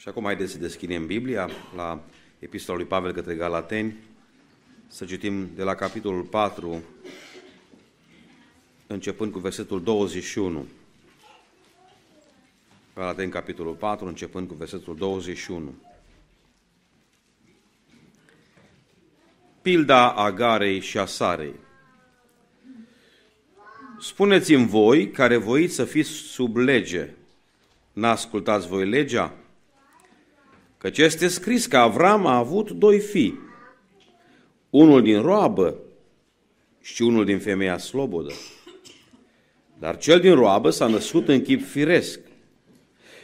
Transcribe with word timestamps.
Și 0.00 0.08
acum 0.08 0.24
haideți 0.24 0.52
să 0.52 0.58
deschidem 0.58 1.06
Biblia 1.06 1.50
la 1.76 2.02
Epistola 2.38 2.78
lui 2.78 2.86
Pavel 2.86 3.12
către 3.12 3.34
Galateni, 3.34 3.96
să 4.86 5.04
citim 5.04 5.50
de 5.54 5.62
la 5.62 5.74
capitolul 5.74 6.22
4, 6.22 6.82
începând 8.86 9.32
cu 9.32 9.38
versetul 9.38 9.82
21. 9.82 10.66
Galateni, 12.94 13.30
capitolul 13.30 13.74
4, 13.74 14.06
începând 14.06 14.48
cu 14.48 14.54
versetul 14.54 14.96
21. 14.96 15.74
Pilda 19.62 20.12
Agarei 20.12 20.80
și 20.80 20.98
a 20.98 21.04
Sarei. 21.04 21.54
Spuneți-mi 23.98 24.66
voi, 24.66 25.10
care 25.10 25.36
voiți 25.36 25.74
să 25.74 25.84
fiți 25.84 26.10
sub 26.10 26.56
lege, 26.56 27.10
n-ascultați 27.92 28.68
voi 28.68 28.88
legea? 28.88 29.34
Căci 30.80 30.98
este 30.98 31.28
scris 31.28 31.66
că 31.66 31.76
Avram 31.76 32.26
a 32.26 32.36
avut 32.36 32.70
doi 32.70 32.98
fii, 32.98 33.38
unul 34.70 35.02
din 35.02 35.20
roabă 35.22 35.74
și 36.80 37.02
unul 37.02 37.24
din 37.24 37.38
femeia 37.38 37.78
slobodă. 37.78 38.32
Dar 39.78 39.96
cel 39.96 40.20
din 40.20 40.34
roabă 40.34 40.70
s-a 40.70 40.86
născut 40.86 41.28
în 41.28 41.42
chip 41.42 41.64
firesc, 41.64 42.20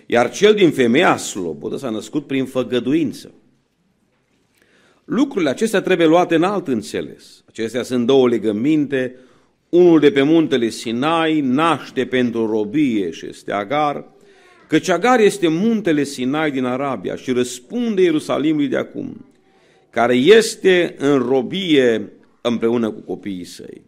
iar 0.07 0.31
cel 0.31 0.55
din 0.55 0.71
femeia 0.71 1.17
slobodă 1.17 1.77
s-a 1.77 1.91
născut 1.91 2.27
prin 2.27 2.45
făgăduință. 2.45 3.33
Lucrurile 5.05 5.51
acestea 5.51 5.81
trebuie 5.81 6.07
luate 6.07 6.35
în 6.35 6.43
alt 6.43 6.69
înțeles. 6.69 7.45
Acestea 7.49 7.83
sunt 7.83 8.07
două 8.07 8.29
legăminte, 8.29 9.17
unul 9.69 10.01
de 10.01 10.11
pe 10.11 10.23
muntele 10.23 10.69
Sinai 10.69 11.41
naște 11.41 12.07
pentru 12.07 12.47
robie 12.47 13.11
și 13.11 13.27
este 13.27 13.53
Agar, 13.53 14.15
Căci 14.69 14.89
Agar 14.89 15.21
este 15.21 15.49
muntele 15.49 16.05
Sinai 16.05 16.51
din 16.51 16.65
Arabia 16.65 17.17
și 17.17 17.33
răspunde 17.33 18.03
Ierusalimului 18.03 18.69
de 18.69 18.77
acum, 18.77 19.27
care 19.91 20.15
este 20.15 20.95
în 20.99 21.19
robie 21.19 22.13
împreună 22.41 22.91
cu 22.91 23.01
copiii 23.01 23.45
săi. 23.45 23.83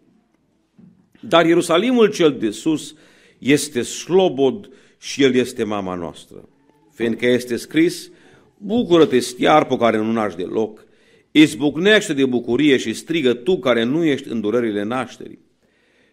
Dar 1.20 1.47
Ierusalimul 1.47 2.11
cel 2.11 2.36
de 2.41 2.50
sus 2.50 2.94
este 3.38 3.83
slobod 3.83 4.70
și 4.98 5.22
el 5.22 5.34
este 5.34 5.64
mama 5.64 5.94
noastră. 5.94 6.48
Fiindcă 6.94 7.27
este 7.27 7.56
scris, 7.56 8.10
bucură-te 8.56 9.19
stiarpo 9.19 9.77
care 9.77 9.97
nu 9.97 10.12
naști 10.12 10.38
deloc, 10.38 10.86
izbucnește 11.31 12.12
de 12.12 12.25
bucurie 12.25 12.77
și 12.77 12.92
strigă 12.92 13.34
tu 13.34 13.58
care 13.58 13.83
nu 13.83 14.05
ești 14.05 14.28
în 14.28 14.41
durerile 14.41 14.83
nașterii. 14.83 15.38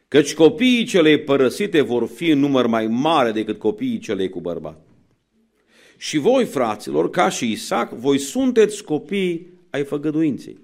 Căci 0.07 0.33
copiii 0.33 0.83
celei 0.83 1.19
părăsite 1.19 1.81
vor 1.81 2.07
fi 2.07 2.29
în 2.29 2.39
număr 2.39 2.67
mai 2.67 2.87
mare 2.87 3.31
decât 3.31 3.59
copiii 3.59 3.99
celei 3.99 4.29
cu 4.29 4.39
bărbat. 4.39 4.85
Și 5.97 6.17
voi, 6.17 6.45
fraților, 6.45 7.09
ca 7.09 7.29
și 7.29 7.51
Isaac, 7.51 7.93
voi 7.93 8.17
sunteți 8.17 8.83
copii 8.83 9.47
ai 9.69 9.83
făgăduinței. 9.83 10.57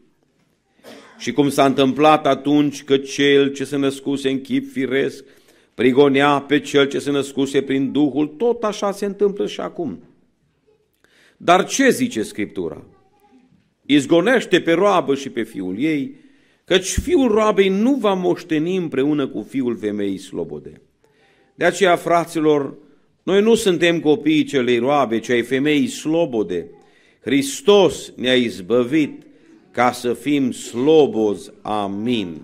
Și 1.17 1.31
cum 1.31 1.49
s-a 1.49 1.65
întâmplat 1.65 2.25
atunci 2.25 2.83
că 2.83 2.97
cel 2.97 3.53
ce 3.53 3.63
se 3.63 3.77
născuse 3.77 4.29
în 4.29 4.41
chip 4.41 4.71
firesc 4.71 5.23
prigonea 5.73 6.39
pe 6.39 6.59
cel 6.59 6.87
ce 6.87 6.99
se 6.99 7.11
născuse 7.11 7.61
prin 7.61 7.91
Duhul, 7.91 8.27
tot 8.27 8.63
așa 8.63 8.91
se 8.91 9.05
întâmplă 9.05 9.47
și 9.47 9.59
acum. 9.59 10.03
Dar 11.37 11.65
ce 11.65 11.89
zice 11.89 12.23
Scriptura? 12.23 12.83
Izgonește 13.85 14.61
pe 14.61 14.71
roabă 14.71 15.15
și 15.15 15.29
pe 15.29 15.43
fiul 15.43 15.79
ei, 15.79 16.15
căci 16.71 16.99
fiul 16.99 17.31
roabei 17.31 17.69
nu 17.69 17.95
va 17.95 18.13
moșteni 18.13 18.75
împreună 18.75 19.27
cu 19.27 19.41
fiul 19.49 19.77
femeii 19.77 20.17
slobode. 20.17 20.81
De 21.55 21.65
aceea, 21.65 21.95
fraților, 21.95 22.77
noi 23.23 23.41
nu 23.41 23.55
suntem 23.55 23.99
copiii 23.99 24.43
celei 24.43 24.77
roabe, 24.77 25.19
ci 25.19 25.29
ai 25.29 25.41
femeii 25.41 25.87
slobode. 25.87 26.69
Hristos 27.21 28.13
ne-a 28.15 28.35
izbăvit 28.35 29.21
ca 29.71 29.91
să 29.91 30.13
fim 30.13 30.51
slobozi. 30.51 31.51
Amin. 31.61 32.41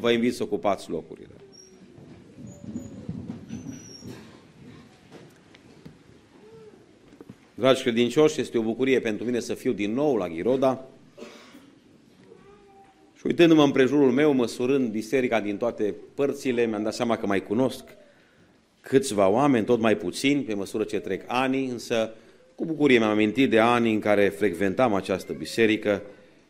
Vă 0.00 0.10
invit 0.10 0.34
să 0.34 0.42
ocupați 0.42 0.90
locurile. 0.90 1.34
Dragi 7.54 7.82
credincioși, 7.82 8.40
este 8.40 8.58
o 8.58 8.62
bucurie 8.62 9.00
pentru 9.00 9.24
mine 9.24 9.40
să 9.40 9.54
fiu 9.54 9.72
din 9.72 9.94
nou 9.94 10.16
la 10.16 10.28
Ghiroda. 10.28 10.84
Și 13.20 13.26
uitându-mă 13.26 13.62
în 13.62 13.70
prejurul 13.70 14.10
meu, 14.10 14.32
măsurând 14.32 14.90
biserica 14.90 15.40
din 15.40 15.56
toate 15.56 15.94
părțile, 16.14 16.66
mi-am 16.66 16.82
dat 16.82 16.94
seama 16.94 17.16
că 17.16 17.26
mai 17.26 17.42
cunosc 17.42 17.84
câțiva 18.80 19.28
oameni, 19.28 19.64
tot 19.64 19.80
mai 19.80 19.96
puțini, 19.96 20.42
pe 20.42 20.54
măsură 20.54 20.84
ce 20.84 20.98
trec 20.98 21.22
ani, 21.26 21.66
însă 21.66 22.14
cu 22.54 22.64
bucurie 22.64 22.98
mi-am 22.98 23.10
amintit 23.10 23.50
de 23.50 23.58
ani 23.58 23.92
în 23.92 24.00
care 24.00 24.28
frecventam 24.28 24.94
această 24.94 25.32
biserică 25.32 25.90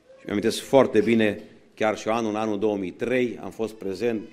și 0.07 0.25
mi-am 0.25 0.31
amintesc 0.31 0.61
foarte 0.61 1.01
bine, 1.01 1.41
chiar 1.75 1.99
și 1.99 2.09
anul, 2.09 2.31
în 2.31 2.37
anul 2.37 2.59
2003, 2.59 3.39
am 3.43 3.51
fost 3.51 3.75
prezent 3.75 4.29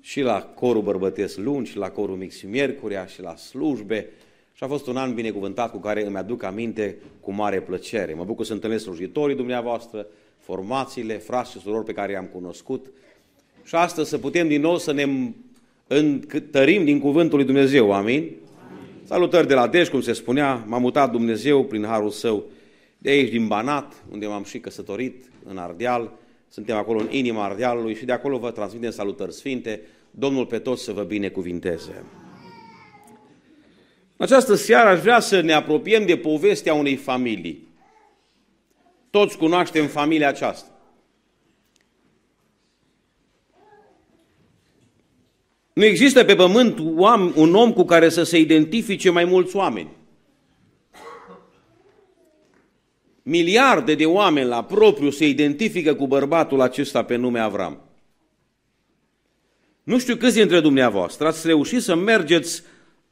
și 0.00 0.20
la 0.20 0.42
corul 0.42 0.82
bărbătesc 0.82 1.36
luni, 1.36 1.66
și 1.66 1.76
la 1.76 1.90
corul 1.90 2.16
mix 2.16 2.36
și 2.36 2.46
miercurea, 2.46 3.06
și 3.06 3.22
la 3.22 3.36
slujbe, 3.36 4.08
și 4.52 4.64
a 4.64 4.66
fost 4.66 4.86
un 4.86 4.96
an 4.96 5.14
binecuvântat 5.14 5.70
cu 5.70 5.78
care 5.78 6.06
îmi 6.06 6.16
aduc 6.16 6.42
aminte 6.42 6.96
cu 7.20 7.32
mare 7.32 7.60
plăcere. 7.60 8.14
Mă 8.14 8.24
bucur 8.24 8.44
să 8.44 8.52
întâlnesc 8.52 8.84
slujitorii 8.84 9.36
dumneavoastră, 9.36 10.06
formațiile, 10.48 11.14
frați 11.14 11.50
și 11.50 11.58
surori 11.58 11.84
pe 11.84 11.92
care 11.92 12.12
i-am 12.12 12.24
cunoscut 12.24 12.86
și 13.64 13.74
astăzi 13.74 14.08
să 14.08 14.18
putem 14.18 14.48
din 14.48 14.60
nou 14.60 14.78
să 14.78 14.92
ne 14.92 15.06
întărim 15.86 16.84
din 16.84 17.00
cuvântul 17.00 17.36
lui 17.36 17.46
Dumnezeu. 17.46 17.92
Amin? 17.92 18.14
Amin. 18.14 18.36
Salutări 19.04 19.46
de 19.46 19.54
la 19.54 19.66
Dej, 19.66 19.88
cum 19.88 20.00
se 20.00 20.12
spunea, 20.12 20.64
m-a 20.66 20.78
mutat 20.78 21.10
Dumnezeu 21.10 21.64
prin 21.64 21.84
harul 21.84 22.10
său 22.10 22.44
de 22.98 23.10
aici 23.10 23.30
din 23.30 23.46
Banat, 23.46 24.04
unde 24.10 24.26
m-am 24.26 24.44
și 24.44 24.58
căsătorit, 24.58 25.24
în 25.44 25.58
Ardeal. 25.58 26.12
Suntem 26.48 26.76
acolo 26.76 26.98
în 26.98 27.08
inima 27.10 27.44
Ardealului 27.44 27.94
și 27.94 28.04
de 28.04 28.12
acolo 28.12 28.38
vă 28.38 28.50
transmitem 28.50 28.90
salutări 28.90 29.32
sfinte. 29.32 29.80
Domnul 30.10 30.46
pe 30.46 30.58
toți 30.58 30.84
să 30.84 30.92
vă 30.92 31.02
binecuvinteze. 31.02 32.04
În 34.16 34.24
această 34.24 34.54
seară 34.54 34.88
aș 34.88 35.00
vrea 35.00 35.20
să 35.20 35.40
ne 35.40 35.52
apropiem 35.52 36.06
de 36.06 36.16
povestea 36.16 36.74
unei 36.74 36.96
familii. 36.96 37.67
Toți 39.10 39.36
cunoaștem 39.36 39.86
familia 39.86 40.28
aceasta. 40.28 40.78
Nu 45.72 45.84
există 45.84 46.24
pe 46.24 46.34
pământ 46.34 46.78
un 47.34 47.54
om 47.54 47.72
cu 47.72 47.84
care 47.84 48.08
să 48.08 48.22
se 48.22 48.38
identifice 48.38 49.10
mai 49.10 49.24
mulți 49.24 49.56
oameni. 49.56 49.96
Miliarde 53.22 53.94
de 53.94 54.06
oameni 54.06 54.48
la 54.48 54.64
propriu 54.64 55.10
se 55.10 55.26
identifică 55.26 55.94
cu 55.94 56.06
bărbatul 56.06 56.60
acesta 56.60 57.04
pe 57.04 57.16
nume 57.16 57.40
Avram. 57.40 57.80
Nu 59.82 59.98
știu 59.98 60.16
câți 60.16 60.34
dintre 60.34 60.60
dumneavoastră 60.60 61.26
ați 61.26 61.46
reușit 61.46 61.82
să 61.82 61.94
mergeți 61.94 62.62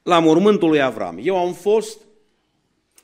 la 0.02 0.18
mormântul 0.18 0.68
lui 0.68 0.82
Avram. 0.82 1.18
Eu 1.22 1.36
am 1.36 1.52
fost 1.52 2.06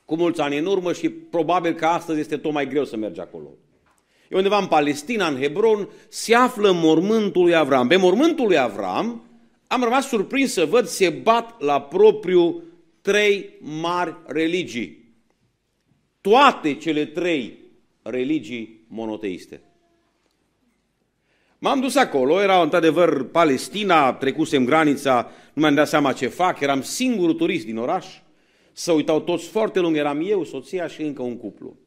cu 0.05 0.15
mulți 0.15 0.41
ani 0.41 0.57
în 0.57 0.65
urmă 0.65 0.93
și 0.93 1.09
probabil 1.09 1.73
că 1.73 1.85
astăzi 1.85 2.19
este 2.19 2.37
tot 2.37 2.51
mai 2.51 2.67
greu 2.67 2.85
să 2.85 2.97
mergi 2.97 3.19
acolo. 3.19 3.47
E 4.29 4.35
undeva 4.35 4.57
în 4.57 4.67
Palestina, 4.67 5.27
în 5.27 5.41
Hebron, 5.41 5.89
se 6.09 6.35
află 6.35 6.71
mormântul 6.71 7.43
lui 7.43 7.55
Avram. 7.55 7.87
Pe 7.87 7.95
mormântul 7.95 8.45
lui 8.45 8.57
Avram 8.57 9.23
am 9.67 9.83
rămas 9.83 10.07
surprins 10.07 10.53
să 10.53 10.65
văd 10.65 10.85
se 10.85 11.09
bat 11.09 11.61
la 11.61 11.81
propriu 11.81 12.63
trei 13.01 13.49
mari 13.59 14.15
religii. 14.25 15.15
Toate 16.21 16.73
cele 16.73 17.05
trei 17.05 17.57
religii 18.01 18.85
monoteiste. 18.87 19.61
M-am 21.59 21.79
dus 21.79 21.95
acolo, 21.95 22.41
era 22.41 22.61
într-adevăr 22.61 23.29
Palestina, 23.29 24.13
trecusem 24.13 24.65
granița, 24.65 25.31
nu 25.53 25.61
mi-am 25.61 25.75
dat 25.75 25.87
seama 25.87 26.13
ce 26.13 26.27
fac, 26.27 26.59
eram 26.59 26.81
singurul 26.81 27.33
turist 27.33 27.65
din 27.65 27.77
oraș. 27.77 28.05
Să 28.73 28.91
uitau 28.91 29.19
toți 29.19 29.47
foarte 29.47 29.79
lung, 29.79 29.97
eram 29.97 30.21
eu, 30.29 30.43
soția 30.43 30.87
și 30.87 31.01
încă 31.01 31.21
un 31.21 31.37
cuplu. 31.37 31.77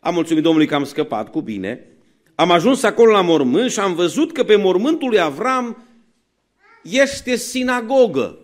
Am 0.00 0.14
mulțumit 0.14 0.42
Domnului 0.42 0.68
că 0.68 0.74
am 0.74 0.84
scăpat 0.84 1.30
cu 1.30 1.40
bine. 1.40 1.86
Am 2.34 2.50
ajuns 2.50 2.82
acolo 2.82 3.12
la 3.12 3.20
mormânt 3.20 3.70
și 3.70 3.80
am 3.80 3.94
văzut 3.94 4.32
că 4.32 4.44
pe 4.44 4.56
mormântul 4.56 5.08
lui 5.08 5.20
Avram 5.20 5.86
este 6.82 7.36
sinagogă. 7.36 8.38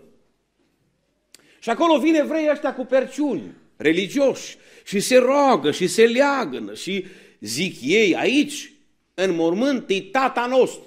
Și 1.59 1.69
acolo 1.69 1.99
vine 1.99 2.17
evrei 2.17 2.49
ăștia 2.51 2.73
cu 2.73 2.85
perciuni, 2.85 3.41
religioși, 3.75 4.57
și 4.83 4.99
se 4.99 5.17
roagă 5.17 5.71
și 5.71 5.87
se 5.87 6.05
leagănă 6.05 6.73
și 6.73 7.05
zic 7.39 7.77
ei 7.81 8.15
aici, 8.15 8.73
în 9.13 9.35
mormânt, 9.35 9.89
e 9.89 10.01
tata 10.01 10.45
nostru. 10.45 10.84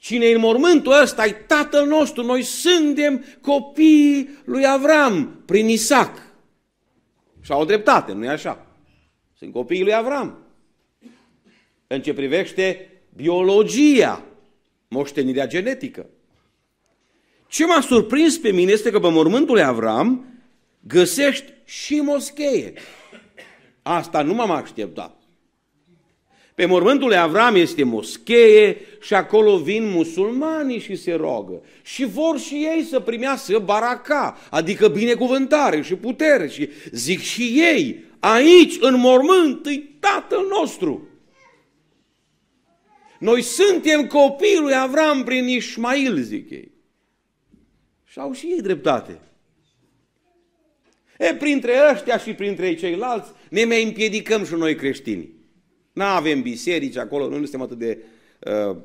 Cine 0.00 0.24
e 0.24 0.34
în 0.34 0.40
mormântul 0.40 1.00
ăsta 1.02 1.26
e 1.26 1.32
tatăl 1.32 1.86
nostru, 1.86 2.22
noi 2.22 2.42
suntem 2.42 3.24
copiii 3.40 4.38
lui 4.44 4.66
Avram 4.66 5.42
prin 5.46 5.68
Isaac. 5.68 6.22
Și 7.40 7.52
au 7.52 7.64
dreptate, 7.64 8.12
nu 8.12 8.24
e 8.24 8.28
așa? 8.28 8.66
Sunt 9.38 9.52
copiii 9.52 9.82
lui 9.82 9.94
Avram. 9.94 10.38
În 11.86 12.02
ce 12.02 12.14
privește 12.14 12.90
biologia, 13.16 14.24
moștenirea 14.88 15.46
genetică. 15.46 16.06
Ce 17.46 17.66
m-a 17.66 17.80
surprins 17.80 18.38
pe 18.38 18.50
mine 18.50 18.72
este 18.72 18.90
că 18.90 19.00
pe 19.00 19.10
mormântul 19.10 19.54
lui 19.54 19.64
Avram 19.64 20.24
găsești 20.80 21.52
și 21.64 22.00
moschee. 22.00 22.72
Asta 23.82 24.22
nu 24.22 24.34
m-am 24.34 24.50
așteptat. 24.50 25.19
Pe 26.60 26.66
mormântul 26.66 27.08
lui 27.08 27.16
Avram 27.16 27.54
este 27.54 27.82
moschee 27.82 28.76
și 29.00 29.14
acolo 29.14 29.58
vin 29.58 29.90
musulmanii 29.90 30.78
și 30.78 30.96
se 30.96 31.12
rogă. 31.12 31.62
Și 31.82 32.04
vor 32.04 32.38
și 32.38 32.54
ei 32.54 32.82
să 32.82 33.00
primească 33.00 33.58
baraka, 33.58 34.38
adică 34.50 34.88
binecuvântare 34.88 35.82
și 35.82 35.94
putere. 35.94 36.48
Și 36.48 36.68
zic 36.90 37.20
și 37.20 37.42
ei, 37.42 38.04
aici 38.18 38.76
în 38.80 38.94
mormânt 38.98 39.66
e 39.66 39.82
Tatăl 40.00 40.46
nostru. 40.58 41.08
Noi 43.18 43.42
suntem 43.42 44.06
copiii 44.06 44.58
lui 44.60 44.74
Avram 44.74 45.24
prin 45.24 45.48
Ismail, 45.48 46.16
zic 46.16 46.50
ei. 46.50 46.72
Și 48.04 48.18
au 48.18 48.32
și 48.32 48.46
ei 48.46 48.62
dreptate. 48.62 49.20
E, 51.18 51.34
printre 51.34 51.72
ăștia 51.92 52.18
și 52.18 52.32
printre 52.32 52.74
ceilalți 52.74 53.30
ne 53.50 53.64
mai 53.64 53.82
împiedicăm 53.82 54.44
și 54.44 54.54
noi 54.54 54.74
creștini. 54.74 55.38
Nu 56.00 56.06
avem 56.06 56.42
biserici 56.42 56.96
acolo, 56.96 57.28
noi 57.28 57.38
nu 57.38 57.44
suntem 57.44 57.62
atât 57.62 57.78
de 57.78 57.98
uh, 58.38 58.76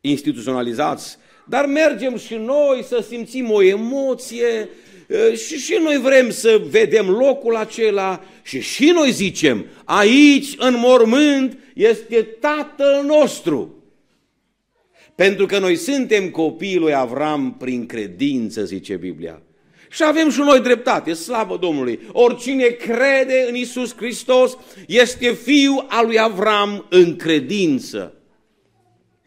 instituționalizați, 0.00 1.16
dar 1.46 1.66
mergem 1.66 2.16
și 2.16 2.34
noi 2.34 2.84
să 2.84 3.04
simțim 3.08 3.50
o 3.50 3.62
emoție 3.62 4.68
uh, 5.08 5.36
și 5.36 5.58
și 5.58 5.78
noi 5.82 5.98
vrem 5.98 6.30
să 6.30 6.62
vedem 6.70 7.10
locul 7.10 7.56
acela 7.56 8.24
și 8.42 8.60
și 8.60 8.90
noi 8.90 9.10
zicem, 9.10 9.66
aici 9.84 10.54
în 10.56 10.74
mormânt 10.78 11.58
este 11.74 12.22
Tatăl 12.22 13.04
nostru. 13.04 13.82
Pentru 15.14 15.46
că 15.46 15.58
noi 15.58 15.76
suntem 15.76 16.30
copiii 16.30 16.78
lui 16.78 16.94
Avram 16.94 17.56
prin 17.58 17.86
credință, 17.86 18.64
zice 18.64 18.96
Biblia. 18.96 19.42
Și 19.90 20.02
avem 20.04 20.30
și 20.30 20.40
noi 20.40 20.60
dreptate, 20.60 21.12
slavă 21.12 21.56
Domnului. 21.56 22.00
Oricine 22.12 22.64
crede 22.66 23.44
în 23.48 23.54
Isus 23.54 23.96
Hristos 23.96 24.56
este 24.86 25.32
fiul 25.32 25.86
al 25.88 26.06
lui 26.06 26.18
Avram 26.18 26.86
în 26.88 27.16
credință. 27.16 28.12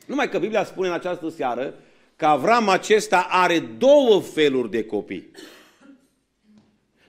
Numai 0.06 0.30
că 0.30 0.40
Biblia 0.40 0.64
spune 0.64 0.88
în 0.88 0.94
această 0.94 1.30
seară 1.30 1.74
că 2.16 2.26
Avram 2.26 2.70
acesta 2.70 3.28
are 3.30 3.60
două 3.78 4.22
feluri 4.22 4.72
de 4.72 4.84
copii. 4.84 5.32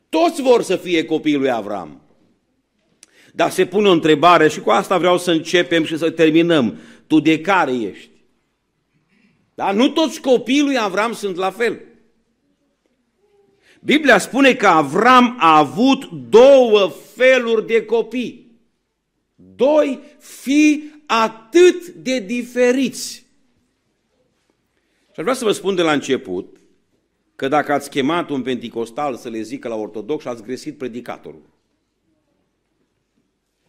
Toți 0.09 0.43
vor 0.43 0.63
să 0.63 0.77
fie 0.77 1.05
copiii 1.05 1.37
lui 1.37 1.51
Avram. 1.51 2.01
Dar 3.35 3.51
se 3.51 3.67
pune 3.67 3.89
o 3.89 3.93
întrebare 3.93 4.49
și 4.49 4.61
cu 4.61 4.71
asta 4.71 4.99
vreau 4.99 5.19
să 5.19 5.31
începem 5.31 5.85
și 5.85 5.99
să 5.99 6.11
terminăm. 6.11 6.79
Tu 7.07 7.21
de 7.21 7.41
care 7.41 7.73
ești? 7.73 8.11
Da? 9.55 9.73
Nu 9.73 9.89
toți 9.89 10.21
copiii 10.21 10.63
lui 10.63 10.79
Avram 10.79 11.13
sunt 11.13 11.37
la 11.37 11.51
fel. 11.51 11.81
Biblia 13.85 14.19
spune 14.19 14.55
că 14.55 14.67
Avram 14.67 15.37
a 15.39 15.59
avut 15.59 16.11
două 16.11 16.89
feluri 17.15 17.67
de 17.67 17.85
copii. 17.85 18.61
Doi 19.35 20.01
fii 20.19 21.03
atât 21.07 21.89
de 21.89 22.19
diferiți. 22.19 23.15
Și 25.13 25.19
aș 25.19 25.23
vrea 25.23 25.35
să 25.35 25.45
vă 25.45 25.53
spun 25.53 25.75
de 25.75 25.83
la 25.83 25.93
început 25.93 26.57
că 27.37 27.49
dacă 27.49 27.73
ați 27.73 27.91
chemat 27.91 28.31
un 28.31 28.43
penticostal 28.43 29.17
să 29.17 29.29
le 29.29 29.41
zică 29.41 29.69
la 29.69 29.75
ortodox, 29.75 30.25
ați 30.25 30.43
gresit 30.43 30.79
predicatorul. 30.79 31.51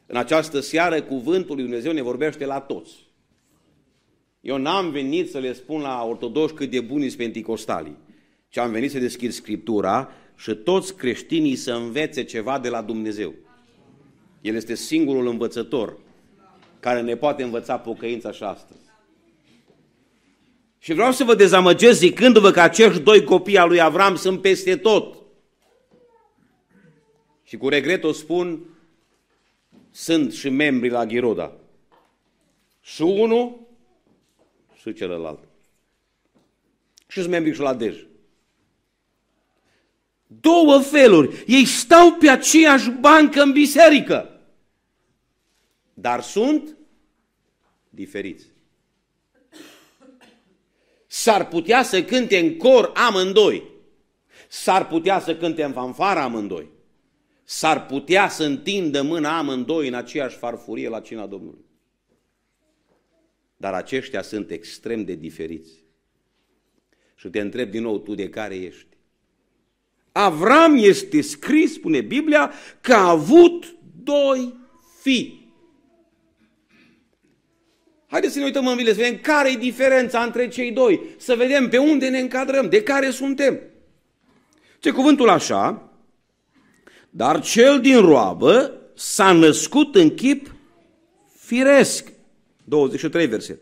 În 0.06 0.16
această 0.16 0.60
seară, 0.60 1.02
cuvântul 1.02 1.56
lui 1.56 1.64
Dumnezeu 1.64 1.92
ne 1.92 2.02
vorbește 2.02 2.46
la 2.46 2.60
toți. 2.60 2.92
Eu 4.42 4.58
n-am 4.58 4.92
venit 4.92 5.30
să 5.30 5.40
le 5.40 5.54
spun 5.54 5.82
la 5.82 6.04
ortodoxi 6.04 6.56
cât 6.56 6.70
de 6.70 6.82
buni 6.82 7.04
sunt 7.04 7.18
penticostalii 7.18 7.98
ci 8.54 8.58
am 8.58 8.72
venit 8.72 8.92
să 8.92 9.00
deschid 9.00 9.32
Scriptura 9.32 10.12
și 10.36 10.54
toți 10.56 10.96
creștinii 10.96 11.56
să 11.56 11.74
învețe 11.74 12.24
ceva 12.24 12.60
de 12.60 12.70
la 12.70 12.82
Dumnezeu. 12.82 13.34
El 14.42 14.56
este 14.56 14.76
singurul 14.76 15.28
învățător 15.28 15.98
care 16.80 17.02
ne 17.02 17.16
poate 17.16 17.44
învăța 17.44 17.80
pocăința 17.80 18.32
și 18.32 18.44
astăzi. 18.44 18.80
Și 20.80 20.94
vreau 20.94 21.12
să 21.12 21.24
vă 21.24 21.36
dezamăgesc 21.36 22.00
zicându-vă 22.00 22.52
că 22.52 22.62
acești 22.62 23.00
doi 23.02 23.24
copii 23.24 23.58
al 23.58 23.68
lui 23.68 23.82
Avram 23.82 24.16
sunt 24.16 24.42
peste 24.42 24.78
tot. 24.78 25.18
Și 27.44 27.58
cu 27.58 27.70
regret 27.70 28.04
o 28.04 28.12
spun, 28.12 28.66
sunt 29.92 30.34
și 30.34 30.50
membri 30.50 30.90
la 30.90 31.06
Ghiroda. 31.06 31.54
Și 32.82 33.02
unul 33.02 33.60
și 34.76 34.94
celălalt. 34.94 35.40
Și 37.08 37.20
sunt 37.20 37.32
membri 37.32 37.54
și 37.54 37.60
la 37.60 37.74
Dej. 37.74 38.12
Două 40.40 40.80
feluri. 40.80 41.44
Ei 41.48 41.66
stau 41.66 42.12
pe 42.12 42.30
aceeași 42.30 42.90
bancă 42.90 43.42
în 43.42 43.52
biserică, 43.52 44.40
dar 45.94 46.22
sunt 46.22 46.78
diferiți. 47.90 48.46
S-ar 51.08 51.48
putea 51.48 51.84
să 51.84 52.04
cânte 52.04 52.38
în 52.38 52.58
cor 52.58 52.92
amândoi. 52.96 53.72
S-ar 54.48 54.88
putea 54.88 55.20
să 55.20 55.36
cânte 55.36 55.64
în 55.64 55.72
fanfară 55.72 56.20
amândoi. 56.20 56.72
S-ar 57.44 57.86
putea 57.86 58.30
să 58.30 58.44
întindă 58.44 59.02
mâna 59.02 59.38
amândoi 59.38 59.88
în 59.88 59.94
aceeași 59.94 60.38
farfurie 60.38 60.90
la 60.90 61.00
cina 61.00 61.28
Domnului. 61.28 61.66
Dar 63.58 63.74
aceștia 63.74 64.22
sunt 64.22 64.52
extrem 64.52 65.06
de 65.06 65.16
diferiți. 65.16 65.72
Și 67.16 67.28
te 67.28 67.40
întreb 67.40 67.70
din 67.70 67.82
nou, 67.82 68.00
tu 68.00 68.16
de 68.16 68.30
care 68.30 68.56
ești? 68.56 68.93
Avram 70.14 70.76
este 70.78 71.22
scris, 71.22 71.74
spune 71.74 72.02
Biblia, 72.02 72.52
că 72.82 72.94
a 72.94 73.10
avut 73.10 73.76
doi 74.04 74.56
fii. 75.02 75.54
Haideți 78.08 78.34
să 78.34 78.40
ne 78.40 78.46
uităm 78.46 78.68
în 78.68 78.76
Biblie, 78.76 78.94
să 78.94 79.02
vedem 79.02 79.20
care 79.22 79.52
e 79.52 79.58
diferența 79.58 80.24
între 80.24 80.48
cei 80.48 80.72
doi, 80.72 81.02
să 81.18 81.36
vedem 81.36 81.70
pe 81.70 81.78
unde 81.78 82.10
ne 82.10 82.20
încadrăm, 82.20 82.70
de 82.70 82.84
care 82.84 83.10
suntem. 83.10 83.60
Ce 84.80 84.92
cuvântul 84.92 85.30
așa, 85.30 85.90
dar 87.10 87.42
cel 87.42 87.82
din 87.82 88.00
roabă 88.00 88.82
s-a 88.96 89.32
născut 89.32 89.96
în 89.96 90.16
chip 90.16 90.56
firesc. 91.38 92.12
23 92.64 93.28
verset. 93.28 93.60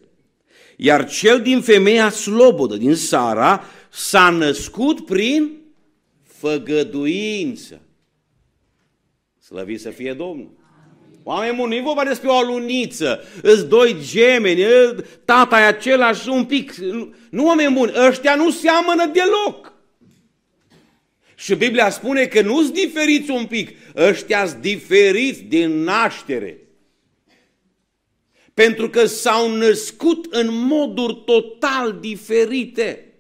Iar 0.76 1.10
cel 1.10 1.42
din 1.42 1.62
femeia 1.62 2.10
slobodă, 2.10 2.78
din 2.78 2.96
Sara, 2.96 3.64
s-a 3.90 4.30
născut 4.30 5.06
prin 5.06 5.61
făgăduință. 6.42 7.82
Slăvit 9.40 9.80
să 9.80 9.90
fie 9.90 10.14
Domnul. 10.14 10.60
Oameni 11.24 11.56
buni, 11.56 11.70
nu 11.70 11.76
e 11.76 11.82
vorba 11.82 12.04
despre 12.04 12.28
o 12.28 12.38
aluniță, 12.38 13.24
îți 13.42 13.68
doi 13.68 13.96
gemeni, 14.12 14.66
tata 15.26 15.60
e 15.60 15.66
același 15.66 16.30
un 16.30 16.46
pic. 16.46 16.76
Nu, 17.30 17.46
oameni 17.46 17.74
buni, 17.74 17.92
ăștia 18.08 18.36
nu 18.36 18.52
seamănă 18.52 19.06
deloc. 19.06 19.74
Și 21.36 21.56
Biblia 21.56 21.90
spune 21.90 22.26
că 22.26 22.42
nu 22.42 22.62
sunt 22.62 22.74
diferiți 22.74 23.32
un 23.32 23.46
pic, 23.46 23.78
ăștia 23.96 24.46
sunt 24.48 24.62
diferiți 24.62 25.42
din 25.42 25.84
naștere. 25.84 26.58
Pentru 28.54 28.90
că 28.90 29.06
s-au 29.06 29.56
născut 29.56 30.34
în 30.34 30.48
moduri 30.52 31.22
total 31.26 31.98
diferite. 32.00 33.11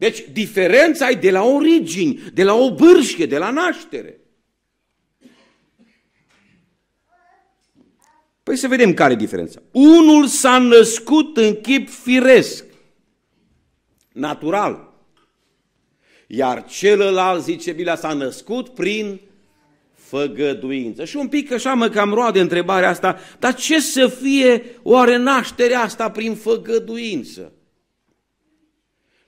Deci 0.00 0.24
diferența 0.32 1.10
e 1.10 1.14
de 1.14 1.30
la 1.30 1.42
origini, 1.42 2.22
de 2.34 2.42
la 2.42 2.54
o 2.54 2.74
bârșie, 2.74 3.26
de 3.26 3.38
la 3.38 3.50
naștere. 3.50 4.20
Păi 8.42 8.56
să 8.56 8.68
vedem 8.68 8.94
care 8.94 9.12
e 9.12 9.16
diferența. 9.16 9.62
Unul 9.72 10.26
s-a 10.26 10.58
născut 10.58 11.36
în 11.36 11.54
chip 11.54 11.88
firesc, 11.88 12.64
natural. 14.12 14.92
Iar 16.26 16.64
celălalt, 16.64 17.42
zice 17.42 17.72
Biblia, 17.72 17.96
s-a 17.96 18.12
născut 18.12 18.68
prin 18.68 19.20
făgăduință. 19.94 21.04
Și 21.04 21.16
un 21.16 21.28
pic 21.28 21.52
așa 21.52 21.74
mă 21.74 21.88
cam 21.88 22.12
roade 22.12 22.40
întrebarea 22.40 22.88
asta, 22.88 23.18
dar 23.38 23.54
ce 23.54 23.80
să 23.80 24.06
fie 24.06 24.64
oare 24.82 25.16
nașterea 25.16 25.80
asta 25.80 26.10
prin 26.10 26.34
făgăduință? 26.34 27.52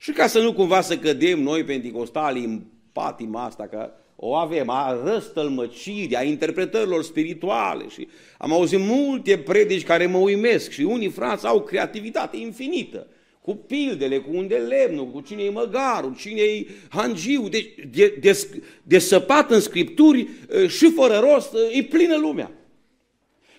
Și 0.03 0.11
ca 0.11 0.27
să 0.27 0.39
nu 0.39 0.53
cumva 0.53 0.81
să 0.81 0.97
cădem 0.97 1.41
noi 1.41 1.63
penticostali 1.63 2.43
în 2.43 2.61
patima 2.91 3.43
asta, 3.43 3.67
că 3.67 3.91
o 4.15 4.33
avem, 4.33 4.69
a 4.69 5.01
răstălmăcirii, 5.03 6.15
a 6.15 6.23
interpretărilor 6.23 7.03
spirituale 7.03 7.87
și 7.87 8.07
am 8.37 8.51
auzit 8.51 8.79
multe 8.79 9.37
predici 9.37 9.83
care 9.83 10.05
mă 10.05 10.17
uimesc 10.17 10.71
și 10.71 10.81
unii 10.81 11.09
frați 11.09 11.45
au 11.45 11.61
creativitate 11.61 12.37
infinită 12.37 13.07
cu 13.41 13.55
pildele, 13.55 14.17
cu 14.17 14.29
unde 14.33 14.55
lemnul, 14.55 15.07
cu 15.07 15.21
cine 15.21 15.43
e 15.43 15.49
măgarul, 15.49 16.15
cine 16.15 16.41
e 16.41 16.67
hangiu, 16.89 17.49
de, 17.49 17.75
de, 17.91 18.17
de, 18.19 18.61
de 18.83 18.99
săpat 18.99 19.51
în 19.51 19.59
scripturi 19.59 20.27
și 20.67 20.91
fără 20.91 21.17
rost, 21.31 21.53
e 21.71 21.83
plină 21.83 22.17
lumea. 22.17 22.51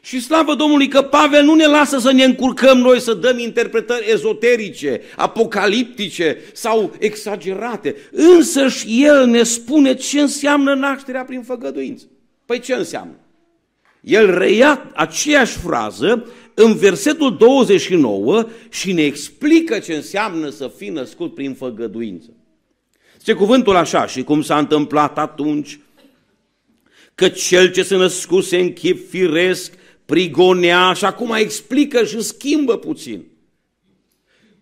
Și 0.04 0.20
slavă 0.20 0.54
Domnului 0.54 0.88
că 0.88 1.02
Pavel 1.02 1.44
nu 1.44 1.54
ne 1.54 1.66
lasă 1.66 1.98
să 1.98 2.12
ne 2.12 2.24
încurcăm 2.24 2.78
noi 2.78 3.00
să 3.00 3.14
dăm 3.14 3.38
interpretări 3.38 4.10
ezoterice, 4.10 5.00
apocaliptice 5.16 6.38
sau 6.52 6.94
exagerate. 6.98 7.96
Însăși 8.10 9.04
el 9.04 9.26
ne 9.26 9.42
spune 9.42 9.94
ce 9.94 10.20
înseamnă 10.20 10.74
nașterea 10.74 11.24
prin 11.24 11.42
făgăduință. 11.42 12.04
Păi 12.44 12.60
ce 12.60 12.74
înseamnă? 12.74 13.14
El 14.00 14.38
reia 14.38 14.90
aceeași 14.94 15.58
frază 15.58 16.26
în 16.54 16.76
versetul 16.76 17.36
29 17.36 18.46
și 18.68 18.92
ne 18.92 19.02
explică 19.02 19.78
ce 19.78 19.94
înseamnă 19.94 20.48
să 20.48 20.72
fii 20.76 20.90
născut 20.90 21.34
prin 21.34 21.54
făgăduință. 21.54 22.30
Ce 23.22 23.32
cuvântul 23.32 23.76
așa 23.76 24.06
și 24.06 24.22
cum 24.22 24.42
s-a 24.42 24.58
întâmplat 24.58 25.18
atunci, 25.18 25.78
că 27.14 27.28
cel 27.28 27.70
ce 27.70 27.82
se 27.82 27.96
născuse 27.96 28.60
în 28.60 28.72
chip 28.72 29.08
firesc 29.10 29.72
prigonea 30.04 30.92
și 30.92 31.04
acum 31.04 31.32
explică 31.32 32.04
și 32.04 32.22
schimbă 32.22 32.78
puțin. 32.78 33.24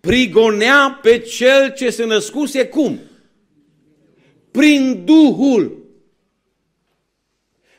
Prigonea 0.00 0.98
pe 1.02 1.18
cel 1.18 1.72
ce 1.76 1.90
se 1.90 2.04
născuse 2.04 2.66
cum? 2.66 3.00
Prin 4.50 5.02
Duhul. 5.04 5.80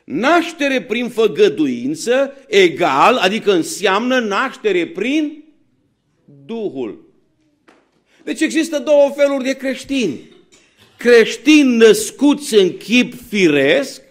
Naștere 0.03 0.81
prin 0.81 1.09
făgăduință 1.09 2.33
egal, 2.47 3.15
adică 3.15 3.51
înseamnă 3.53 4.19
naștere 4.19 4.87
prin 4.87 5.43
Duhul. 6.45 7.13
Deci 8.23 8.41
există 8.41 8.79
două 8.79 9.13
feluri 9.15 9.43
de 9.43 9.53
creștini. 9.53 10.19
Creștini 10.97 11.75
născuți 11.75 12.55
în 12.55 12.77
chip 12.77 13.13
firesc 13.27 14.02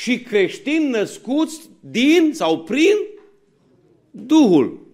și 0.00 0.20
creștini 0.20 0.88
născuți 0.88 1.70
din 1.80 2.32
sau 2.34 2.62
prin 2.62 2.96
Duhul. 4.10 4.86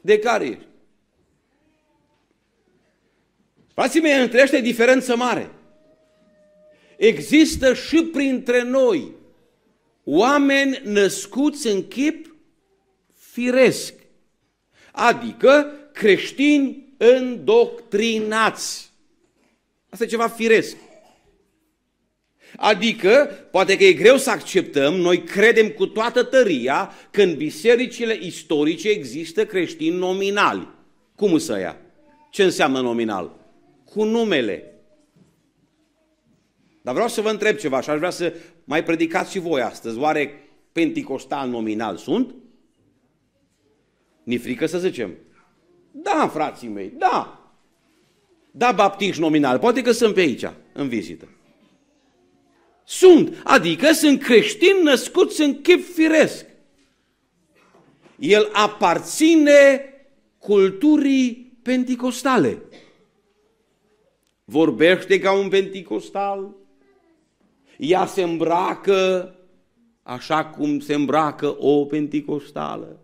De 0.00 0.18
care 0.18 0.44
ești? 0.44 0.66
Frații 3.74 4.00
mei, 4.00 4.22
între 4.22 4.42
ăștia 4.42 4.60
diferență 4.60 5.16
mare. 5.16 5.50
Există 6.96 7.74
și 7.74 8.02
printre 8.02 8.62
noi 8.62 9.12
oameni 10.04 10.80
născuți 10.84 11.66
în 11.66 11.88
chip 11.88 12.36
firesc, 13.14 13.94
adică 14.92 15.72
creștini 15.92 16.94
îndoctrinați. 16.96 18.90
Asta 19.88 20.04
e 20.04 20.08
ceva 20.08 20.28
firesc. 20.28 20.76
Adică, 22.56 23.30
poate 23.50 23.76
că 23.76 23.84
e 23.84 23.92
greu 23.92 24.16
să 24.16 24.30
acceptăm, 24.30 24.94
noi 24.94 25.22
credem 25.22 25.68
cu 25.68 25.86
toată 25.86 26.22
tăria 26.22 26.90
că 27.10 27.22
în 27.22 27.36
bisericile 27.36 28.18
istorice 28.20 28.88
există 28.88 29.46
creștini 29.46 29.96
nominali. 29.96 30.68
Cum 31.14 31.38
să 31.38 31.58
ia? 31.58 31.76
Ce 32.30 32.42
înseamnă 32.42 32.80
nominal? 32.80 33.36
Cu 33.84 34.04
numele. 34.04 34.70
Dar 36.82 36.94
vreau 36.94 37.08
să 37.08 37.20
vă 37.20 37.30
întreb 37.30 37.56
ceva 37.56 37.80
și 37.80 37.90
aș 37.90 37.98
vrea 37.98 38.10
să 38.10 38.34
mai 38.64 38.84
predicați 38.84 39.30
și 39.30 39.38
voi 39.38 39.60
astăzi. 39.60 39.98
Oare 39.98 40.40
penticostal 40.72 41.48
nominal 41.48 41.96
sunt? 41.96 42.34
Ni 44.22 44.36
frică 44.36 44.66
să 44.66 44.78
zicem. 44.78 45.14
Da, 45.90 46.30
frații 46.32 46.68
mei, 46.68 46.92
da. 46.98 47.50
Da, 48.50 48.72
baptiști 48.72 49.20
nominal. 49.20 49.58
Poate 49.58 49.82
că 49.82 49.90
sunt 49.90 50.14
pe 50.14 50.20
aici, 50.20 50.44
în 50.72 50.88
vizită. 50.88 51.28
Sunt, 52.88 53.40
adică 53.44 53.92
sunt 53.92 54.22
creștini 54.22 54.82
născuți 54.82 55.42
în 55.42 55.60
chip 55.60 55.84
firesc. 55.84 56.46
El 58.18 58.48
aparține 58.52 59.84
culturii 60.38 61.58
penticostale. 61.62 62.62
Vorbește 64.44 65.18
ca 65.18 65.32
un 65.32 65.48
penticostal, 65.48 66.54
ea 67.78 68.06
se 68.06 68.22
îmbracă 68.22 69.30
așa 70.02 70.44
cum 70.44 70.80
se 70.80 70.94
îmbracă 70.94 71.56
o 71.58 71.84
penticostală. 71.84 73.00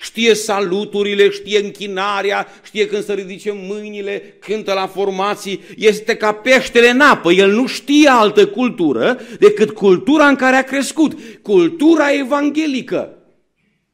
Știe 0.00 0.34
saluturile, 0.34 1.30
știe 1.30 1.58
închinarea, 1.58 2.46
știe 2.64 2.86
când 2.86 3.04
să 3.04 3.12
ridice 3.12 3.52
mâinile, 3.68 4.36
cântă 4.40 4.72
la 4.72 4.86
formații, 4.86 5.60
este 5.76 6.16
ca 6.16 6.32
peștele 6.32 6.88
în 6.88 7.00
apă. 7.00 7.32
El 7.32 7.50
nu 7.50 7.66
știe 7.66 8.08
altă 8.08 8.46
cultură 8.46 9.20
decât 9.38 9.70
cultura 9.70 10.28
în 10.28 10.36
care 10.36 10.56
a 10.56 10.62
crescut, 10.62 11.18
cultura 11.42 12.12
evanghelică. 12.12 13.16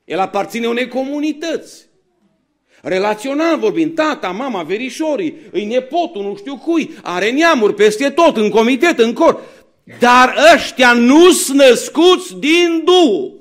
El 0.05 0.19
aparține 0.19 0.67
unei 0.67 0.89
comunități. 0.89 1.87
Relațional 2.83 3.59
vorbind, 3.59 3.95
tata, 3.95 4.29
mama, 4.29 4.63
verișorii, 4.63 5.37
îi 5.51 5.65
nepotul, 5.65 6.23
nu 6.23 6.37
știu 6.37 6.57
cui, 6.57 6.91
are 7.03 7.31
neamuri 7.31 7.75
peste 7.75 8.11
tot, 8.11 8.37
în 8.37 8.51
comitet, 8.51 8.99
în 8.99 9.13
cor. 9.13 9.41
Dar 9.99 10.35
ăștia 10.55 10.93
nu 10.93 11.31
sunt 11.31 11.59
născuți 11.59 12.37
din 12.39 12.85
Duhul. 12.85 13.38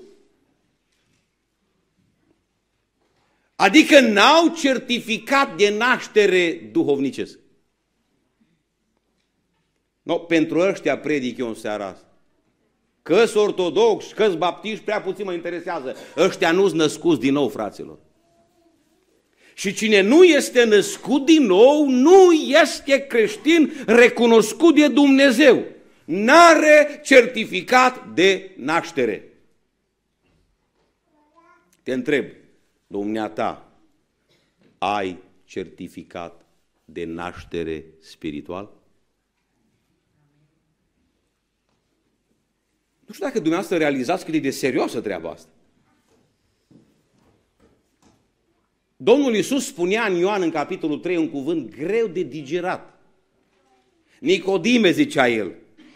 Adică 3.58 4.00
n-au 4.00 4.48
certificat 4.48 5.56
de 5.56 5.70
naștere 5.78 6.70
duhovnicesc. 6.72 7.40
No, 10.02 10.18
pentru 10.18 10.60
ăștia 10.60 10.98
predic 10.98 11.38
eu 11.38 11.48
în 11.48 11.54
seara 11.54 11.86
asta. 11.86 12.06
Că-s 13.02 13.34
ortodox, 13.34 14.06
că-s 14.12 14.36
baptiști, 14.36 14.84
prea 14.84 15.02
puțin 15.02 15.26
mă 15.26 15.34
interesează. 15.34 15.96
Ăștia 16.18 16.52
nu-s 16.52 16.72
născuți 16.72 17.20
din 17.20 17.34
nou, 17.34 17.50
fraților. 17.50 18.00
Și 19.54 19.74
cine 19.74 20.02
nu 20.02 20.24
este 20.24 20.64
născut 20.64 21.26
din 21.26 21.44
nou, 21.44 21.88
nu 21.88 22.32
este 22.32 23.08
creștin 23.08 23.74
recunoscut 23.86 24.76
de 24.76 24.88
Dumnezeu. 24.88 25.66
N-are 26.06 27.02
certificat 27.04 28.08
de 28.14 28.52
naștere. 28.58 29.24
Te 31.84 31.94
întreb, 31.94 32.26
dumneata, 32.88 33.72
ai 34.78 35.18
certificat 35.44 36.46
de 36.86 37.06
naștere 37.06 37.86
spiritual? 38.00 38.70
Nu 43.06 43.14
știu 43.14 43.26
dacă 43.26 43.40
dumneavoastră 43.40 43.78
realizați 43.78 44.26
cât 44.26 44.34
e 44.34 44.40
de 44.40 44.50
serioasă 44.50 45.02
treaba 45.02 45.30
asta. 45.30 45.50
Domnul 48.98 49.36
Iisus 49.36 49.66
spunea 49.66 50.06
în 50.06 50.16
Ioan 50.16 50.42
în 50.42 50.52
capitolul 50.52 51.00
3 51.00 51.18
un 51.18 51.30
cuvânt 51.30 51.76
greu 51.76 52.08
de 52.08 52.24
digerat. 52.24 53.00
Nicodime 54.20 54.92
zicea 54.92 55.28
el, 55.30 55.54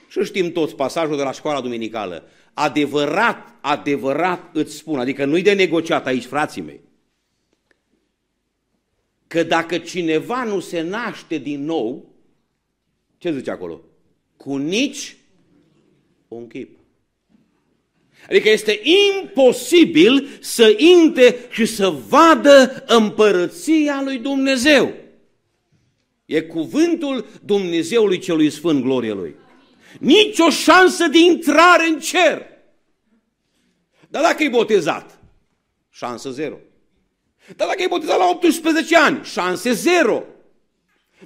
și 0.09 0.23
știm 0.23 0.51
toți 0.51 0.75
pasajul 0.75 1.17
de 1.17 1.23
la 1.23 1.31
școala 1.31 1.61
duminicală, 1.61 2.23
adevărat, 2.53 3.55
adevărat 3.61 4.49
îți 4.53 4.75
spun, 4.75 4.99
adică 4.99 5.25
nu-i 5.25 5.41
de 5.41 5.53
negociat 5.53 6.05
aici, 6.05 6.25
frații 6.25 6.61
mei, 6.61 6.81
că 9.27 9.43
dacă 9.43 9.77
cineva 9.77 10.43
nu 10.43 10.59
se 10.59 10.81
naște 10.81 11.37
din 11.37 11.63
nou, 11.63 12.15
ce 13.17 13.33
zice 13.33 13.51
acolo? 13.51 13.81
Cu 14.37 14.57
nici 14.57 15.17
un 16.27 16.47
chip. 16.47 16.79
Adică 18.29 18.49
este 18.49 18.79
imposibil 18.83 20.27
să 20.39 20.75
intre 20.77 21.35
și 21.49 21.65
să 21.65 21.89
vadă 21.89 22.83
împărăția 22.87 24.01
lui 24.03 24.17
Dumnezeu. 24.17 24.93
E 26.25 26.41
cuvântul 26.41 27.25
Dumnezeului 27.45 28.19
celui 28.19 28.49
Sfânt, 28.49 28.83
glorie 28.83 29.13
Lui. 29.13 29.35
Nici 29.99 30.39
o 30.39 30.49
șansă 30.49 31.07
de 31.07 31.17
intrare 31.19 31.87
în 31.87 31.99
cer. 31.99 32.45
Dar 34.09 34.21
dacă 34.21 34.43
e 34.43 34.49
botezat, 34.49 35.19
șansă 35.89 36.29
zero. 36.29 36.57
Dar 37.55 37.67
dacă 37.67 37.81
e 37.81 37.87
botezat 37.87 38.17
la 38.17 38.29
18 38.29 38.97
ani, 38.97 39.19
șanse 39.23 39.71
zero. 39.71 40.23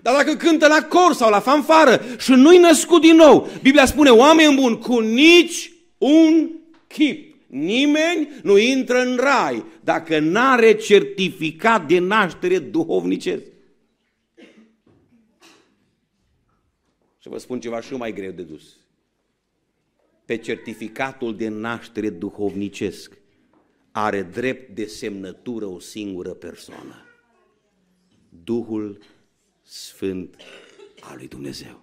Dar 0.01 0.15
dacă 0.15 0.35
cântă 0.35 0.67
la 0.67 0.83
cor 0.83 1.13
sau 1.13 1.29
la 1.29 1.39
fanfară 1.39 2.01
și 2.19 2.31
nu-i 2.31 2.57
născut 2.57 3.01
din 3.01 3.15
nou, 3.15 3.49
Biblia 3.61 3.85
spune, 3.85 4.09
oameni 4.09 4.55
buni, 4.55 4.79
cu 4.79 4.99
nici 4.99 5.71
un 5.97 6.49
chip. 6.87 7.35
Nimeni 7.47 8.29
nu 8.41 8.57
intră 8.57 9.01
în 9.01 9.19
rai 9.21 9.63
dacă 9.83 10.19
n-are 10.19 10.73
certificat 10.73 11.87
de 11.87 11.99
naștere 11.99 12.59
duhovnicesc. 12.59 13.43
Și 17.25 17.31
vă 17.31 17.37
spun 17.37 17.59
ceva 17.59 17.81
și 17.81 17.93
mai 17.93 18.13
greu 18.13 18.31
de 18.31 18.43
dus. 18.43 18.77
Pe 20.25 20.37
certificatul 20.37 21.35
de 21.35 21.47
naștere 21.47 22.09
duhovnicesc 22.09 23.17
are 23.91 24.23
drept 24.23 24.75
de 24.75 24.85
semnătură 24.85 25.65
o 25.65 25.79
singură 25.79 26.33
persoană. 26.33 27.05
Duhul 28.29 29.01
Sfânt 29.61 30.35
al 31.01 31.17
lui 31.17 31.27
Dumnezeu. 31.27 31.81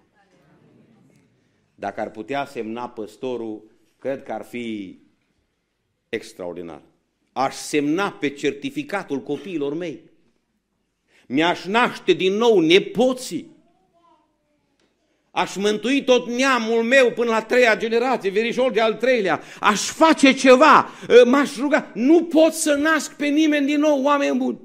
Dacă 1.75 2.01
ar 2.01 2.11
putea 2.11 2.45
semna 2.45 2.89
păstorul 2.89 3.71
cred 3.97 4.23
că 4.23 4.31
ar 4.31 4.43
fi 4.43 4.99
extraordinar. 6.09 6.81
Aș 7.31 7.55
semna 7.55 8.11
pe 8.11 8.29
certificatul 8.29 9.21
copiilor 9.21 9.73
mei. 9.73 10.11
Mi-aș 11.27 11.65
naște 11.65 12.13
din 12.13 12.33
nou 12.33 12.59
nepoții. 12.59 13.52
Aș 15.35 15.55
mântui 15.55 16.03
tot 16.03 16.27
neamul 16.27 16.83
meu 16.83 17.11
până 17.11 17.29
la 17.29 17.41
treia 17.41 17.77
generație, 17.77 18.29
verișor 18.29 18.71
de 18.71 18.81
al 18.81 18.93
treilea. 18.93 19.41
Aș 19.59 19.81
face 19.81 20.33
ceva, 20.33 20.89
m-aș 21.25 21.57
ruga. 21.57 21.91
Nu 21.93 22.23
pot 22.23 22.53
să 22.53 22.73
nasc 22.73 23.13
pe 23.13 23.25
nimeni 23.25 23.65
din 23.65 23.79
nou, 23.79 24.03
oameni 24.03 24.37
buni. 24.37 24.59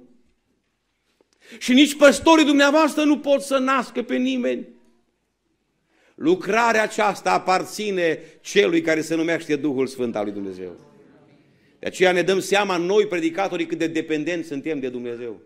Și 1.59 1.73
nici 1.73 1.97
păstorii 1.97 2.45
dumneavoastră 2.45 3.03
nu 3.03 3.19
pot 3.19 3.43
să 3.43 3.59
nască 3.59 4.03
pe 4.03 4.17
nimeni. 4.17 4.69
Lucrarea 6.15 6.83
aceasta 6.83 7.33
aparține 7.33 8.19
celui 8.41 8.81
care 8.81 9.01
se 9.01 9.15
numește 9.15 9.57
Duhul 9.57 9.87
Sfânt 9.87 10.17
al 10.17 10.25
lui 10.25 10.33
Dumnezeu. 10.33 10.77
De 11.79 11.87
aceea 11.87 12.13
ne 12.13 12.23
dăm 12.23 12.41
seama 12.41 12.77
noi, 12.77 13.07
predicatorii, 13.07 13.67
cât 13.67 13.79
de 13.79 13.87
dependenți 13.87 14.49
suntem 14.49 14.81
de 14.81 14.89
Dumnezeu. 14.89 15.41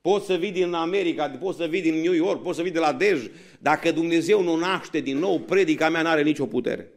Poți 0.00 0.26
să 0.26 0.34
vii 0.34 0.52
din 0.52 0.72
America, 0.72 1.28
poți 1.28 1.58
să 1.58 1.66
vii 1.66 1.82
din 1.82 1.94
New 1.94 2.12
York, 2.12 2.42
poți 2.42 2.56
să 2.56 2.62
vii 2.62 2.70
de 2.70 2.78
la 2.78 2.92
Dej. 2.92 3.20
Dacă 3.58 3.92
Dumnezeu 3.92 4.42
nu 4.42 4.56
naște 4.56 5.00
din 5.00 5.18
nou, 5.18 5.38
predica 5.38 5.88
mea 5.88 6.02
nu 6.02 6.08
are 6.08 6.22
nicio 6.22 6.46
putere. 6.46 6.92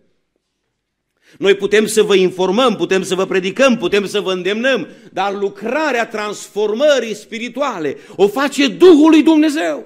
Noi 1.37 1.55
putem 1.55 1.85
să 1.85 2.03
vă 2.03 2.15
informăm, 2.15 2.75
putem 2.75 3.03
să 3.03 3.15
vă 3.15 3.25
predicăm, 3.25 3.77
putem 3.77 4.05
să 4.05 4.19
vă 4.19 4.31
îndemnăm, 4.31 4.87
dar 5.11 5.33
lucrarea 5.33 6.07
transformării 6.07 7.13
spirituale 7.13 7.97
o 8.15 8.27
face 8.27 8.67
Duhul 8.67 9.09
lui 9.09 9.23
Dumnezeu. 9.23 9.85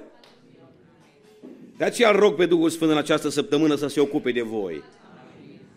De 1.76 1.84
aceea 1.84 2.10
îl 2.10 2.16
rog 2.16 2.34
pe 2.34 2.46
Duhul 2.46 2.70
Sfânt 2.70 2.90
în 2.90 2.96
această 2.96 3.28
săptămână 3.28 3.74
să 3.74 3.86
se 3.86 4.00
ocupe 4.00 4.32
de 4.32 4.42
voi. 4.42 4.82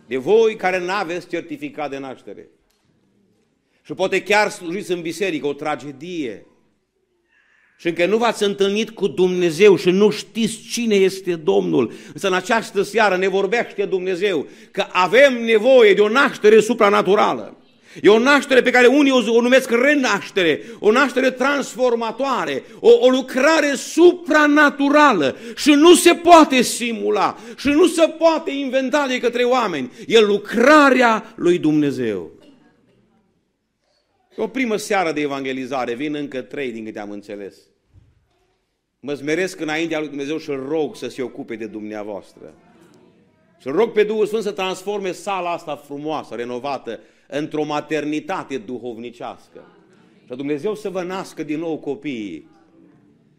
De 0.07 0.17
voi 0.17 0.55
care 0.55 0.79
nu 0.79 0.91
aveți 0.91 1.27
certificat 1.27 1.89
de 1.89 1.97
naștere. 1.97 2.49
Și 3.83 3.93
poate 3.93 4.23
chiar 4.23 4.49
slujiți 4.49 4.91
în 4.91 5.01
biserică 5.01 5.47
o 5.47 5.53
tragedie. 5.53 6.45
Și 7.79 7.87
încă 7.87 8.05
nu 8.05 8.17
v-ați 8.17 8.43
întâlnit 8.43 8.89
cu 8.89 9.07
Dumnezeu 9.07 9.77
și 9.77 9.89
nu 9.89 10.09
știți 10.09 10.57
cine 10.71 10.95
este 10.95 11.35
Domnul. 11.35 11.91
Însă 12.13 12.27
în 12.27 12.33
această 12.33 12.81
seară 12.81 13.17
ne 13.17 13.27
vorbește 13.27 13.85
Dumnezeu 13.85 14.47
că 14.71 14.85
avem 14.91 15.43
nevoie 15.43 15.93
de 15.93 16.01
o 16.01 16.09
naștere 16.09 16.59
supranaturală. 16.59 17.57
E 18.01 18.09
o 18.09 18.19
naștere 18.19 18.61
pe 18.61 18.69
care 18.69 18.87
unii 18.87 19.11
o 19.11 19.41
numesc 19.41 19.71
renaștere, 19.71 20.61
o 20.79 20.91
naștere 20.91 21.31
transformatoare, 21.31 22.63
o, 22.79 22.89
o 22.99 23.09
lucrare 23.09 23.73
supranaturală 23.75 25.35
și 25.55 25.71
nu 25.71 25.95
se 25.95 26.13
poate 26.13 26.61
simula 26.61 27.37
și 27.57 27.67
nu 27.67 27.87
se 27.87 28.07
poate 28.17 28.51
inventa 28.51 29.05
de 29.07 29.19
către 29.19 29.43
oameni. 29.43 29.91
E 30.07 30.19
lucrarea 30.19 31.33
lui 31.35 31.57
Dumnezeu. 31.57 32.38
O 34.41 34.47
primă 34.47 34.75
seară 34.75 35.11
de 35.11 35.21
evangelizare, 35.21 35.93
vin 35.93 36.15
încă 36.15 36.41
trei 36.41 36.71
din 36.71 36.85
câte 36.85 36.99
am 36.99 37.11
înțeles. 37.11 37.57
Mă 38.99 39.13
smeresc 39.13 39.59
înaintea 39.59 39.99
lui 39.99 40.07
Dumnezeu 40.07 40.37
și 40.37 40.51
rog 40.51 40.95
să 40.95 41.07
se 41.07 41.21
ocupe 41.21 41.55
de 41.55 41.65
dumneavoastră. 41.65 42.53
Și 43.61 43.67
rog 43.67 43.91
pe 43.91 44.03
Duhul 44.03 44.25
Sfânt 44.25 44.43
să 44.43 44.51
transforme 44.51 45.11
sala 45.11 45.51
asta 45.51 45.75
frumoasă, 45.75 46.35
renovată, 46.35 46.99
într-o 47.27 47.63
maternitate 47.63 48.57
duhovnicească. 48.57 49.65
Și 50.25 50.35
Dumnezeu 50.35 50.75
să 50.75 50.89
vă 50.89 51.03
nască 51.03 51.43
din 51.43 51.59
nou 51.59 51.77
copiii. 51.77 52.49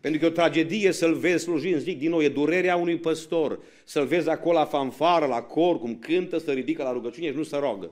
Pentru 0.00 0.20
că 0.20 0.26
e 0.26 0.28
o 0.28 0.32
tragedie 0.32 0.92
să-l 0.92 1.14
vezi 1.14 1.42
slujind, 1.42 1.80
zic 1.80 1.98
din 1.98 2.10
nou, 2.10 2.22
e 2.22 2.28
durerea 2.28 2.76
unui 2.76 2.98
păstor, 2.98 3.58
să-l 3.84 4.06
vezi 4.06 4.28
acolo 4.28 4.58
la 4.58 4.64
fanfară, 4.64 5.26
la 5.26 5.42
cor, 5.42 5.78
cum 5.78 5.96
cântă, 5.96 6.38
să 6.38 6.52
ridică 6.52 6.82
la 6.82 6.92
rugăciune 6.92 7.30
și 7.30 7.36
nu 7.36 7.42
se 7.42 7.56
rogă. 7.56 7.90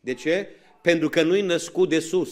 De 0.00 0.14
ce? 0.14 0.48
Pentru 0.86 1.08
că 1.08 1.22
nu-i 1.22 1.40
născut 1.40 1.88
de 1.88 1.98
sus. 1.98 2.30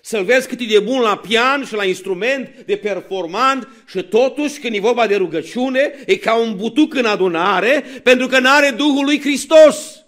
Să-l 0.00 0.24
vezi 0.24 0.48
cât 0.48 0.60
e 0.60 0.64
de 0.64 0.78
bun 0.78 1.00
la 1.00 1.16
pian 1.16 1.64
și 1.64 1.74
la 1.74 1.84
instrument, 1.84 2.62
de 2.66 2.76
performant 2.76 3.68
și 3.86 4.02
totuși 4.02 4.60
când 4.60 4.74
e 4.74 4.80
vorba 4.80 5.06
de 5.06 5.16
rugăciune, 5.16 5.94
e 6.06 6.16
ca 6.16 6.34
un 6.34 6.56
butuc 6.56 6.94
în 6.94 7.04
adunare, 7.04 7.84
pentru 8.02 8.26
că 8.26 8.38
nu 8.38 8.48
are 8.50 8.70
Duhul 8.70 9.04
lui 9.04 9.20
Hristos. 9.20 10.04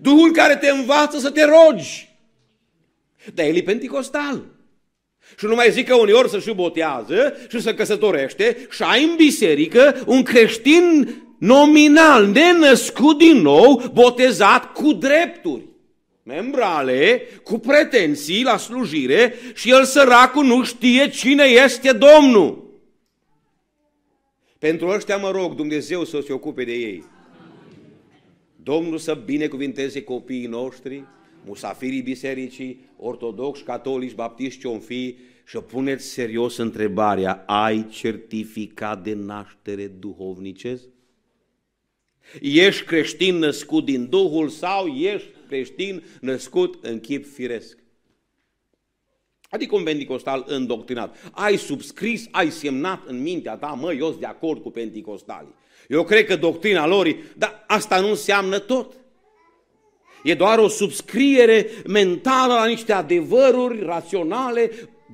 Duhul 0.00 0.32
care 0.32 0.56
te 0.56 0.70
învață 0.70 1.18
să 1.18 1.30
te 1.30 1.44
rogi. 1.44 2.08
Dar 3.34 3.46
el 3.46 3.56
e 3.56 3.62
penticostal. 3.62 4.44
Și 5.38 5.44
nu 5.46 5.54
mai 5.54 5.70
zic 5.70 5.86
că 5.86 5.94
uneori 5.94 6.28
să 6.28 6.38
și 6.38 6.54
botează 6.54 7.36
și 7.48 7.60
să 7.60 7.74
căsătorește 7.74 8.66
și 8.70 8.82
ai 8.82 9.04
în 9.04 9.14
biserică 9.16 10.02
un 10.06 10.22
creștin 10.22 11.14
nominal, 11.38 12.26
nenăscut 12.26 13.18
din 13.18 13.36
nou, 13.36 13.82
botezat 13.92 14.72
cu 14.72 14.92
drepturi 14.92 15.68
membrale, 16.22 17.22
cu 17.42 17.58
pretenții 17.58 18.42
la 18.42 18.56
slujire 18.56 19.34
și 19.54 19.70
el 19.70 19.84
săracul 19.84 20.44
nu 20.44 20.64
știe 20.64 21.08
cine 21.08 21.44
este 21.44 21.92
Domnul. 21.92 22.68
Pentru 24.58 24.88
ăștia 24.88 25.16
mă 25.16 25.30
rog 25.30 25.54
Dumnezeu 25.54 26.04
să 26.04 26.20
se 26.26 26.32
ocupe 26.32 26.64
de 26.64 26.72
ei. 26.72 27.04
Domnul 28.62 28.98
să 28.98 29.22
binecuvinteze 29.24 30.02
copiii 30.02 30.46
noștri, 30.46 31.04
musafirii 31.44 32.02
bisericii, 32.02 32.88
ortodoxi, 32.96 33.62
catolici, 33.62 34.14
baptiști, 34.14 34.60
ce 34.60 34.78
fi, 34.78 35.16
și 35.46 35.58
puneți 35.58 36.04
serios 36.04 36.56
întrebarea, 36.56 37.44
ai 37.46 37.86
certificat 37.88 39.02
de 39.02 39.14
naștere 39.14 39.86
duhovnicesc? 39.86 40.82
Ești 42.40 42.84
creștin 42.84 43.36
născut 43.36 43.84
din 43.84 44.08
Duhul 44.08 44.48
sau 44.48 44.86
ești 44.86 45.28
creștin 45.46 46.02
născut 46.20 46.84
în 46.84 47.00
chip 47.00 47.26
firesc? 47.26 47.78
Adică 49.50 49.76
un 49.76 49.82
pentecostal 49.82 50.44
îndoctrinat. 50.46 51.30
Ai 51.32 51.56
subscris, 51.56 52.28
ai 52.30 52.50
semnat 52.50 53.06
în 53.06 53.22
mintea 53.22 53.56
ta, 53.56 53.66
mă, 53.66 53.92
eu 53.92 54.06
sunt 54.06 54.20
de 54.20 54.26
acord 54.26 54.62
cu 54.62 54.70
pentecostalii. 54.70 55.54
Eu 55.88 56.04
cred 56.04 56.24
că 56.24 56.36
doctrina 56.36 56.86
lor, 56.86 57.16
dar 57.36 57.64
asta 57.66 58.00
nu 58.00 58.08
înseamnă 58.08 58.58
tot. 58.58 58.99
E 60.22 60.34
doar 60.34 60.58
o 60.58 60.68
subscriere 60.68 61.66
mentală 61.86 62.54
la 62.54 62.66
niște 62.66 62.92
adevăruri 62.92 63.82
raționale, 63.82 64.70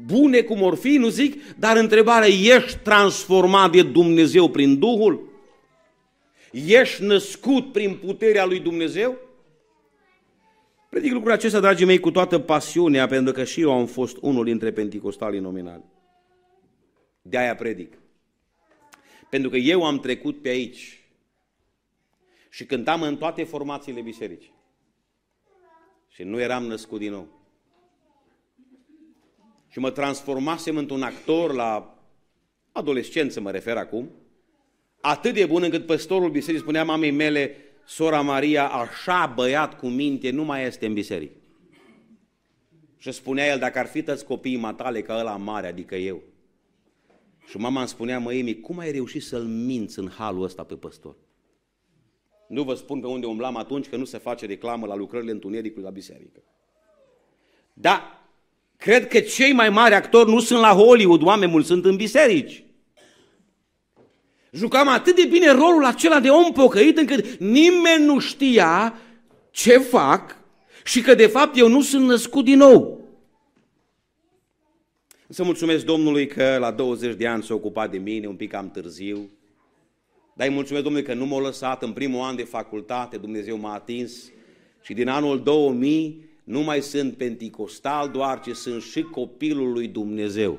bune 0.06 0.40
cum 0.40 0.62
or 0.62 0.76
fi, 0.76 0.96
nu 0.96 1.08
zic, 1.08 1.56
dar 1.56 1.76
întrebarea, 1.76 2.28
ești 2.28 2.78
transformat 2.82 3.70
de 3.70 3.82
Dumnezeu 3.82 4.48
prin 4.48 4.78
Duhul? 4.78 5.34
Ești 6.52 7.02
născut 7.02 7.72
prin 7.72 7.94
puterea 7.94 8.44
lui 8.44 8.60
Dumnezeu? 8.60 9.16
Predic 10.90 11.12
lucrul 11.12 11.32
acesta, 11.32 11.60
dragii 11.60 11.86
mei, 11.86 12.00
cu 12.00 12.10
toată 12.10 12.38
pasiunea, 12.38 13.06
pentru 13.06 13.32
că 13.32 13.44
și 13.44 13.60
eu 13.60 13.72
am 13.72 13.86
fost 13.86 14.16
unul 14.20 14.44
dintre 14.44 14.72
penticostalii 14.72 15.40
nominali. 15.40 15.84
De 17.22 17.38
aia 17.38 17.54
predic. 17.54 17.98
Pentru 19.30 19.50
că 19.50 19.56
eu 19.56 19.84
am 19.84 19.98
trecut 19.98 20.42
pe 20.42 20.48
aici 20.48 21.00
și 22.50 22.64
cântam 22.64 23.02
în 23.02 23.16
toate 23.16 23.44
formațiile 23.44 24.00
bisericii. 24.00 24.55
Și 26.16 26.22
nu 26.22 26.40
eram 26.40 26.64
născut 26.64 26.98
din 26.98 27.10
nou. 27.10 27.28
Și 29.68 29.78
mă 29.78 29.90
transformasem 29.90 30.76
într-un 30.76 31.02
actor 31.02 31.52
la 31.52 31.98
adolescență, 32.72 33.40
mă 33.40 33.50
refer 33.50 33.76
acum, 33.76 34.10
atât 35.00 35.34
de 35.34 35.46
bun 35.46 35.62
încât 35.62 35.86
păstorul 35.86 36.30
bisericii 36.30 36.62
spunea 36.62 36.84
mamei 36.84 37.10
mele, 37.10 37.56
sora 37.84 38.20
Maria, 38.20 38.68
așa 38.68 39.32
băiat 39.34 39.78
cu 39.78 39.86
minte, 39.86 40.30
nu 40.30 40.44
mai 40.44 40.64
este 40.64 40.86
în 40.86 40.94
biserică. 40.94 41.36
Și 42.96 43.12
spunea 43.12 43.46
el, 43.46 43.58
dacă 43.58 43.78
ar 43.78 43.86
fi 43.86 44.02
tăți 44.02 44.24
copiii 44.24 44.56
matale 44.56 45.02
ca 45.02 45.18
ăla 45.18 45.36
mare, 45.36 45.66
adică 45.66 45.94
eu, 45.94 46.22
și 47.46 47.56
mama 47.56 47.80
îmi 47.80 47.88
spunea, 47.88 48.18
măi, 48.18 48.60
cum 48.60 48.78
ai 48.78 48.92
reușit 48.92 49.22
să-l 49.22 49.44
minți 49.44 49.98
în 49.98 50.08
halul 50.08 50.42
ăsta 50.42 50.64
pe 50.64 50.74
păstor? 50.74 51.16
Nu 52.48 52.62
vă 52.62 52.74
spun 52.74 53.00
pe 53.00 53.06
unde 53.06 53.26
umblam 53.26 53.56
atunci, 53.56 53.88
că 53.88 53.96
nu 53.96 54.04
se 54.04 54.18
face 54.18 54.46
reclamă 54.46 54.86
la 54.86 54.94
lucrările 54.94 55.30
întunericului 55.30 55.84
la 55.84 55.90
biserică. 55.90 56.42
Da, 57.72 58.22
cred 58.76 59.08
că 59.08 59.20
cei 59.20 59.52
mai 59.52 59.70
mari 59.70 59.94
actori 59.94 60.30
nu 60.30 60.40
sunt 60.40 60.60
la 60.60 60.72
Hollywood, 60.72 61.22
oameni 61.22 61.50
mulți 61.50 61.68
sunt 61.68 61.84
în 61.84 61.96
biserici. 61.96 62.64
Jucam 64.50 64.88
atât 64.88 65.16
de 65.16 65.24
bine 65.24 65.50
rolul 65.50 65.84
acela 65.84 66.20
de 66.20 66.28
om 66.28 66.52
pocăit 66.52 66.98
încât 66.98 67.36
nimeni 67.38 68.04
nu 68.04 68.18
știa 68.18 68.98
ce 69.50 69.78
fac 69.78 70.36
și 70.84 71.00
că 71.00 71.14
de 71.14 71.26
fapt 71.26 71.56
eu 71.56 71.68
nu 71.68 71.82
sunt 71.82 72.06
născut 72.06 72.44
din 72.44 72.58
nou. 72.58 73.00
Să 75.28 75.44
mulțumesc 75.44 75.84
Domnului 75.84 76.26
că 76.26 76.56
la 76.60 76.70
20 76.70 77.14
de 77.14 77.26
ani 77.26 77.42
s-a 77.42 77.54
ocupat 77.54 77.90
de 77.90 77.98
mine, 77.98 78.26
un 78.26 78.36
pic 78.36 78.50
cam 78.50 78.70
târziu. 78.70 79.30
Dar 80.36 80.46
îi 80.46 80.54
mulțumesc 80.54 80.84
Domnului 80.84 81.08
că 81.08 81.14
nu 81.14 81.26
m-a 81.26 81.40
lăsat 81.40 81.82
în 81.82 81.92
primul 81.92 82.22
an 82.22 82.36
de 82.36 82.42
facultate, 82.42 83.16
Dumnezeu 83.16 83.58
m-a 83.58 83.74
atins 83.74 84.30
și 84.82 84.94
din 84.94 85.08
anul 85.08 85.42
2000 85.42 86.24
nu 86.44 86.60
mai 86.60 86.80
sunt 86.80 87.16
penticostal 87.16 88.08
doar, 88.08 88.40
ci 88.40 88.56
sunt 88.56 88.82
și 88.82 89.02
copilul 89.02 89.72
lui 89.72 89.88
Dumnezeu. 89.88 90.58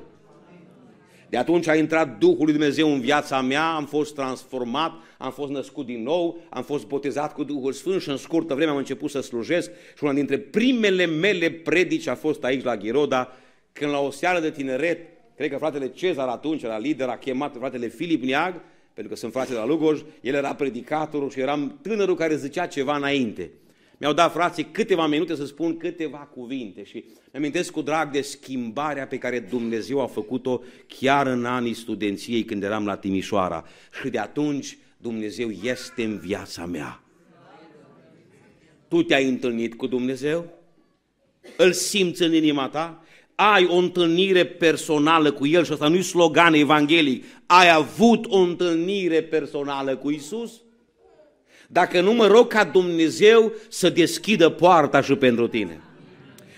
De 1.28 1.36
atunci 1.36 1.66
a 1.66 1.74
intrat 1.74 2.18
Duhul 2.18 2.44
lui 2.44 2.52
Dumnezeu 2.52 2.92
în 2.92 3.00
viața 3.00 3.40
mea, 3.40 3.74
am 3.74 3.86
fost 3.86 4.14
transformat, 4.14 4.92
am 5.18 5.30
fost 5.30 5.50
născut 5.50 5.86
din 5.86 6.02
nou, 6.02 6.38
am 6.50 6.62
fost 6.62 6.86
botezat 6.86 7.34
cu 7.34 7.44
Duhul 7.44 7.72
Sfânt 7.72 8.00
și 8.00 8.08
în 8.08 8.16
scurtă 8.16 8.54
vreme 8.54 8.70
am 8.70 8.76
început 8.76 9.10
să 9.10 9.20
slujesc 9.20 9.70
și 9.96 10.04
una 10.04 10.12
dintre 10.12 10.38
primele 10.38 11.06
mele 11.06 11.50
predici 11.50 12.06
a 12.06 12.14
fost 12.14 12.44
aici 12.44 12.64
la 12.64 12.76
Ghiroda, 12.76 13.32
când 13.72 13.90
la 13.90 13.98
o 13.98 14.10
seară 14.10 14.40
de 14.40 14.50
tineret, 14.50 14.98
cred 15.36 15.50
că 15.50 15.56
fratele 15.56 15.88
Cezar 15.88 16.28
atunci 16.28 16.62
era 16.62 16.78
lider, 16.78 17.08
a 17.08 17.16
chemat 17.16 17.56
fratele 17.58 17.88
Filip 17.88 18.22
Niag, 18.22 18.60
pentru 18.98 19.16
că 19.16 19.20
sunt 19.20 19.32
frate 19.32 19.52
la 19.52 19.66
Lugoj, 19.66 20.00
el 20.20 20.34
era 20.34 20.54
predicatorul 20.54 21.30
și 21.30 21.40
eram 21.40 21.78
tânărul 21.82 22.14
care 22.14 22.36
zicea 22.36 22.66
ceva 22.66 22.96
înainte. 22.96 23.50
Mi-au 23.98 24.12
dat 24.12 24.32
frații 24.32 24.64
câteva 24.64 25.06
minute 25.06 25.34
să 25.34 25.46
spun 25.46 25.76
câteva 25.76 26.18
cuvinte 26.18 26.84
și 26.84 26.96
îmi 26.96 27.14
amintesc 27.32 27.70
cu 27.70 27.80
drag 27.80 28.10
de 28.10 28.20
schimbarea 28.20 29.06
pe 29.06 29.18
care 29.18 29.38
Dumnezeu 29.38 30.00
a 30.00 30.06
făcut-o 30.06 30.62
chiar 30.86 31.26
în 31.26 31.44
anii 31.44 31.74
studenției 31.74 32.44
când 32.44 32.62
eram 32.62 32.86
la 32.86 32.96
Timișoara. 32.96 33.64
Și 34.00 34.08
de 34.08 34.18
atunci 34.18 34.78
Dumnezeu 34.96 35.50
este 35.50 36.04
în 36.04 36.18
viața 36.18 36.66
mea. 36.66 37.02
Tu 38.88 39.02
te-ai 39.02 39.28
întâlnit 39.28 39.74
cu 39.74 39.86
Dumnezeu? 39.86 40.52
Îl 41.56 41.72
simți 41.72 42.22
în 42.22 42.34
inima 42.34 42.68
ta? 42.68 43.02
Ai 43.40 43.66
o 43.70 43.76
întâlnire 43.76 44.44
personală 44.44 45.32
cu 45.32 45.46
El 45.46 45.64
și 45.64 45.72
asta 45.72 45.88
nu-i 45.88 46.02
slogan 46.02 46.54
evanghelic. 46.54 47.24
Ai 47.46 47.70
avut 47.70 48.26
o 48.28 48.38
întâlnire 48.38 49.22
personală 49.22 49.96
cu 49.96 50.10
Isus? 50.10 50.52
Dacă 51.68 52.00
nu 52.00 52.12
mă 52.12 52.26
rog 52.26 52.46
ca 52.46 52.64
Dumnezeu 52.64 53.52
să 53.68 53.90
deschidă 53.90 54.48
poarta 54.48 55.00
și 55.00 55.14
pentru 55.14 55.46
tine. 55.46 55.80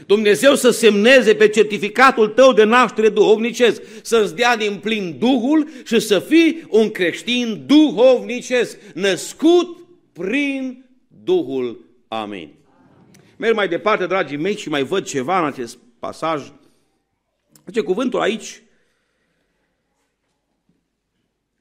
Dumnezeu 0.06 0.54
să 0.54 0.70
semneze 0.70 1.34
pe 1.34 1.48
certificatul 1.48 2.28
tău 2.28 2.52
de 2.52 2.64
naștere 2.64 3.08
duhovnicesc, 3.08 3.82
să-ți 4.02 4.34
dea 4.34 4.56
din 4.56 4.78
plin 4.82 5.16
Duhul 5.18 5.68
și 5.84 6.00
să 6.00 6.18
fii 6.18 6.66
un 6.68 6.90
creștin 6.90 7.62
duhovnicesc, 7.66 8.78
născut 8.94 9.76
prin 10.12 10.84
Duhul. 11.24 11.84
Amin. 12.08 12.52
Merg 13.36 13.54
mai 13.54 13.68
departe, 13.68 14.06
dragii 14.06 14.36
mei, 14.36 14.56
și 14.56 14.68
mai 14.68 14.82
văd 14.82 15.04
ceva 15.04 15.38
în 15.38 15.46
acest 15.46 15.78
pasaj. 15.98 16.42
Ce 17.70 17.80
cuvântul 17.80 18.20
aici 18.20 18.62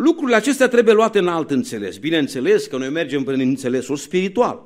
Lucrurile 0.01 0.35
acestea 0.35 0.67
trebuie 0.67 0.93
luate 0.93 1.19
în 1.19 1.27
alt 1.27 1.51
înțeles. 1.51 1.97
Bineînțeles 1.97 2.65
că 2.65 2.77
noi 2.77 2.89
mergem 2.89 3.23
prin 3.23 3.39
înțelesul 3.39 3.95
spiritual. 3.95 4.61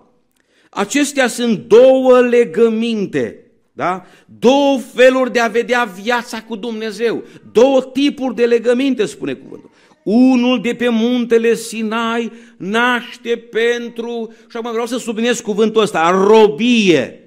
Acestea 0.69 1.27
sunt 1.27 1.59
două 1.59 2.19
legăminte, 2.19 3.51
da? 3.71 4.05
două 4.39 4.79
feluri 4.93 5.31
de 5.31 5.39
a 5.39 5.47
vedea 5.47 5.83
viața 6.01 6.41
cu 6.41 6.55
Dumnezeu, 6.55 7.23
două 7.51 7.81
tipuri 7.93 8.35
de 8.35 8.45
legăminte, 8.45 9.05
spune 9.05 9.33
cuvântul. 9.33 9.69
Unul 10.03 10.61
de 10.61 10.73
pe 10.73 10.89
muntele 10.89 11.55
Sinai 11.55 12.31
naște 12.57 13.37
pentru, 13.37 14.33
și 14.49 14.57
acum 14.57 14.71
vreau 14.71 14.85
să 14.85 14.97
subliniez 14.97 15.39
cuvântul 15.39 15.81
ăsta, 15.81 16.09
robie. 16.09 17.22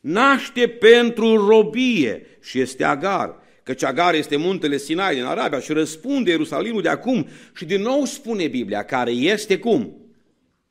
Naște 0.00 0.68
pentru 0.68 1.46
robie 1.46 2.26
și 2.40 2.60
este 2.60 2.84
agar 2.84 3.40
căci 3.70 3.84
Agar 3.84 4.14
este 4.14 4.36
muntele 4.36 4.76
Sinai 4.76 5.14
din 5.14 5.24
Arabia 5.24 5.60
și 5.60 5.72
răspunde 5.72 6.30
Ierusalimul 6.30 6.82
de 6.82 6.88
acum 6.88 7.28
și 7.54 7.64
din 7.64 7.82
nou 7.82 8.04
spune 8.04 8.46
Biblia, 8.46 8.84
care 8.84 9.10
este 9.10 9.58
cum? 9.58 9.96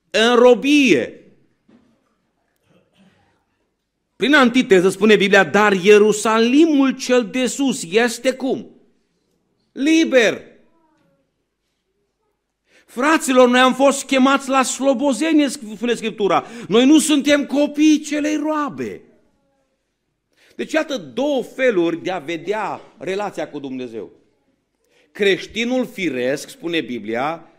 În 0.09 0.35
robie. 0.35 1.23
Prin 4.15 4.33
antiteză 4.33 4.89
spune 4.89 5.15
Biblia, 5.15 5.43
dar 5.43 5.73
Ierusalimul 5.73 6.91
cel 6.91 7.29
de 7.31 7.45
sus 7.45 7.83
este 7.91 8.31
cum? 8.31 8.69
Liber. 9.71 10.41
Fraților, 12.85 13.49
noi 13.49 13.59
am 13.59 13.73
fost 13.73 14.05
chemați 14.05 14.49
la 14.49 14.63
slobozenie, 14.63 15.47
spune 15.47 15.93
Scriptura. 15.93 16.45
Noi 16.67 16.85
nu 16.85 16.99
suntem 16.99 17.45
copii 17.45 17.99
celei 17.99 18.35
roabe. 18.35 19.01
Deci 20.59 20.71
iată 20.71 20.97
două 20.97 21.43
feluri 21.43 22.03
de 22.03 22.11
a 22.11 22.19
vedea 22.19 22.81
relația 22.97 23.49
cu 23.49 23.59
Dumnezeu. 23.59 24.11
Creștinul 25.11 25.85
firesc, 25.85 26.49
spune 26.49 26.81
Biblia, 26.81 27.51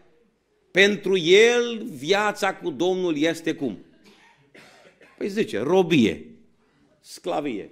pentru 0.70 1.16
el 1.18 1.84
viața 1.84 2.54
cu 2.54 2.70
Domnul 2.70 3.18
este 3.18 3.54
cum? 3.54 3.78
Păi 5.18 5.28
zice, 5.28 5.58
robie, 5.58 6.24
sclavie. 7.00 7.70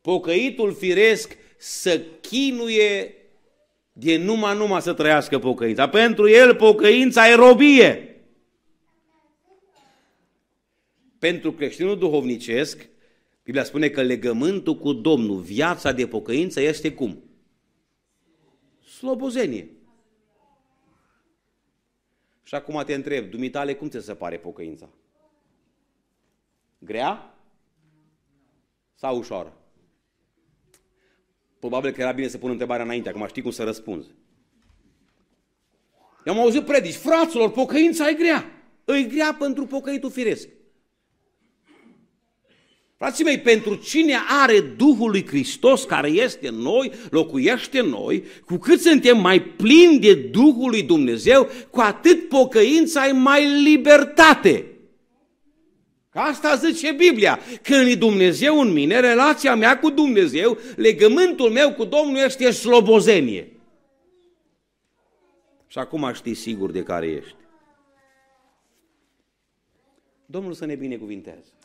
Pocăitul 0.00 0.74
firesc 0.74 1.36
să 1.56 2.00
chinuie 2.20 3.14
de 3.92 4.16
numai 4.16 4.56
numai 4.56 4.82
să 4.82 4.92
trăiască 4.92 5.38
pocăința. 5.38 5.88
Pentru 5.88 6.28
el 6.28 6.54
pocăința 6.54 7.28
e 7.28 7.34
robie. 7.34 8.20
Pentru 11.18 11.52
creștinul 11.52 11.98
duhovnicesc, 11.98 12.88
Biblia 13.48 13.66
spune 13.66 13.88
că 13.88 14.02
legământul 14.02 14.76
cu 14.76 14.92
Domnul, 14.92 15.40
viața 15.40 15.92
de 15.92 16.06
pocăință 16.06 16.60
este 16.60 16.92
cum? 16.92 17.22
Slobozenie. 18.98 19.70
Și 22.42 22.54
acum 22.54 22.82
te 22.86 22.94
întreb, 22.94 23.30
dumitale, 23.30 23.74
cum 23.74 23.88
ți 23.88 24.04
se 24.04 24.14
pare 24.14 24.38
pocăința? 24.38 24.88
Grea? 26.78 27.38
Sau 28.94 29.18
ușoară? 29.18 29.56
Probabil 31.58 31.90
că 31.90 32.00
era 32.00 32.12
bine 32.12 32.28
să 32.28 32.38
pun 32.38 32.50
întrebarea 32.50 32.84
înainte, 32.84 33.08
acum 33.08 33.26
știi 33.26 33.42
cum 33.42 33.50
să 33.50 33.64
răspunzi. 33.64 34.08
Eu 36.24 36.32
am 36.32 36.40
auzit 36.40 36.64
predici, 36.64 36.94
fraților, 36.94 37.50
pocăința 37.50 38.08
e 38.08 38.14
grea. 38.14 38.44
E 38.84 39.02
grea 39.02 39.36
pentru 39.38 39.66
pocăitul 39.66 40.10
firesc. 40.10 40.48
Frații 42.98 43.24
mei, 43.24 43.40
pentru 43.40 43.74
cine 43.74 44.18
are 44.42 44.60
Duhul 44.60 45.10
lui 45.10 45.26
Hristos 45.26 45.84
care 45.84 46.08
este 46.08 46.48
în 46.48 46.54
noi, 46.54 46.92
locuiește 47.10 47.78
în 47.78 47.86
noi, 47.86 48.24
cu 48.46 48.56
cât 48.56 48.80
suntem 48.80 49.20
mai 49.20 49.42
plini 49.42 49.98
de 49.98 50.14
Duhul 50.14 50.70
lui 50.70 50.82
Dumnezeu, 50.82 51.48
cu 51.70 51.80
atât 51.80 52.28
pocăința 52.28 53.06
e 53.06 53.12
mai 53.12 53.62
libertate. 53.62 54.66
Că 56.10 56.18
asta 56.18 56.54
zice 56.54 56.92
Biblia. 56.92 57.38
Când 57.62 57.88
e 57.88 57.94
Dumnezeu 57.94 58.60
în 58.60 58.72
mine, 58.72 59.00
relația 59.00 59.54
mea 59.54 59.78
cu 59.78 59.90
Dumnezeu, 59.90 60.58
legământul 60.76 61.50
meu 61.50 61.72
cu 61.74 61.84
Domnul 61.84 62.16
este 62.16 62.50
slobozenie. 62.50 63.52
Și 65.66 65.78
acum 65.78 66.12
știi 66.12 66.34
sigur 66.34 66.70
de 66.70 66.82
care 66.82 67.06
ești. 67.06 67.36
Domnul 70.26 70.52
să 70.52 70.66
ne 70.66 70.74
binecuvinteze. 70.74 71.57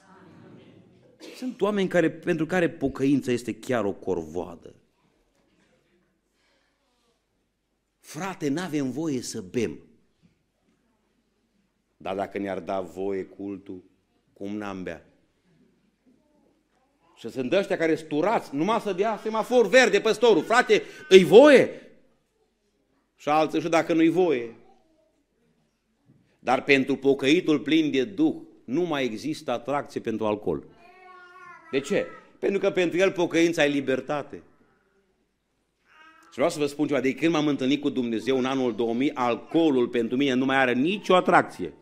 Sunt 1.36 1.62
oameni 1.62 1.88
care, 1.88 2.12
pentru 2.12 2.46
care 2.46 2.70
pocăința 2.70 3.32
este 3.32 3.56
chiar 3.56 3.86
o 3.86 3.92
corvoadă. 3.92 4.76
Frate, 8.00 8.50
n-avem 8.50 8.92
voie 8.92 9.22
să 9.22 9.42
bem. 9.42 9.80
Dar 11.98 12.16
dacă 12.16 12.38
ne-ar 12.38 12.60
da 12.60 12.82
voie 12.82 13.24
cultul, 13.24 13.84
cum 14.34 14.56
n-am 14.56 14.84
bea? 14.84 15.06
Și 17.16 17.30
sunt 17.30 17.54
ăștia 17.54 17.78
care 17.78 17.96
sturați, 17.96 18.56
numai 18.56 18.80
să 18.80 18.94
dea 18.94 19.20
semafor 19.24 19.68
verde 19.68 20.02
păstorul. 20.02 20.44
Frate, 20.44 20.82
îi 21.10 21.24
voie? 21.24 21.70
Și 23.16 23.30
alții 23.30 23.62
și 23.62 23.70
dacă 23.70 23.94
nu-i 23.94 24.10
voie. 24.10 24.56
Dar 26.40 26.64
pentru 26.64 26.96
pocăitul 26.96 27.60
plin 27.60 27.92
de 27.92 28.04
Duh 28.04 28.36
nu 28.64 28.82
mai 28.82 29.04
există 29.04 29.52
atracție 29.52 30.02
pentru 30.02 30.26
alcool. 30.26 30.68
De 31.74 31.80
ce? 31.80 32.08
Pentru 32.40 32.60
că 32.60 32.72
pentru 32.72 32.98
el 32.98 33.12
pocăința 33.12 33.66
e 33.66 33.68
libertate. 33.68 34.36
Și 36.24 36.34
vreau 36.34 36.50
să 36.50 36.60
vă 36.60 36.66
spun 36.66 36.88
ceva, 36.88 37.00
de 37.00 37.14
când 37.14 37.32
m-am 37.32 37.48
întâlnit 37.48 37.82
cu 37.82 37.90
Dumnezeu 37.90 38.38
în 38.38 38.46
anul 38.46 38.76
2000, 38.76 39.12
alcoolul 39.14 39.88
pentru 39.88 40.18
mine 40.18 40.34
nu 40.34 40.46
mai 40.46 40.56
are 40.56 40.74
nicio 40.74 41.16
atracție. 41.16 41.74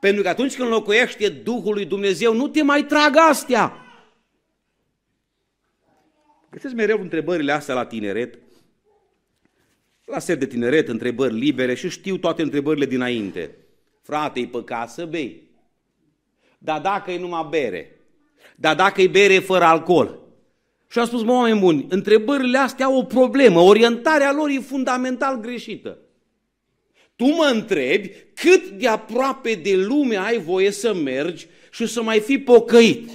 Pentru 0.00 0.22
că 0.22 0.28
atunci 0.28 0.56
când 0.56 0.68
locuiește 0.68 1.28
Duhul 1.28 1.74
lui 1.74 1.84
Dumnezeu, 1.84 2.34
nu 2.34 2.48
te 2.48 2.62
mai 2.62 2.84
trag 2.84 3.16
astea. 3.16 3.72
Găsesc 6.50 6.74
mereu 6.74 7.00
întrebările 7.00 7.52
astea 7.52 7.74
la 7.74 7.86
tineret, 7.86 8.38
la 10.04 10.18
set 10.18 10.38
de 10.38 10.46
tineret, 10.46 10.88
întrebări 10.88 11.34
libere 11.34 11.74
și 11.74 11.90
știu 11.90 12.18
toate 12.18 12.42
întrebările 12.42 12.86
dinainte. 12.86 13.56
Frate, 14.02 14.40
e 14.40 14.46
păcat 14.46 14.90
să 14.90 15.04
bei. 15.04 15.45
Dar 16.66 16.80
dacă 16.80 17.10
e 17.10 17.18
numai 17.18 17.46
bere, 17.50 18.00
dar 18.56 18.74
dacă 18.74 19.02
e 19.02 19.06
bere 19.06 19.38
fără 19.38 19.64
alcool. 19.64 20.18
Și 20.90 20.98
a 20.98 21.04
spus, 21.04 21.22
mă, 21.22 21.32
oameni 21.32 21.60
buni, 21.60 21.86
întrebările 21.88 22.58
astea 22.58 22.86
au 22.86 22.96
o 22.96 23.02
problemă, 23.02 23.60
orientarea 23.60 24.32
lor 24.32 24.48
e 24.48 24.58
fundamental 24.58 25.40
greșită. 25.40 25.98
Tu 27.16 27.24
mă 27.24 27.50
întrebi 27.52 28.10
cât 28.34 28.68
de 28.68 28.88
aproape 28.88 29.54
de 29.54 29.76
lume 29.76 30.16
ai 30.16 30.38
voie 30.38 30.70
să 30.70 30.94
mergi 30.94 31.46
și 31.70 31.86
să 31.86 32.02
mai 32.02 32.20
fii 32.20 32.40
pocăit. 32.40 33.10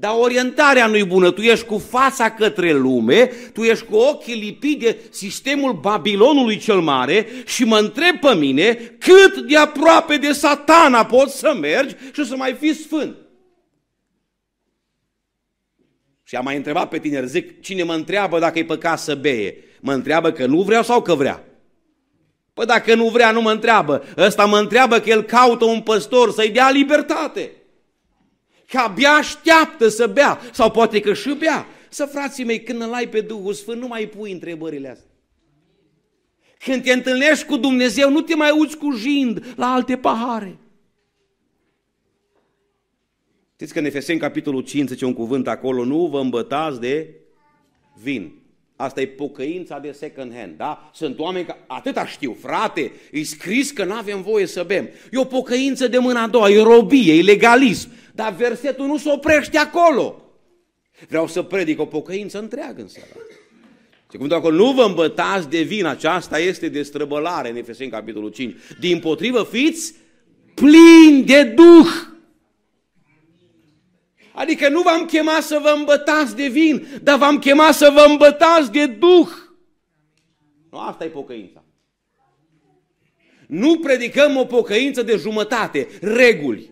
Dar 0.00 0.14
orientarea 0.18 0.86
nu-i 0.86 1.04
bună, 1.04 1.30
tu 1.30 1.40
ești 1.40 1.64
cu 1.64 1.78
fața 1.78 2.30
către 2.30 2.72
lume, 2.72 3.24
tu 3.52 3.62
ești 3.62 3.84
cu 3.84 3.96
ochii 3.96 4.34
lipiți 4.34 4.78
de 4.78 4.98
sistemul 5.10 5.72
Babilonului 5.72 6.58
cel 6.58 6.80
mare 6.80 7.26
și 7.46 7.64
mă 7.64 7.78
întreb 7.78 8.18
pe 8.20 8.34
mine 8.34 8.74
cât 8.98 9.36
de 9.36 9.56
aproape 9.56 10.16
de 10.16 10.32
satana 10.32 11.04
poți 11.04 11.38
să 11.38 11.56
mergi 11.60 11.94
și 12.12 12.24
să 12.24 12.36
mai 12.36 12.52
fii 12.52 12.74
sfânt. 12.74 13.16
Și 16.22 16.36
am 16.36 16.44
mai 16.44 16.56
întrebat 16.56 16.88
pe 16.88 16.98
tineri, 16.98 17.28
zic, 17.28 17.60
cine 17.60 17.82
mă 17.82 17.94
întreabă 17.94 18.38
dacă 18.38 18.58
e 18.58 18.64
păcat 18.64 18.98
să 18.98 19.14
beie? 19.14 19.56
Mă 19.80 19.92
întreabă 19.92 20.30
că 20.32 20.46
nu 20.46 20.62
vreau 20.62 20.82
sau 20.82 21.02
că 21.02 21.14
vrea? 21.14 21.44
Păi 22.54 22.66
dacă 22.66 22.94
nu 22.94 23.08
vrea, 23.08 23.30
nu 23.30 23.40
mă 23.40 23.50
întreabă. 23.50 24.04
Ăsta 24.16 24.44
mă 24.44 24.58
întreabă 24.58 24.98
că 24.98 25.10
el 25.10 25.22
caută 25.22 25.64
un 25.64 25.80
păstor 25.80 26.32
să-i 26.32 26.50
dea 26.50 26.70
libertate. 26.70 27.50
Că 28.70 28.78
abia 28.78 29.10
așteaptă 29.10 29.88
să 29.88 30.06
bea, 30.06 30.40
sau 30.52 30.70
poate 30.70 31.00
că 31.00 31.14
și 31.14 31.34
bea. 31.34 31.66
Să, 31.88 32.04
frații 32.04 32.44
mei, 32.44 32.62
când 32.62 32.82
îl 32.82 32.92
ai 32.92 33.08
pe 33.08 33.20
Duhul 33.20 33.52
Sfânt, 33.52 33.80
nu 33.80 33.86
mai 33.86 34.06
pui 34.06 34.32
întrebările 34.32 34.88
astea. 34.88 35.10
Când 36.58 36.82
te 36.82 36.92
întâlnești 36.92 37.44
cu 37.44 37.56
Dumnezeu, 37.56 38.10
nu 38.10 38.20
te 38.20 38.34
mai 38.34 38.50
uiți 38.58 38.76
cu 38.76 38.90
jind 38.90 39.54
la 39.56 39.72
alte 39.72 39.96
pahare. 39.96 40.58
Știți 43.54 43.72
că 43.72 43.78
în 43.78 43.84
Efeseni, 43.84 44.18
capitolul 44.18 44.62
5, 44.62 44.88
zice 44.88 45.04
un 45.04 45.14
cuvânt 45.14 45.48
acolo, 45.48 45.84
nu 45.84 46.06
vă 46.06 46.20
îmbătați 46.20 46.80
de 46.80 47.14
vin. 48.02 48.32
Asta 48.76 49.00
e 49.00 49.06
pocăința 49.06 49.78
de 49.78 49.92
second 49.92 50.34
hand, 50.34 50.56
da? 50.56 50.90
Sunt 50.94 51.18
oameni 51.18 51.46
care, 51.46 51.64
atâta 51.66 52.06
știu, 52.06 52.36
frate, 52.40 52.92
e 53.12 53.22
scris 53.22 53.70
că 53.70 53.84
nu 53.84 53.92
avem 53.92 54.22
voie 54.22 54.46
să 54.46 54.62
bem. 54.62 54.88
E 55.10 55.18
o 55.18 55.24
pocăință 55.24 55.88
de 55.88 55.98
mâna 55.98 56.22
a 56.22 56.28
doua, 56.28 56.50
e 56.50 56.62
robie, 56.62 57.14
e 57.14 57.22
legalism. 57.22 57.88
Dar 58.20 58.34
versetul 58.34 58.86
nu 58.86 58.96
se 58.96 59.10
oprește 59.10 59.58
acolo. 59.58 60.22
Vreau 61.08 61.26
să 61.26 61.42
predic 61.42 61.80
o 61.80 61.86
pocăință 61.86 62.38
întreagă 62.38 62.80
în 62.80 62.88
seara 62.88 63.08
și 64.10 64.16
cum 64.16 64.32
acolo, 64.32 64.56
nu 64.56 64.72
vă 64.72 64.82
îmbătați 64.82 65.48
de 65.48 65.62
vin, 65.62 65.84
aceasta 65.86 66.38
este 66.38 66.68
destrăbălare 66.68 67.50
în 67.50 67.56
Efeseni 67.56 67.90
capitolul 67.90 68.30
5. 68.30 68.56
Din 68.80 68.98
potrivă 68.98 69.44
fiți 69.50 69.94
plini 70.54 71.22
de 71.22 71.42
Duh. 71.44 71.88
Adică 74.32 74.68
nu 74.68 74.80
v-am 74.80 75.06
chemat 75.06 75.42
să 75.42 75.58
vă 75.62 75.74
îmbătați 75.76 76.36
de 76.36 76.46
vin, 76.46 76.86
dar 77.02 77.18
v-am 77.18 77.38
chemat 77.38 77.74
să 77.74 77.90
vă 77.94 78.04
îmbătați 78.08 78.72
de 78.72 78.86
Duh. 78.86 79.28
Nu, 80.70 80.78
asta 80.78 81.04
e 81.04 81.08
pocăința. 81.08 81.64
Nu 83.46 83.78
predicăm 83.78 84.36
o 84.36 84.44
pocăință 84.44 85.02
de 85.02 85.16
jumătate, 85.16 85.88
reguli. 86.00 86.70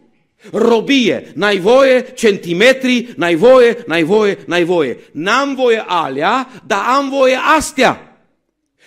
Robie, 0.52 1.32
n-ai 1.34 1.58
voie, 1.58 2.12
centimetri, 2.14 3.12
n-ai 3.16 3.34
voie, 3.34 3.84
n-ai 3.86 4.02
voie, 4.02 4.38
n-ai 4.46 4.64
voie. 4.64 4.98
N-am 5.12 5.54
voie 5.54 5.84
alea, 5.86 6.48
dar 6.66 6.84
am 6.86 7.08
voie 7.08 7.38
astea. 7.56 8.02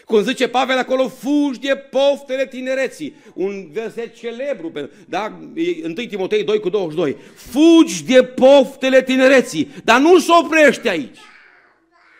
Cum 0.05 0.23
zice 0.23 0.47
Pavel 0.47 0.77
acolo, 0.77 1.07
fugi 1.07 1.59
de 1.59 1.75
poftele 1.75 2.47
tinereții. 2.47 3.15
Un 3.33 3.69
verset 3.71 4.15
celebru, 4.15 4.71
da? 5.07 5.39
1 5.83 5.93
Timotei 5.93 6.43
2 6.43 6.59
cu 6.59 6.69
22. 6.69 7.17
Fugi 7.35 8.03
de 8.05 8.23
poftele 8.23 9.03
tinereții, 9.03 9.71
dar 9.83 9.99
nu 9.99 10.19
se 10.19 10.31
oprește 10.43 10.89
aici. 10.89 11.17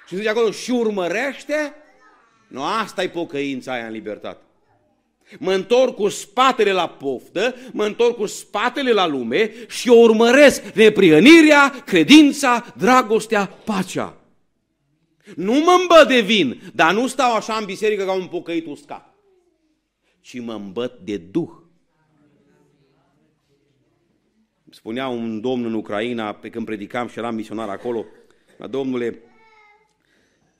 Și 0.07 0.15
zice 0.15 0.29
acolo, 0.29 0.51
și 0.51 0.71
urmărește? 0.71 1.73
Nu, 2.47 2.63
asta 2.63 3.03
e 3.03 3.09
pocăința 3.09 3.73
aia 3.73 3.85
în 3.85 3.91
libertate. 3.91 4.41
Mă 5.39 5.53
întorc 5.53 5.95
cu 5.95 6.07
spatele 6.07 6.71
la 6.71 6.87
poftă, 6.87 7.55
mă 7.71 7.85
întorc 7.85 8.15
cu 8.15 8.25
spatele 8.25 8.91
la 8.91 9.07
lume 9.07 9.51
și 9.67 9.89
o 9.89 9.95
urmăresc 9.95 10.73
neprihănirea, 10.73 11.69
credința, 11.85 12.73
dragostea, 12.77 13.45
pacea. 13.45 14.15
Nu 15.35 15.53
mă 15.53 15.77
îmbăt 15.81 16.07
de 16.07 16.21
vin, 16.21 16.61
dar 16.73 16.93
nu 16.93 17.07
stau 17.07 17.35
așa 17.35 17.53
în 17.53 17.65
biserică 17.65 18.03
ca 18.03 18.13
un 18.13 18.27
pocăit 18.27 18.65
uscat, 18.65 19.15
ci 20.19 20.39
mă 20.39 20.53
îmbăt 20.53 20.99
de 20.99 21.17
Duh. 21.17 21.49
Spunea 24.69 25.07
un 25.07 25.41
domn 25.41 25.65
în 25.65 25.73
Ucraina, 25.73 26.33
pe 26.33 26.49
când 26.49 26.65
predicam 26.65 27.07
și 27.07 27.19
eram 27.19 27.35
misionar 27.35 27.69
acolo, 27.69 28.05
la 28.57 28.67
domnule, 28.67 29.21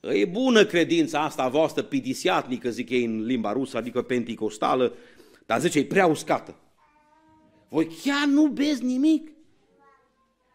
E 0.02 0.26
bună 0.26 0.66
credința 0.66 1.20
asta 1.24 1.48
voastră 1.48 1.84
pidisiatnică, 1.84 2.70
zic 2.70 2.90
ei 2.90 3.04
în 3.04 3.26
limba 3.26 3.52
rusă, 3.52 3.78
adică 3.78 4.02
penticostală, 4.02 4.94
dar 5.46 5.60
zice, 5.60 5.80
e 5.80 5.86
prea 5.86 6.06
uscată. 6.06 6.56
Voi 7.70 7.88
chiar 8.04 8.28
nu 8.28 8.48
beți 8.48 8.84
nimic? 8.84 9.32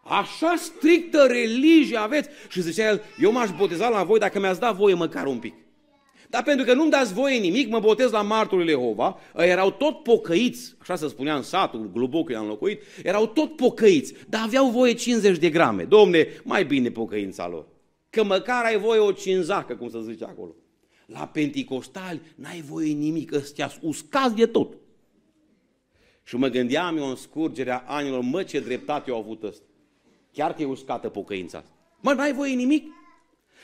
Așa 0.03 0.55
strictă 0.57 1.27
religie 1.27 1.97
aveți? 1.97 2.29
Și 2.49 2.61
zicea 2.61 2.89
el, 2.89 3.03
eu 3.21 3.33
m-aș 3.33 3.51
boteza 3.57 3.89
la 3.89 4.03
voi 4.03 4.19
dacă 4.19 4.41
mi-ați 4.41 4.61
dat 4.61 4.77
voie 4.77 4.95
măcar 4.95 5.27
un 5.27 5.39
pic. 5.39 5.55
Dar 6.31 6.43
pentru 6.43 6.65
că 6.65 6.75
nu-mi 6.75 6.91
dați 6.91 7.15
voie 7.15 7.39
nimic, 7.39 7.69
mă 7.69 7.81
botez 7.81 8.11
la 8.11 8.23
marturile 8.23 8.71
Jehova, 8.71 9.19
erau 9.37 9.71
tot 9.71 10.03
pocăiți, 10.03 10.75
așa 10.79 10.97
se 10.97 11.09
spunea 11.09 11.37
în 11.37 11.43
satul, 11.43 11.91
Globoc 11.93 12.31
i-am 12.31 12.47
locuit, 12.47 12.83
erau 13.03 13.27
tot 13.27 13.57
pocăiți, 13.57 14.15
dar 14.29 14.41
aveau 14.45 14.71
voie 14.71 14.93
50 14.93 15.39
de 15.39 15.51
grame. 15.51 15.83
Domne, 15.83 16.27
mai 16.45 16.65
bine 16.65 16.91
pocăința 16.91 17.49
lor 17.49 17.75
că 18.17 18.25
măcar 18.25 18.65
ai 18.65 18.79
voie 18.79 19.01
o 19.01 19.13
cinzacă, 19.13 19.77
cum 19.77 19.91
să 19.91 20.01
zice 20.01 20.25
acolo. 20.25 20.55
La 21.07 21.27
penticostali 21.27 22.21
n-ai 22.35 22.61
voie 22.61 22.93
nimic, 22.93 23.33
ăstea 23.33 23.73
uscați 23.81 24.35
de 24.35 24.47
tot. 24.47 24.77
Și 26.23 26.37
mă 26.37 26.49
gândeam 26.49 26.97
eu 26.97 27.09
în 27.09 27.17
scurgerea 27.17 27.85
anilor, 27.87 28.21
mă, 28.21 28.43
ce 28.43 28.61
dreptate 28.61 29.11
au 29.11 29.19
avut 29.19 29.43
ăsta. 29.43 29.65
Chiar 30.33 30.55
că 30.55 30.63
e 30.63 30.67
uscată 30.67 31.09
pocăința 31.09 31.65
Mă, 32.01 32.13
n-ai 32.13 32.33
voie 32.33 32.55
nimic? 32.55 32.87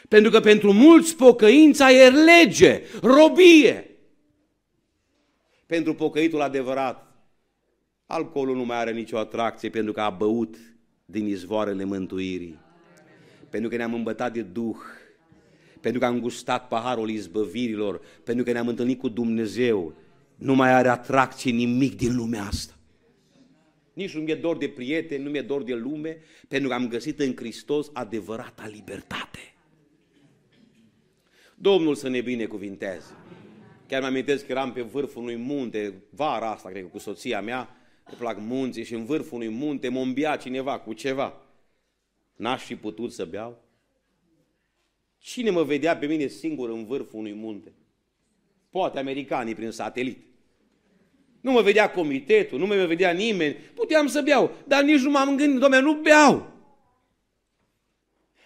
Pentru 0.08 0.30
că 0.30 0.40
pentru 0.40 0.72
mulți 0.72 1.16
pocăința 1.16 1.90
e 1.90 2.10
lege, 2.10 2.82
robie. 3.02 3.96
Pentru 5.66 5.94
pocăitul 5.94 6.40
adevărat, 6.40 7.26
alcoolul 8.06 8.56
nu 8.56 8.64
mai 8.64 8.76
are 8.76 8.92
nicio 8.92 9.18
atracție 9.18 9.70
pentru 9.70 9.92
că 9.92 10.00
a 10.00 10.10
băut 10.10 10.56
din 11.04 11.26
izvoarele 11.26 11.84
mântuirii 11.84 12.61
pentru 13.52 13.70
că 13.70 13.76
ne-am 13.76 13.94
îmbătat 13.94 14.32
de 14.32 14.42
Duh, 14.42 14.76
pentru 15.80 16.00
că 16.00 16.06
am 16.06 16.20
gustat 16.20 16.68
paharul 16.68 17.10
izbăvirilor, 17.10 18.00
pentru 18.24 18.44
că 18.44 18.52
ne-am 18.52 18.68
întâlnit 18.68 18.98
cu 18.98 19.08
Dumnezeu, 19.08 19.94
nu 20.36 20.54
mai 20.54 20.72
are 20.72 20.88
atracție 20.88 21.50
nimic 21.50 21.96
din 21.96 22.16
lumea 22.16 22.42
asta. 22.42 22.74
Nici 23.92 24.14
nu 24.14 24.20
mi-e 24.20 24.34
dor 24.34 24.56
de 24.56 24.68
prieteni, 24.68 25.24
nu 25.24 25.30
mi-e 25.30 25.40
dor 25.40 25.62
de 25.62 25.74
lume, 25.74 26.18
pentru 26.48 26.68
că 26.68 26.74
am 26.74 26.88
găsit 26.88 27.20
în 27.20 27.36
Hristos 27.36 27.90
adevărata 27.92 28.70
libertate. 28.72 29.54
Domnul 31.54 31.94
să 31.94 32.08
ne 32.08 32.20
binecuvinteze. 32.20 33.16
Chiar 33.86 34.00
mi 34.00 34.06
amintesc 34.06 34.46
că 34.46 34.52
eram 34.52 34.72
pe 34.72 34.82
vârful 34.82 35.22
unui 35.22 35.36
munte, 35.36 35.94
vara 36.10 36.50
asta, 36.50 36.68
cred 36.68 36.82
că 36.82 36.88
cu 36.88 36.98
soția 36.98 37.40
mea, 37.40 37.76
îmi 38.04 38.16
plac 38.18 38.36
munții 38.40 38.84
și 38.84 38.94
în 38.94 39.04
vârful 39.04 39.40
unui 39.40 39.54
munte 39.54 39.88
mă 39.88 40.36
cineva 40.40 40.78
cu 40.78 40.92
ceva. 40.92 41.41
N-aș 42.36 42.62
fi 42.62 42.76
putut 42.76 43.12
să 43.12 43.24
beau? 43.24 43.62
Cine 45.18 45.50
mă 45.50 45.62
vedea 45.62 45.96
pe 45.96 46.06
mine 46.06 46.26
singur 46.26 46.70
în 46.70 46.84
vârful 46.84 47.18
unui 47.18 47.34
munte? 47.34 47.72
Poate 48.70 48.98
americanii 48.98 49.54
prin 49.54 49.70
satelit. 49.70 50.18
Nu 51.40 51.50
mă 51.50 51.62
vedea 51.62 51.90
comitetul, 51.90 52.58
nu 52.58 52.66
mă 52.66 52.74
vedea 52.74 53.10
nimeni. 53.10 53.54
Puteam 53.54 54.06
să 54.06 54.22
beau, 54.22 54.50
dar 54.66 54.82
nici 54.82 55.00
nu 55.00 55.10
m-am 55.10 55.36
gândit, 55.36 55.60
domne, 55.60 55.80
nu 55.80 55.94
beau. 55.94 56.52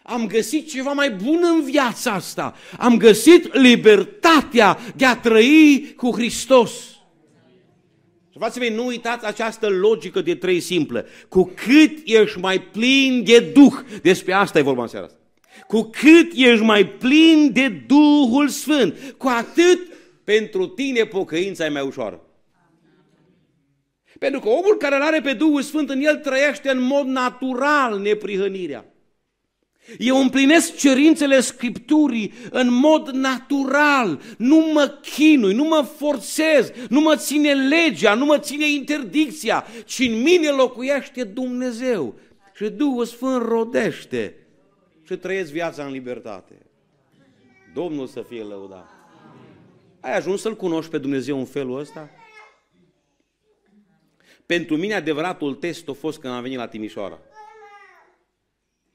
Am 0.03 0.27
găsit 0.27 0.69
ceva 0.69 0.93
mai 0.93 1.11
bun 1.11 1.41
în 1.43 1.65
viața 1.65 2.13
asta. 2.13 2.55
Am 2.79 2.97
găsit 2.97 3.55
libertatea 3.55 4.79
de 4.97 5.05
a 5.05 5.17
trăi 5.17 5.95
cu 5.97 6.11
Hristos. 6.11 6.96
Și 8.37 8.43
frații 8.43 8.61
mei, 8.61 8.75
nu 8.75 8.87
uitați 8.87 9.27
această 9.27 9.69
logică 9.69 10.21
de 10.21 10.35
trei 10.35 10.61
simplă. 10.61 11.07
Cu 11.29 11.53
cât 11.55 11.99
ești 12.05 12.39
mai 12.39 12.61
plin 12.61 13.23
de 13.25 13.41
Duh, 13.41 13.73
despre 14.03 14.33
asta 14.33 14.59
e 14.59 14.63
vorba 14.63 14.83
în 14.83 14.89
seara 14.89 15.07
asta. 15.07 15.19
Cu 15.67 15.83
cât 15.83 16.33
ești 16.35 16.65
mai 16.65 16.87
plin 16.87 17.51
de 17.53 17.69
Duhul 17.69 18.49
Sfânt, 18.49 19.15
cu 19.17 19.29
atât 19.29 19.79
pentru 20.25 20.67
tine 20.67 21.05
pocăința 21.05 21.65
e 21.65 21.69
mai 21.69 21.87
ușoară. 21.87 22.21
Pentru 24.19 24.41
că 24.41 24.49
omul 24.49 24.77
care 24.79 24.97
îl 24.97 25.03
are 25.03 25.21
pe 25.21 25.33
Duhul 25.33 25.63
Sfânt 25.63 25.91
în 25.91 26.01
el 26.01 26.17
trăiește 26.17 26.71
în 26.71 26.81
mod 26.81 27.07
natural 27.07 27.99
neprihănirea. 27.99 28.85
Eu 29.99 30.21
împlinesc 30.21 30.77
cerințele 30.77 31.41
Scripturii 31.41 32.33
în 32.51 32.73
mod 32.73 33.09
natural, 33.09 34.21
nu 34.39 34.57
mă 34.73 34.99
chinui, 35.03 35.55
nu 35.55 35.65
mă 35.65 35.89
forțez, 35.97 36.73
nu 36.89 37.01
mă 37.01 37.17
ține 37.17 37.53
legea, 37.55 38.15
nu 38.15 38.25
mă 38.25 38.39
ține 38.39 38.71
interdicția, 38.71 39.67
ci 39.85 39.99
în 39.99 40.23
mine 40.23 40.49
locuiește 40.49 41.25
Dumnezeu. 41.25 42.19
Și 42.55 42.69
Duhul 42.69 43.05
Sfânt 43.05 43.43
rodește 43.43 44.37
și 45.03 45.17
trăiesc 45.17 45.53
viața 45.53 45.85
în 45.85 45.93
libertate. 45.93 46.55
Domnul 47.75 48.07
să 48.07 48.25
fie 48.29 48.43
lăudat. 48.43 48.89
Ai 50.01 50.17
ajuns 50.17 50.41
să-L 50.41 50.57
cunoști 50.57 50.91
pe 50.91 50.99
Dumnezeu 50.99 51.39
în 51.39 51.45
felul 51.45 51.79
ăsta? 51.79 52.11
Pentru 54.47 54.77
mine 54.77 54.95
adevăratul 54.95 55.55
test 55.55 55.89
a 55.89 55.93
fost 55.93 56.19
când 56.19 56.33
am 56.33 56.43
venit 56.43 56.59
la 56.59 56.69
Timișoara. 56.69 57.19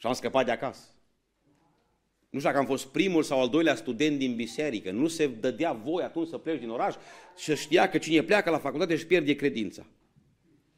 Și 0.02 0.08
am 0.08 0.14
scăpat 0.14 0.46
de 0.46 0.52
acasă. 0.52 0.82
Nu 2.30 2.40
știu 2.40 2.52
dacă 2.52 2.58
am 2.58 2.66
fost 2.66 2.86
primul 2.86 3.24
sau 3.24 3.42
al 3.42 3.50
doilea 3.50 3.76
student 3.76 4.18
din 4.18 4.36
biserică. 4.36 4.92
Nu 4.92 5.08
se 5.08 5.28
dădea 5.28 5.74
voi 5.74 6.04
atunci 6.04 6.28
să 6.28 6.38
pleci 6.38 6.60
din 6.60 6.70
oraș 6.70 6.96
și 7.38 7.56
știa 7.56 7.90
că 7.90 7.98
cine 7.98 8.24
pleacă 8.24 8.50
la 8.50 8.58
facultate 8.58 8.94
își 8.94 9.06
pierde 9.06 9.36
credința. 9.36 9.86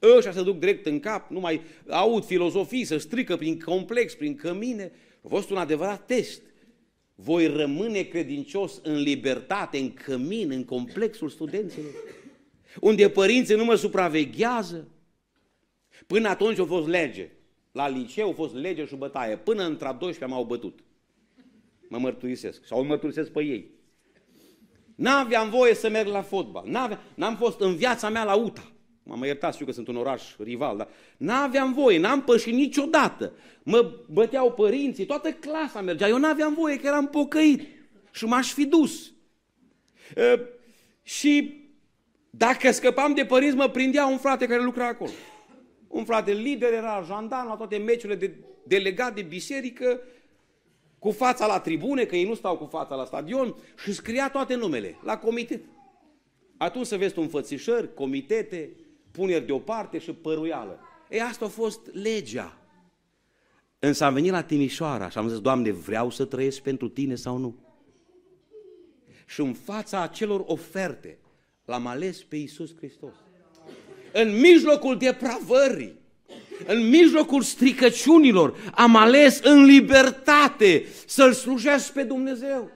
Ăștia 0.01 0.31
se 0.31 0.43
duc 0.43 0.59
direct 0.59 0.85
în 0.85 0.99
cap, 0.99 1.29
nu 1.29 1.39
mai 1.39 1.61
aud 1.89 2.25
filozofii, 2.25 2.83
să 2.83 2.97
strică 2.97 3.35
prin 3.35 3.59
complex, 3.59 4.13
prin 4.13 4.35
cămine. 4.35 4.91
A 5.23 5.27
fost 5.27 5.49
un 5.49 5.57
adevărat 5.57 6.05
test. 6.05 6.41
Voi 7.15 7.47
rămâne 7.47 8.01
credincios 8.01 8.79
în 8.83 9.01
libertate, 9.01 9.77
în 9.77 9.93
cămin, 9.93 10.51
în 10.51 10.65
complexul 10.65 11.29
studenților, 11.29 11.91
unde 12.79 13.09
părinții 13.09 13.55
nu 13.55 13.65
mă 13.65 13.75
supraveghează. 13.75 14.87
Până 16.07 16.29
atunci 16.29 16.59
a 16.59 16.65
fost 16.65 16.87
lege. 16.87 17.31
La 17.73 17.87
liceu 17.87 18.29
a 18.29 18.33
fost 18.33 18.53
lege 18.53 18.85
și 18.85 18.95
bătaie. 18.95 19.37
Până 19.37 19.63
între 19.63 19.87
a 19.87 19.91
12 19.91 20.35
m-au 20.35 20.45
bătut. 20.45 20.79
Mă 21.87 21.97
mărturisesc. 21.97 22.65
Sau 22.65 22.79
îl 22.79 22.85
mărturisesc 22.85 23.31
pe 23.31 23.43
ei. 23.43 23.71
N-aveam 24.95 25.49
voie 25.49 25.73
să 25.73 25.89
merg 25.89 26.07
la 26.07 26.21
fotbal. 26.21 26.97
N-am 27.15 27.35
fost 27.35 27.59
în 27.59 27.75
viața 27.75 28.09
mea 28.09 28.23
la 28.23 28.35
UTA. 28.35 28.71
Mă 29.03 29.15
mă 29.15 29.25
iertați, 29.25 29.53
știu 29.53 29.65
că 29.65 29.71
sunt 29.71 29.87
un 29.87 29.95
oraș 29.95 30.23
rival, 30.37 30.77
dar 30.77 30.87
n-aveam 31.17 31.73
voie, 31.73 31.99
n-am 31.99 32.23
pășit 32.23 32.53
niciodată. 32.53 33.33
Mă 33.63 33.91
băteau 34.09 34.51
părinții, 34.51 35.05
toată 35.05 35.31
clasa 35.31 35.81
mergea. 35.81 36.07
Eu 36.07 36.17
n-aveam 36.17 36.53
voie, 36.53 36.79
că 36.79 36.87
eram 36.87 37.07
pocăit 37.07 37.67
și 38.11 38.25
m-aș 38.25 38.53
fi 38.53 38.65
dus. 38.65 39.13
E, 40.15 40.39
și 41.03 41.61
dacă 42.29 42.71
scăpam 42.71 43.13
de 43.13 43.25
părinți, 43.25 43.55
mă 43.55 43.69
prindea 43.69 44.05
un 44.05 44.17
frate 44.17 44.45
care 44.45 44.63
lucra 44.63 44.87
acolo. 44.87 45.11
Un 45.93 46.05
frate 46.05 46.31
lider, 46.31 46.73
era 46.73 47.03
jandarm 47.05 47.47
la 47.47 47.55
toate 47.55 47.77
meciurile 47.77 48.15
de 48.15 48.33
delegat 48.63 49.15
de 49.15 49.21
biserică, 49.21 49.99
cu 50.99 51.11
fața 51.11 51.45
la 51.45 51.59
tribune, 51.59 52.05
că 52.05 52.15
ei 52.15 52.27
nu 52.27 52.33
stau 52.33 52.57
cu 52.57 52.65
fața 52.65 52.95
la 52.95 53.05
stadion, 53.05 53.55
și 53.83 53.93
scria 53.93 54.29
toate 54.29 54.55
numele, 54.55 54.97
la 55.03 55.17
comitet. 55.17 55.63
Atunci 56.57 56.85
să 56.85 56.97
vezi 56.97 57.19
un 57.19 57.27
fățișăr, 57.27 57.93
comitete, 57.93 58.69
puneri 59.11 59.45
deoparte 59.45 59.97
și 59.97 60.11
păruială. 60.11 60.79
E, 61.09 61.21
asta 61.21 61.45
a 61.45 61.47
fost 61.47 61.93
legea. 61.93 62.57
Însă 63.79 64.03
am 64.03 64.13
venit 64.13 64.31
la 64.31 64.43
Timișoara 64.43 65.09
și 65.09 65.17
am 65.17 65.27
zis, 65.27 65.39
Doamne, 65.39 65.71
vreau 65.71 66.09
să 66.09 66.25
trăiesc 66.25 66.61
pentru 66.61 66.89
Tine 66.89 67.15
sau 67.15 67.37
nu? 67.37 67.55
Și 69.25 69.41
în 69.41 69.53
fața 69.53 70.01
acelor 70.01 70.43
oferte 70.45 71.17
l-am 71.65 71.87
ales 71.87 72.23
pe 72.23 72.35
Iisus 72.35 72.75
Hristos. 72.75 73.13
În 74.13 74.39
mijlocul 74.39 74.97
depravării, 74.97 76.01
în 76.67 76.89
mijlocul 76.89 77.41
stricăciunilor, 77.41 78.71
am 78.75 78.95
ales 78.95 79.39
în 79.43 79.63
libertate 79.63 80.85
să-L 81.05 81.31
slujesc 81.33 81.93
pe 81.93 82.03
Dumnezeu. 82.03 82.71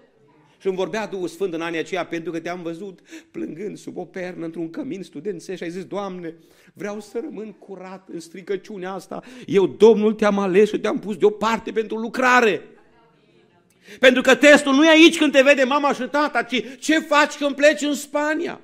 Și 0.59 0.67
îmi 0.67 0.75
vorbea 0.75 1.07
Duhul 1.07 1.27
Sfânt 1.27 1.53
în 1.53 1.61
anii 1.61 1.79
aceia 1.79 2.05
pentru 2.05 2.31
că 2.31 2.39
te-am 2.39 2.61
văzut 2.61 2.99
plângând 3.31 3.77
sub 3.77 3.97
o 3.97 4.05
pernă 4.05 4.45
într-un 4.45 4.69
cămin 4.69 5.03
studențesc 5.03 5.57
și 5.57 5.63
ai 5.63 5.69
zis, 5.69 5.83
Doamne, 5.83 6.35
vreau 6.73 6.99
să 6.99 7.19
rămân 7.23 7.51
curat 7.51 8.07
în 8.13 8.19
stricăciunea 8.19 8.93
asta. 8.93 9.23
Eu, 9.45 9.67
Domnul, 9.67 10.13
te-am 10.13 10.39
ales 10.39 10.69
și 10.69 10.79
te-am 10.79 10.99
pus 10.99 11.17
deoparte 11.17 11.71
pentru 11.71 11.97
lucrare. 11.97 12.61
Pentru 13.99 14.21
că 14.21 14.35
testul 14.35 14.73
nu 14.73 14.85
e 14.85 14.89
aici 14.89 15.17
când 15.17 15.31
te 15.31 15.41
vede 15.41 15.63
mama 15.63 15.93
și 15.93 16.01
tata, 16.01 16.43
ci 16.43 16.63
ce 16.79 16.99
faci 16.99 17.33
când 17.33 17.55
pleci 17.55 17.81
în 17.81 17.93
Spania. 17.93 18.61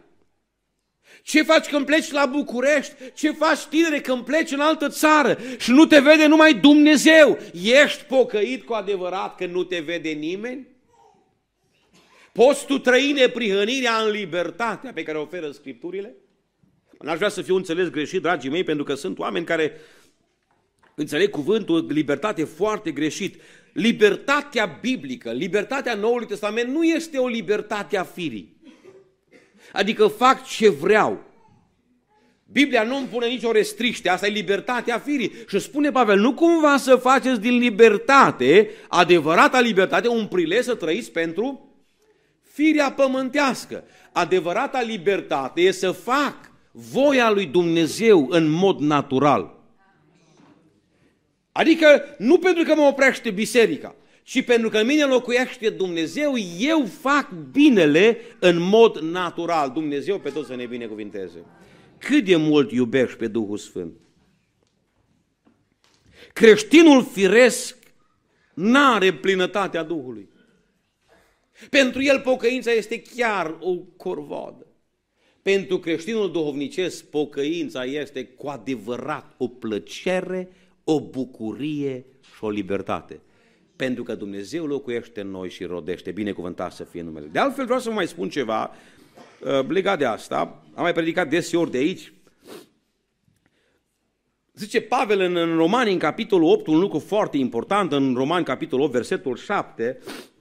Ce 1.23 1.43
faci 1.43 1.69
când 1.69 1.85
pleci 1.85 2.11
la 2.11 2.25
București? 2.25 2.93
Ce 3.13 3.31
faci, 3.31 3.65
tinere, 3.69 4.01
când 4.01 4.25
pleci 4.25 4.51
în 4.51 4.59
altă 4.59 4.89
țară 4.89 5.37
și 5.57 5.71
nu 5.71 5.85
te 5.85 5.99
vede 5.99 6.25
numai 6.25 6.53
Dumnezeu? 6.53 7.39
Ești 7.83 8.03
pocăit 8.03 8.63
cu 8.63 8.73
adevărat 8.73 9.35
când 9.35 9.53
nu 9.53 9.63
te 9.63 9.79
vede 9.79 10.09
nimeni? 10.09 10.67
Poți 12.31 12.65
tu 12.65 12.77
trăi 12.77 13.11
neprihănirea 13.11 13.95
în 13.95 14.11
libertatea 14.11 14.91
pe 14.93 15.03
care 15.03 15.17
o 15.17 15.21
oferă 15.21 15.51
Scripturile? 15.51 16.15
N-aș 16.99 17.15
vrea 17.17 17.29
să 17.29 17.41
fiu 17.41 17.55
înțeles 17.55 17.89
greșit, 17.89 18.21
dragii 18.21 18.49
mei, 18.49 18.63
pentru 18.63 18.83
că 18.83 18.93
sunt 18.93 19.19
oameni 19.19 19.45
care 19.45 19.79
înțeleg 20.95 21.29
cuvântul 21.29 21.87
libertate 21.89 22.43
foarte 22.43 22.91
greșit. 22.91 23.41
Libertatea 23.73 24.65
biblică, 24.81 25.31
libertatea 25.31 25.95
Noului 25.95 26.27
Testament 26.27 26.69
nu 26.69 26.83
este 26.83 27.17
o 27.17 27.27
libertate 27.27 27.97
a 27.97 28.03
firii. 28.03 28.52
Adică 29.73 30.07
fac 30.07 30.45
ce 30.45 30.69
vreau. 30.69 31.23
Biblia 32.51 32.83
nu 32.83 32.97
îmi 32.97 33.07
pune 33.07 33.27
nicio 33.27 33.51
restriște, 33.51 34.09
asta 34.09 34.27
e 34.27 34.29
libertatea 34.29 34.99
firii. 34.99 35.31
Și 35.47 35.59
spune 35.59 35.91
Pavel, 35.91 36.19
nu 36.19 36.33
cumva 36.33 36.77
să 36.77 36.95
faceți 36.95 37.39
din 37.39 37.57
libertate, 37.57 38.69
adevărata 38.87 39.59
libertate, 39.59 40.07
un 40.07 40.27
prilej 40.27 40.63
să 40.63 40.75
trăiți 40.75 41.11
pentru 41.11 41.69
firea 42.41 42.91
pământească. 42.91 43.83
Adevărata 44.11 44.81
libertate 44.81 45.61
e 45.61 45.71
să 45.71 45.91
fac 45.91 46.51
voia 46.71 47.31
lui 47.31 47.45
Dumnezeu 47.45 48.27
în 48.29 48.49
mod 48.49 48.79
natural. 48.79 49.61
Adică 51.51 52.15
nu 52.17 52.37
pentru 52.37 52.63
că 52.63 52.75
mă 52.75 52.81
oprește 52.81 53.31
biserica, 53.31 53.95
ci 54.23 54.43
pentru 54.43 54.69
că 54.69 54.77
în 54.77 54.85
mine 54.85 55.03
locuiește 55.03 55.69
Dumnezeu, 55.69 56.33
eu 56.59 56.85
fac 56.85 57.31
binele 57.51 58.17
în 58.39 58.59
mod 58.59 58.97
natural. 58.97 59.71
Dumnezeu 59.71 60.19
pe 60.19 60.29
toți 60.29 60.47
să 60.47 60.55
ne 60.55 60.65
binecuvinteze. 60.65 61.45
Cât 61.97 62.25
de 62.25 62.35
mult 62.35 62.71
iubești 62.71 63.17
pe 63.17 63.27
Duhul 63.27 63.57
Sfânt? 63.57 63.93
Creștinul 66.33 67.03
firesc 67.03 67.77
n-are 68.53 69.13
plinătatea 69.13 69.83
Duhului. 69.83 70.29
Pentru 71.69 72.01
el 72.01 72.19
pocăința 72.19 72.71
este 72.71 73.01
chiar 73.01 73.57
o 73.59 73.75
corvoadă. 73.75 74.65
Pentru 75.41 75.79
creștinul 75.79 76.31
duhovnicesc, 76.31 77.05
pocăința 77.05 77.85
este 77.85 78.25
cu 78.25 78.47
adevărat 78.47 79.33
o 79.37 79.47
plăcere, 79.47 80.49
o 80.83 81.01
bucurie 81.01 82.05
și 82.21 82.43
o 82.43 82.49
libertate. 82.49 83.21
Pentru 83.75 84.03
că 84.03 84.15
Dumnezeu 84.15 84.65
locuiește 84.65 85.21
în 85.21 85.29
noi 85.29 85.49
și 85.49 85.63
rodește. 85.63 86.11
Binecuvântat 86.11 86.71
să 86.71 86.83
fie 86.83 87.01
numele. 87.01 87.27
De 87.31 87.39
altfel 87.39 87.65
vreau 87.65 87.79
să 87.79 87.89
vă 87.89 87.95
mai 87.95 88.07
spun 88.07 88.29
ceva 88.29 88.71
uh, 89.41 89.67
legat 89.67 89.97
de 89.97 90.05
asta. 90.05 90.63
Am 90.73 90.83
mai 90.83 90.93
predicat 90.93 91.29
deseori 91.29 91.71
de 91.71 91.77
aici. 91.77 92.13
Zice 94.53 94.81
Pavel 94.81 95.19
în, 95.19 95.35
în 95.35 95.55
Romani, 95.55 95.91
în 95.91 95.97
capitolul 95.97 96.49
8, 96.49 96.67
un 96.67 96.79
lucru 96.79 96.99
foarte 96.99 97.37
important, 97.37 97.91
în 97.91 98.13
Romani, 98.13 98.45
capitolul 98.45 98.85
8, 98.85 98.93
versetul 98.93 99.35
7, 99.35 99.97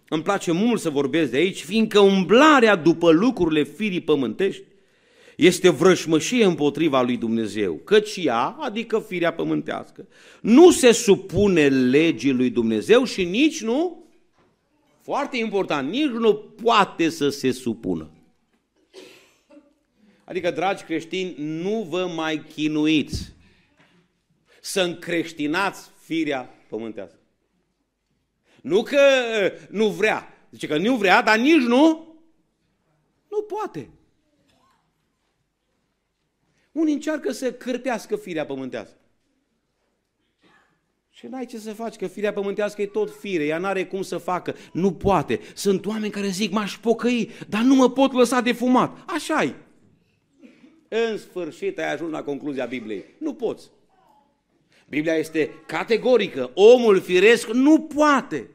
îmi 0.08 0.22
place 0.22 0.52
mult 0.52 0.80
să 0.80 0.90
vorbesc 0.90 1.30
de 1.30 1.36
aici, 1.36 1.64
fiindcă 1.64 1.98
umblarea 1.98 2.76
după 2.76 3.10
lucrurile 3.10 3.62
firii 3.62 4.00
pământești 4.00 4.62
este 5.44 5.68
vrășmășie 5.68 6.44
împotriva 6.44 7.02
lui 7.02 7.16
Dumnezeu, 7.16 7.74
căci 7.74 8.16
ea, 8.16 8.56
adică 8.60 8.98
firea 8.98 9.32
pământească, 9.32 10.08
nu 10.40 10.70
se 10.70 10.92
supune 10.92 11.68
legii 11.68 12.32
lui 12.32 12.50
Dumnezeu 12.50 13.04
și 13.04 13.24
nici 13.24 13.62
nu, 13.62 14.06
foarte 15.00 15.36
important, 15.36 15.90
nici 15.90 16.10
nu 16.10 16.34
poate 16.34 17.08
să 17.08 17.28
se 17.28 17.50
supună. 17.50 18.10
Adică, 20.24 20.50
dragi 20.50 20.84
creștini, 20.84 21.34
nu 21.36 21.86
vă 21.88 22.06
mai 22.06 22.44
chinuiți 22.54 23.32
să 24.60 24.82
încreștinați 24.82 25.90
firea 26.00 26.54
pământească. 26.68 27.18
Nu 28.62 28.82
că 28.82 29.00
nu 29.70 29.88
vrea. 29.88 30.46
Zice 30.50 30.66
că 30.66 30.78
nu 30.78 30.96
vrea, 30.96 31.22
dar 31.22 31.38
nici 31.38 31.62
nu, 31.66 32.14
nu 33.30 33.42
poate. 33.42 33.88
Unii 36.72 36.92
încearcă 36.92 37.32
să 37.32 37.52
cârpească 37.52 38.16
firea 38.16 38.46
pământească. 38.46 38.96
Și 41.10 41.26
n-ai 41.26 41.46
ce 41.46 41.58
să 41.58 41.72
faci, 41.72 41.96
că 41.96 42.06
firea 42.06 42.32
pământească 42.32 42.82
e 42.82 42.86
tot 42.86 43.16
fire, 43.20 43.44
ea 43.44 43.58
n-are 43.58 43.86
cum 43.86 44.02
să 44.02 44.16
facă, 44.16 44.54
nu 44.72 44.92
poate. 44.92 45.40
Sunt 45.54 45.86
oameni 45.86 46.12
care 46.12 46.28
zic, 46.28 46.52
m-aș 46.52 46.76
pocăi, 46.76 47.30
dar 47.48 47.62
nu 47.62 47.74
mă 47.74 47.90
pot 47.90 48.12
lăsa 48.12 48.40
de 48.40 48.52
fumat. 48.52 49.04
așa 49.06 49.44
-i. 49.44 49.54
În 50.88 51.18
sfârșit 51.18 51.78
ai 51.78 51.92
ajuns 51.92 52.10
la 52.10 52.22
concluzia 52.22 52.64
Bibliei. 52.64 53.04
Nu 53.18 53.34
poți. 53.34 53.70
Biblia 54.88 55.14
este 55.14 55.50
categorică. 55.66 56.50
Omul 56.54 57.00
firesc 57.00 57.48
nu 57.48 57.80
poate. 57.80 58.50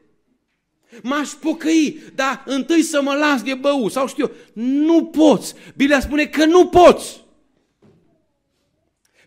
M-aș 1.03 1.29
pocăi, 1.29 1.99
dar 2.15 2.43
întâi 2.45 2.81
să 2.81 3.01
mă 3.01 3.13
las 3.13 3.43
de 3.43 3.53
băut 3.53 3.91
sau 3.91 4.07
știu 4.07 4.31
Nu 4.53 5.05
poți. 5.05 5.53
Biblia 5.75 5.99
spune 5.99 6.25
că 6.25 6.45
nu 6.45 6.67
poți. 6.67 7.25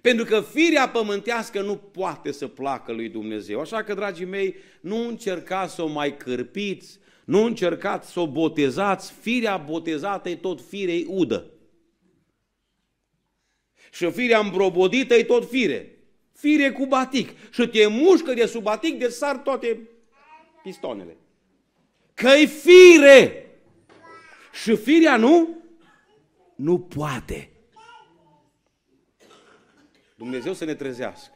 Pentru 0.00 0.24
că 0.24 0.40
firea 0.40 0.88
pământească 0.88 1.60
nu 1.62 1.76
poate 1.76 2.32
să 2.32 2.46
placă 2.46 2.92
lui 2.92 3.08
Dumnezeu. 3.08 3.60
Așa 3.60 3.82
că, 3.82 3.94
dragii 3.94 4.24
mei, 4.24 4.56
nu 4.80 5.08
încercați 5.08 5.74
să 5.74 5.82
o 5.82 5.86
mai 5.86 6.16
cârpiți, 6.16 6.98
nu 7.24 7.44
încercați 7.44 8.12
să 8.12 8.20
o 8.20 8.26
botezați, 8.26 9.12
firea 9.20 9.56
botezată 9.56 10.28
e 10.28 10.36
tot 10.36 10.60
firei 10.60 11.06
udă. 11.08 11.50
Și 13.92 14.10
firea 14.10 14.38
îmbrobodită 14.38 15.14
e 15.14 15.24
tot 15.24 15.48
fire. 15.48 15.98
Fire 16.32 16.70
cu 16.70 16.86
batic. 16.86 17.30
Și 17.50 17.68
te 17.68 17.86
mușcă 17.86 18.34
de 18.34 18.46
sub 18.46 18.62
batic, 18.62 18.98
de 18.98 19.08
sar 19.08 19.36
toate 19.36 19.88
pistonele. 20.62 21.16
Că-i 22.14 22.46
fire! 22.46 23.44
Și 24.62 24.76
firea 24.76 25.16
nu? 25.16 25.48
Nu 26.54 26.78
poate. 26.78 27.49
Dumnezeu 30.20 30.52
să 30.52 30.64
ne 30.64 30.74
trezească. 30.74 31.32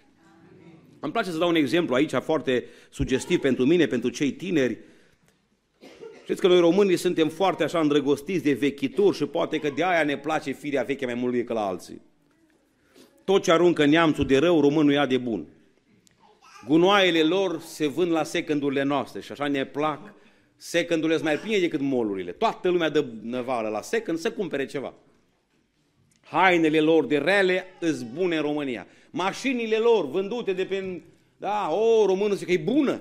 Îmi 1.00 1.12
place 1.12 1.30
să 1.30 1.38
dau 1.38 1.48
un 1.48 1.54
exemplu 1.54 1.94
aici 1.94 2.12
foarte 2.12 2.64
sugestiv 2.90 3.40
pentru 3.40 3.64
mine, 3.64 3.86
pentru 3.86 4.10
cei 4.10 4.32
tineri. 4.32 4.78
Știți 6.22 6.40
că 6.40 6.46
noi 6.46 6.60
românii 6.60 6.96
suntem 6.96 7.28
foarte 7.28 7.62
așa 7.62 7.80
îndrăgostiți 7.80 8.44
de 8.44 8.52
vechituri 8.52 9.16
și 9.16 9.26
poate 9.26 9.58
că 9.58 9.70
de 9.76 9.84
aia 9.84 10.04
ne 10.04 10.18
place 10.18 10.52
firea 10.52 10.82
veche 10.82 11.04
mai 11.04 11.14
mult 11.14 11.32
decât 11.32 11.54
la 11.54 11.66
alții. 11.66 12.00
Tot 13.24 13.42
ce 13.42 13.52
aruncă 13.52 13.84
neamțul 13.84 14.26
de 14.26 14.38
rău, 14.38 14.60
românul 14.60 14.92
ia 14.92 15.06
de 15.06 15.18
bun. 15.18 15.46
Gunoaiele 16.66 17.22
lor 17.22 17.60
se 17.60 17.86
vând 17.86 18.10
la 18.10 18.22
secândurile 18.22 18.82
noastre 18.82 19.20
și 19.20 19.32
așa 19.32 19.46
ne 19.46 19.64
plac. 19.64 20.14
Secândurile 20.56 21.18
sunt 21.18 21.28
mai 21.28 21.38
pline 21.38 21.58
decât 21.58 21.80
molurile. 21.80 22.32
Toată 22.32 22.68
lumea 22.68 22.88
dă 22.88 23.06
năvală 23.22 23.68
la 23.68 23.80
secând 23.80 24.18
să 24.18 24.32
cumpere 24.32 24.66
ceva. 24.66 24.94
Hainele 26.34 26.80
lor 26.80 27.06
de 27.06 27.16
rele 27.18 27.66
îs 27.80 28.02
bune 28.02 28.36
în 28.36 28.42
România. 28.42 28.86
Mașinile 29.10 29.76
lor 29.76 30.10
vândute 30.10 30.52
de 30.52 30.64
pe... 30.64 31.02
Da, 31.36 31.68
o, 31.70 32.06
românul 32.06 32.36
zice 32.36 32.44
că 32.44 32.52
e 32.52 32.72
bună. 32.72 33.00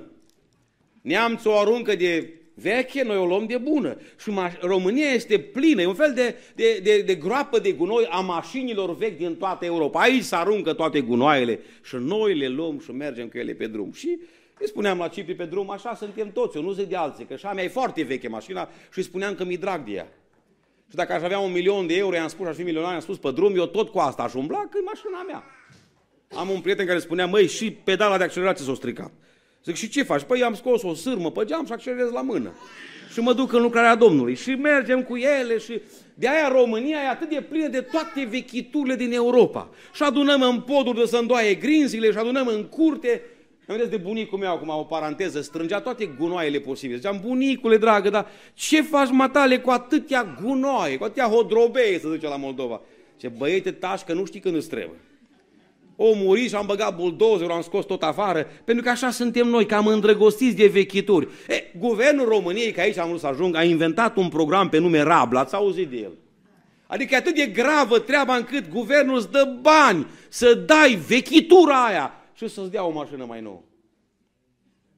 Neamțul 1.02 1.52
o 1.52 1.58
aruncă 1.58 1.96
de 1.96 2.34
veche, 2.54 3.04
noi 3.04 3.18
o 3.18 3.26
luăm 3.26 3.46
de 3.46 3.58
bună. 3.58 3.98
Și 4.22 4.32
România 4.60 5.08
este 5.08 5.40
plină, 5.40 5.82
e 5.82 5.86
un 5.86 5.94
fel 5.94 6.14
de, 6.14 6.36
de, 6.56 6.80
de, 6.84 7.02
de 7.02 7.16
groapă 7.16 7.60
de 7.60 7.72
gunoi 7.72 8.08
a 8.10 8.20
mașinilor 8.20 8.96
vechi 8.96 9.18
din 9.18 9.36
toată 9.36 9.66
Europa. 9.66 10.00
Aici 10.00 10.24
se 10.24 10.36
aruncă 10.36 10.74
toate 10.74 11.02
gunoaiele 11.02 11.60
și 11.84 11.96
noi 11.96 12.38
le 12.38 12.48
luăm 12.48 12.80
și 12.80 12.92
mergem 12.92 13.28
cu 13.28 13.38
ele 13.38 13.54
pe 13.54 13.68
drum. 13.68 13.92
Și 13.92 14.20
îi 14.60 14.68
spuneam 14.68 14.98
la 14.98 15.08
Cipri 15.08 15.36
pe 15.36 15.46
drum, 15.46 15.70
așa 15.70 15.96
suntem 15.96 16.32
toți, 16.32 16.58
eu 16.58 16.64
nu 16.64 16.72
zic 16.72 16.86
de 16.86 16.96
alții, 16.96 17.26
că 17.26 17.34
așa 17.34 17.54
mea 17.54 17.64
e 17.64 17.68
foarte 17.68 18.04
veche 18.04 18.28
mașina 18.28 18.70
și 18.92 18.98
îi 18.98 19.04
spuneam 19.04 19.36
că 19.36 19.44
mi-i 19.44 19.58
drag 19.58 19.86
de 19.86 19.92
ea. 19.92 20.08
Și 20.94 21.00
dacă 21.00 21.14
aș 21.14 21.22
avea 21.22 21.40
un 21.40 21.52
milion 21.52 21.88
de 21.88 21.96
euro, 21.96 22.16
i-am 22.16 22.28
spus, 22.28 22.48
aș 22.48 22.56
fi 22.56 22.64
milionar, 22.64 22.94
am 22.94 23.00
spus 23.00 23.18
pe 23.18 23.32
drum, 23.32 23.56
eu 23.56 23.66
tot 23.66 23.90
cu 23.90 24.00
asta 24.00 24.24
aș 24.24 24.34
umbla, 24.34 24.58
că 24.58 24.78
e 24.78 24.84
mașina 24.86 25.24
mea. 25.28 25.44
Am 26.36 26.50
un 26.50 26.62
prieten 26.62 26.86
care 26.86 27.00
spunea, 27.00 27.26
măi, 27.26 27.48
și 27.48 27.72
pedala 27.72 28.18
de 28.18 28.24
accelerație 28.24 28.66
s-a 28.66 28.74
stricat. 28.74 29.12
Zic, 29.64 29.76
și 29.76 29.90
ce 29.90 30.04
faci? 30.04 30.22
Păi 30.22 30.44
am 30.44 30.56
scos 30.56 30.84
o 30.84 30.94
sârmă 30.94 31.32
pe 31.32 31.46
geam 31.46 31.66
și 31.66 31.72
accelerez 31.72 32.12
la 32.12 32.22
mână. 32.22 32.54
Și 33.14 33.20
mă 33.20 33.34
duc 33.34 33.54
în 33.54 33.62
lucrarea 33.62 33.96
Domnului 33.96 34.36
și 34.36 34.50
mergem 34.50 35.04
cu 35.04 35.16
ele 35.18 35.58
și 35.58 35.82
de 36.14 36.30
aia 36.30 36.48
România 36.48 36.98
e 36.98 37.10
atât 37.10 37.30
de 37.30 37.42
plină 37.50 37.68
de 37.68 37.82
toate 37.82 38.28
vechiturile 38.30 38.96
din 38.96 39.14
Europa. 39.14 39.70
Și 39.94 40.04
adunăm 40.04 40.42
în 40.42 40.62
poduri 40.62 41.00
de 41.00 41.06
să 41.06 41.18
îndoaie 41.18 41.54
grinzile 41.54 42.12
și 42.12 42.18
adunăm 42.18 42.48
în 42.48 42.64
curte. 42.64 43.22
Am 43.68 43.88
de 43.90 43.98
bunicul 43.98 44.40
meu 44.40 44.52
acum, 44.52 44.70
o 44.70 44.84
paranteză, 44.84 45.42
strângea 45.42 45.80
toate 45.80 46.06
gunoaiele 46.06 46.60
posibile. 46.60 46.98
Ziceam, 46.98 47.20
bunicule 47.26 47.78
dragă, 47.78 48.10
dar 48.10 48.28
ce 48.54 48.82
faci 48.82 49.10
matale 49.12 49.60
cu 49.60 49.70
atâtea 49.70 50.38
gunoaie, 50.42 50.98
cu 50.98 51.04
atâtea 51.04 51.28
hodrobei, 51.28 52.00
să 52.00 52.10
zice 52.10 52.28
la 52.28 52.36
Moldova? 52.36 52.82
Ce 53.18 53.28
băiete 53.28 53.72
tași 53.72 54.04
că 54.04 54.14
nu 54.14 54.26
știi 54.26 54.40
când 54.40 54.56
îți 54.56 54.70
trebuie 54.70 55.00
o 55.96 56.14
murit 56.16 56.50
și 56.50 56.56
am 56.56 56.66
băgat 56.66 56.96
buldozerul, 56.96 57.52
am 57.52 57.62
scos 57.62 57.86
tot 57.86 58.04
afară, 58.04 58.48
pentru 58.64 58.84
că 58.84 58.90
așa 58.90 59.10
suntem 59.10 59.48
noi, 59.48 59.66
cam 59.66 59.88
îndrăgostiți 59.88 60.56
de 60.56 60.68
vechituri. 60.68 61.28
E, 61.48 61.64
guvernul 61.78 62.28
României, 62.28 62.72
că 62.72 62.82
aici 62.82 62.98
am 62.98 63.08
vrut 63.08 63.20
să 63.20 63.28
ajung, 63.28 63.56
a 63.56 63.64
inventat 63.64 64.18
un 64.18 64.30
program 64.30 64.70
pe 64.70 64.78
nume 64.78 65.02
Rabla, 65.02 65.40
ați 65.40 65.56
auzit 65.56 65.90
de 65.90 65.98
el. 65.98 66.12
Adică 66.88 67.16
atât 67.16 67.36
de 67.36 67.46
gravă 67.46 68.00
treaba 68.00 68.36
încât 68.36 68.70
guvernul 68.70 69.16
îți 69.16 69.32
dă 69.32 69.58
bani 69.62 70.08
să 70.30 70.54
dai 70.54 71.00
vechitura 71.08 71.86
aia 71.86 72.14
și 72.48 72.54
să-ți 72.54 72.72
dea 72.72 72.86
o 72.86 72.92
mașină 72.92 73.26
mai 73.26 73.42
nouă. 73.42 73.62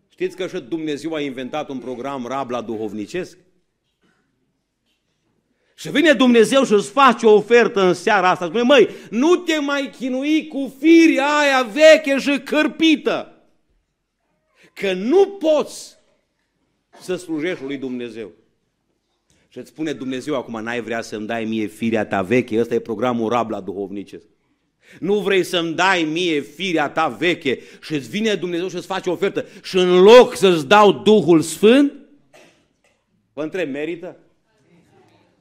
Știți 0.09 0.35
că 0.35 0.47
și 0.47 0.59
Dumnezeu 0.59 1.13
a 1.13 1.19
inventat 1.19 1.69
un 1.69 1.77
program 1.77 2.25
Rabla 2.25 2.61
duhovnicesc? 2.61 3.37
Și 5.75 5.91
vine 5.91 6.13
Dumnezeu 6.13 6.63
și 6.63 6.73
îți 6.73 6.91
face 6.91 7.25
o 7.25 7.33
ofertă 7.33 7.81
în 7.81 7.93
seara 7.93 8.29
asta. 8.29 8.45
Spune, 8.45 8.61
măi, 8.61 8.89
nu 9.09 9.35
te 9.35 9.59
mai 9.59 9.89
chinui 9.97 10.47
cu 10.47 10.75
firia 10.79 11.25
aia 11.25 11.63
veche 11.63 12.17
și 12.17 12.39
cărpită. 12.39 13.43
Că 14.73 14.93
nu 14.93 15.27
poți 15.27 15.95
să 16.99 17.15
slujești 17.15 17.63
lui 17.63 17.77
Dumnezeu. 17.77 18.31
Și 19.47 19.57
îți 19.57 19.69
spune 19.69 19.93
Dumnezeu 19.93 20.35
acum, 20.35 20.63
n-ai 20.63 20.81
vrea 20.81 21.01
să-mi 21.01 21.27
dai 21.27 21.45
mie 21.45 21.67
firea 21.67 22.05
ta 22.05 22.21
veche, 22.21 22.59
ăsta 22.59 22.73
e 22.73 22.79
programul 22.79 23.29
Rabla 23.29 23.61
duhovnicesc. 23.61 24.25
Nu 24.99 25.19
vrei 25.19 25.43
să-mi 25.43 25.73
dai 25.73 26.03
mie 26.03 26.39
firea 26.39 26.89
ta 26.89 27.07
veche 27.07 27.59
și 27.81 27.93
îți 27.93 28.09
vine 28.09 28.35
Dumnezeu 28.35 28.67
și 28.67 28.75
îți 28.75 28.87
face 28.87 29.09
o 29.09 29.11
ofertă 29.11 29.45
și 29.63 29.77
în 29.77 30.01
loc 30.01 30.35
să-ți 30.35 30.67
dau 30.67 30.91
Duhul 30.91 31.41
Sfânt, 31.41 31.93
vă 33.33 33.43
întreb, 33.43 33.69
merită? 33.69 34.17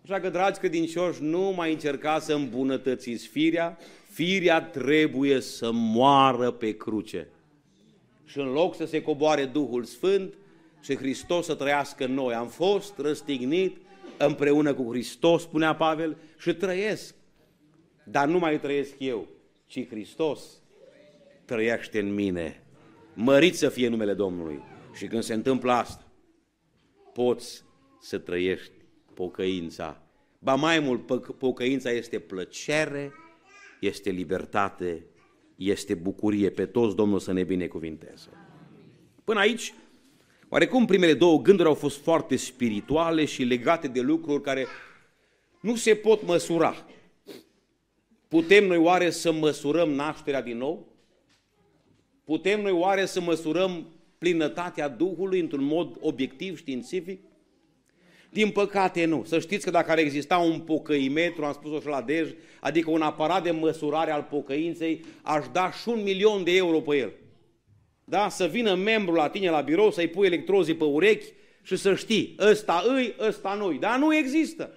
Așa 0.04 0.20
că, 0.20 0.28
dragi 0.28 0.58
credincioși, 0.58 1.22
nu 1.22 1.52
mai 1.56 1.72
încercați 1.72 2.26
să 2.26 2.34
îmbunătățiți 2.34 3.26
firea, 3.26 3.78
firea 4.10 4.62
trebuie 4.62 5.40
să 5.40 5.70
moară 5.72 6.50
pe 6.50 6.76
cruce. 6.76 7.28
Și 8.24 8.38
în 8.38 8.52
loc 8.52 8.76
să 8.76 8.84
se 8.84 9.02
coboare 9.02 9.44
Duhul 9.44 9.84
Sfânt 9.84 10.34
și 10.82 10.96
Hristos 10.96 11.44
să 11.44 11.54
trăiască 11.54 12.04
în 12.04 12.14
noi, 12.14 12.34
am 12.34 12.48
fost 12.48 12.94
răstignit 12.98 13.76
împreună 14.18 14.74
cu 14.74 14.90
Hristos, 14.90 15.42
spunea 15.42 15.74
Pavel, 15.74 16.16
și 16.38 16.54
trăiesc. 16.54 17.14
Dar 18.04 18.26
nu 18.26 18.38
mai 18.38 18.60
trăiesc 18.60 18.94
eu, 18.98 19.28
ci 19.74 19.88
Hristos 19.88 20.40
trăiește 21.44 21.98
în 21.98 22.14
mine. 22.14 22.62
Mărit 23.14 23.54
să 23.56 23.68
fie 23.68 23.88
numele 23.88 24.14
Domnului. 24.14 24.62
Și 24.92 25.06
când 25.06 25.22
se 25.22 25.34
întâmplă 25.34 25.72
asta, 25.72 26.06
poți 27.12 27.64
să 28.00 28.18
trăiești 28.18 28.72
pocăința. 29.14 30.02
Ba 30.38 30.54
mai 30.54 30.78
mult, 30.78 31.06
pocăința 31.38 31.90
este 31.90 32.18
plăcere, 32.18 33.12
este 33.80 34.10
libertate, 34.10 35.06
este 35.56 35.94
bucurie. 35.94 36.50
Pe 36.50 36.66
toți 36.66 36.96
Domnul 36.96 37.18
să 37.18 37.32
ne 37.32 37.42
binecuvinteze. 37.42 38.28
Până 39.24 39.40
aici, 39.40 39.74
oarecum 40.48 40.84
primele 40.86 41.14
două 41.14 41.40
gânduri 41.40 41.68
au 41.68 41.74
fost 41.74 42.02
foarte 42.02 42.36
spirituale 42.36 43.24
și 43.24 43.42
legate 43.42 43.88
de 43.88 44.00
lucruri 44.00 44.42
care 44.42 44.66
nu 45.60 45.76
se 45.76 45.94
pot 45.94 46.26
măsura. 46.26 46.86
Putem 48.34 48.66
noi 48.66 48.76
oare 48.76 49.10
să 49.10 49.32
măsurăm 49.32 49.90
nașterea 49.90 50.42
din 50.42 50.56
nou? 50.56 50.86
Putem 52.24 52.60
noi 52.60 52.72
oare 52.72 53.06
să 53.06 53.20
măsurăm 53.20 53.86
plinătatea 54.18 54.88
Duhului 54.88 55.40
într-un 55.40 55.64
mod 55.64 55.96
obiectiv, 56.00 56.56
științific? 56.56 57.20
Din 58.30 58.50
păcate 58.50 59.04
nu. 59.04 59.24
Să 59.26 59.38
știți 59.38 59.64
că 59.64 59.70
dacă 59.70 59.90
ar 59.90 59.98
exista 59.98 60.36
un 60.36 60.60
pocăimetru, 60.60 61.44
am 61.44 61.52
spus-o 61.52 61.80
și 61.80 61.86
la 61.86 62.02
Dej, 62.02 62.30
adică 62.60 62.90
un 62.90 63.02
aparat 63.02 63.42
de 63.42 63.50
măsurare 63.50 64.10
al 64.10 64.26
pocăinței, 64.30 65.04
aș 65.22 65.44
da 65.52 65.72
și 65.72 65.88
un 65.88 66.02
milion 66.02 66.44
de 66.44 66.56
euro 66.56 66.80
pe 66.80 66.96
el. 66.96 67.12
Da? 68.04 68.28
Să 68.28 68.46
vină 68.46 68.74
membru 68.74 69.14
la 69.14 69.28
tine 69.28 69.50
la 69.50 69.60
birou, 69.60 69.90
să-i 69.90 70.08
pui 70.08 70.26
electrozii 70.26 70.74
pe 70.74 70.84
urechi 70.84 71.26
și 71.62 71.76
să 71.76 71.94
știi, 71.94 72.36
ăsta 72.38 72.84
îi, 72.86 73.14
ăsta 73.18 73.54
nu 73.54 73.72
Dar 73.72 73.98
nu 73.98 74.14
există. 74.14 74.74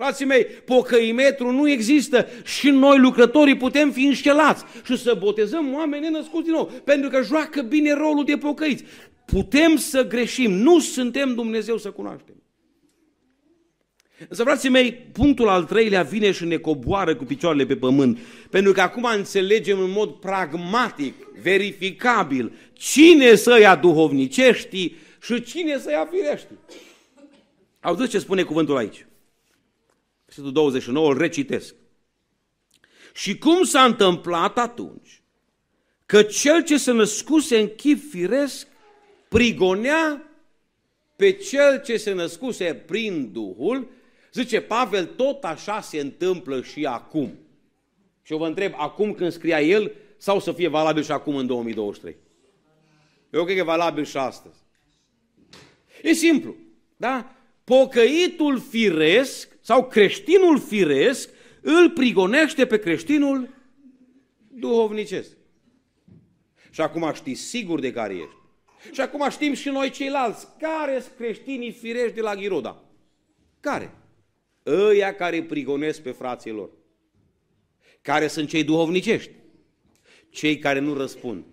Frații 0.00 0.24
mei, 0.24 0.44
pocăimetru 0.44 1.50
nu 1.50 1.68
există 1.68 2.26
și 2.44 2.70
noi 2.70 2.98
lucrătorii 2.98 3.56
putem 3.56 3.90
fi 3.90 4.04
înșelați 4.04 4.64
și 4.84 4.98
să 4.98 5.16
botezăm 5.18 5.74
oameni 5.74 6.02
nenăscuți 6.02 6.44
din 6.44 6.52
nou, 6.52 6.64
pentru 6.84 7.10
că 7.10 7.22
joacă 7.22 7.62
bine 7.62 7.92
rolul 7.92 8.24
de 8.24 8.36
pocăiți. 8.36 8.84
Putem 9.24 9.76
să 9.76 10.06
greșim, 10.06 10.52
nu 10.52 10.78
suntem 10.78 11.34
Dumnezeu 11.34 11.78
să 11.78 11.90
cunoaștem. 11.90 12.42
Însă, 14.28 14.42
frații 14.42 14.68
mei, 14.68 14.92
punctul 14.92 15.48
al 15.48 15.64
treilea 15.64 16.02
vine 16.02 16.32
și 16.32 16.44
ne 16.44 16.56
coboară 16.56 17.16
cu 17.16 17.24
picioarele 17.24 17.66
pe 17.66 17.76
pământ, 17.76 18.18
pentru 18.50 18.72
că 18.72 18.80
acum 18.80 19.08
înțelegem 19.16 19.80
în 19.80 19.90
mod 19.90 20.10
pragmatic, 20.10 21.14
verificabil, 21.42 22.52
cine 22.72 23.34
să 23.34 23.58
ia 23.60 23.76
duhovnicești 23.76 24.92
și 25.22 25.42
cine 25.42 25.78
să 25.78 25.90
ia 25.90 26.08
firești. 26.10 26.48
Auziți 27.80 28.10
ce 28.10 28.18
spune 28.18 28.42
cuvântul 28.42 28.76
aici? 28.76 29.04
Versetul 30.30 30.52
29, 30.52 31.10
îl 31.10 31.18
recitesc. 31.18 31.74
Și 33.14 33.38
cum 33.38 33.62
s-a 33.62 33.84
întâmplat 33.84 34.58
atunci 34.58 35.22
că 36.06 36.22
cel 36.22 36.64
ce 36.64 36.76
se 36.76 36.92
născuse 36.92 37.58
în 37.58 37.68
chip 37.76 38.10
firesc 38.10 38.66
prigonea 39.28 40.30
pe 41.16 41.32
cel 41.32 41.82
ce 41.82 41.96
se 41.96 42.12
născuse 42.12 42.74
prin 42.74 43.32
Duhul 43.32 43.90
Zice 44.32 44.60
Pavel, 44.60 45.06
tot 45.06 45.44
așa 45.44 45.80
se 45.80 46.00
întâmplă 46.00 46.62
și 46.62 46.86
acum. 46.86 47.38
Și 48.22 48.32
eu 48.32 48.38
vă 48.38 48.46
întreb, 48.46 48.72
acum 48.76 49.14
când 49.14 49.32
scria 49.32 49.60
el, 49.60 49.92
sau 50.16 50.40
să 50.40 50.52
fie 50.52 50.68
valabil 50.68 51.02
și 51.02 51.10
acum 51.10 51.36
în 51.36 51.46
2023? 51.46 52.16
Eu 53.30 53.44
cred 53.44 53.54
că 53.56 53.62
e 53.62 53.64
valabil 53.64 54.04
și 54.04 54.16
astăzi. 54.16 54.58
E 56.02 56.12
simplu, 56.12 56.54
da? 56.96 57.34
Pocăitul 57.64 58.60
firesc 58.60 59.49
sau 59.60 59.86
creștinul 59.86 60.58
firesc 60.58 61.28
îl 61.60 61.90
prigonește 61.90 62.66
pe 62.66 62.78
creștinul 62.78 63.48
duhovnicesc. 64.48 65.36
Și 66.70 66.80
acum 66.80 67.12
știți 67.14 67.40
sigur 67.40 67.80
de 67.80 67.92
care 67.92 68.14
ești. 68.14 68.38
Și 68.92 69.00
acum 69.00 69.30
știm 69.30 69.52
și 69.52 69.68
noi 69.68 69.90
ceilalți 69.90 70.46
care 70.58 71.00
sunt 71.00 71.14
creștinii 71.16 71.72
firești 71.72 72.14
de 72.14 72.20
la 72.20 72.34
Ghiroda. 72.34 72.84
Care? 73.60 73.94
Ăia 74.66 75.14
care 75.14 75.42
prigonesc 75.42 76.02
pe 76.02 76.10
frații 76.10 76.50
lor. 76.50 76.70
Care 78.02 78.26
sunt 78.26 78.48
cei 78.48 78.64
duhovnicești. 78.64 79.30
Cei 80.30 80.58
care 80.58 80.78
nu 80.78 80.94
răspund. 80.94 81.44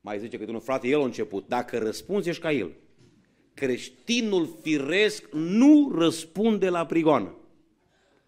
Mai 0.00 0.18
zice 0.18 0.38
că 0.38 0.44
un 0.48 0.60
frate, 0.60 0.88
el 0.88 1.00
a 1.00 1.04
început. 1.04 1.48
Dacă 1.48 1.78
răspunzi, 1.78 2.28
ești 2.28 2.42
ca 2.42 2.52
el. 2.52 2.72
Creștinul 3.58 4.58
firesc 4.62 5.24
nu 5.32 5.92
răspunde 5.98 6.68
la 6.68 6.86
prigoană. 6.86 7.34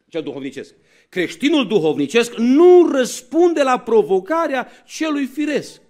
Cel 0.08 0.22
duhovnicesc. 0.22 0.74
Creștinul 1.08 1.66
duhovnicesc 1.66 2.34
nu 2.36 2.88
răspunde 2.92 3.62
la 3.62 3.78
provocarea 3.78 4.68
celui 4.86 5.26
firesc. 5.26 5.80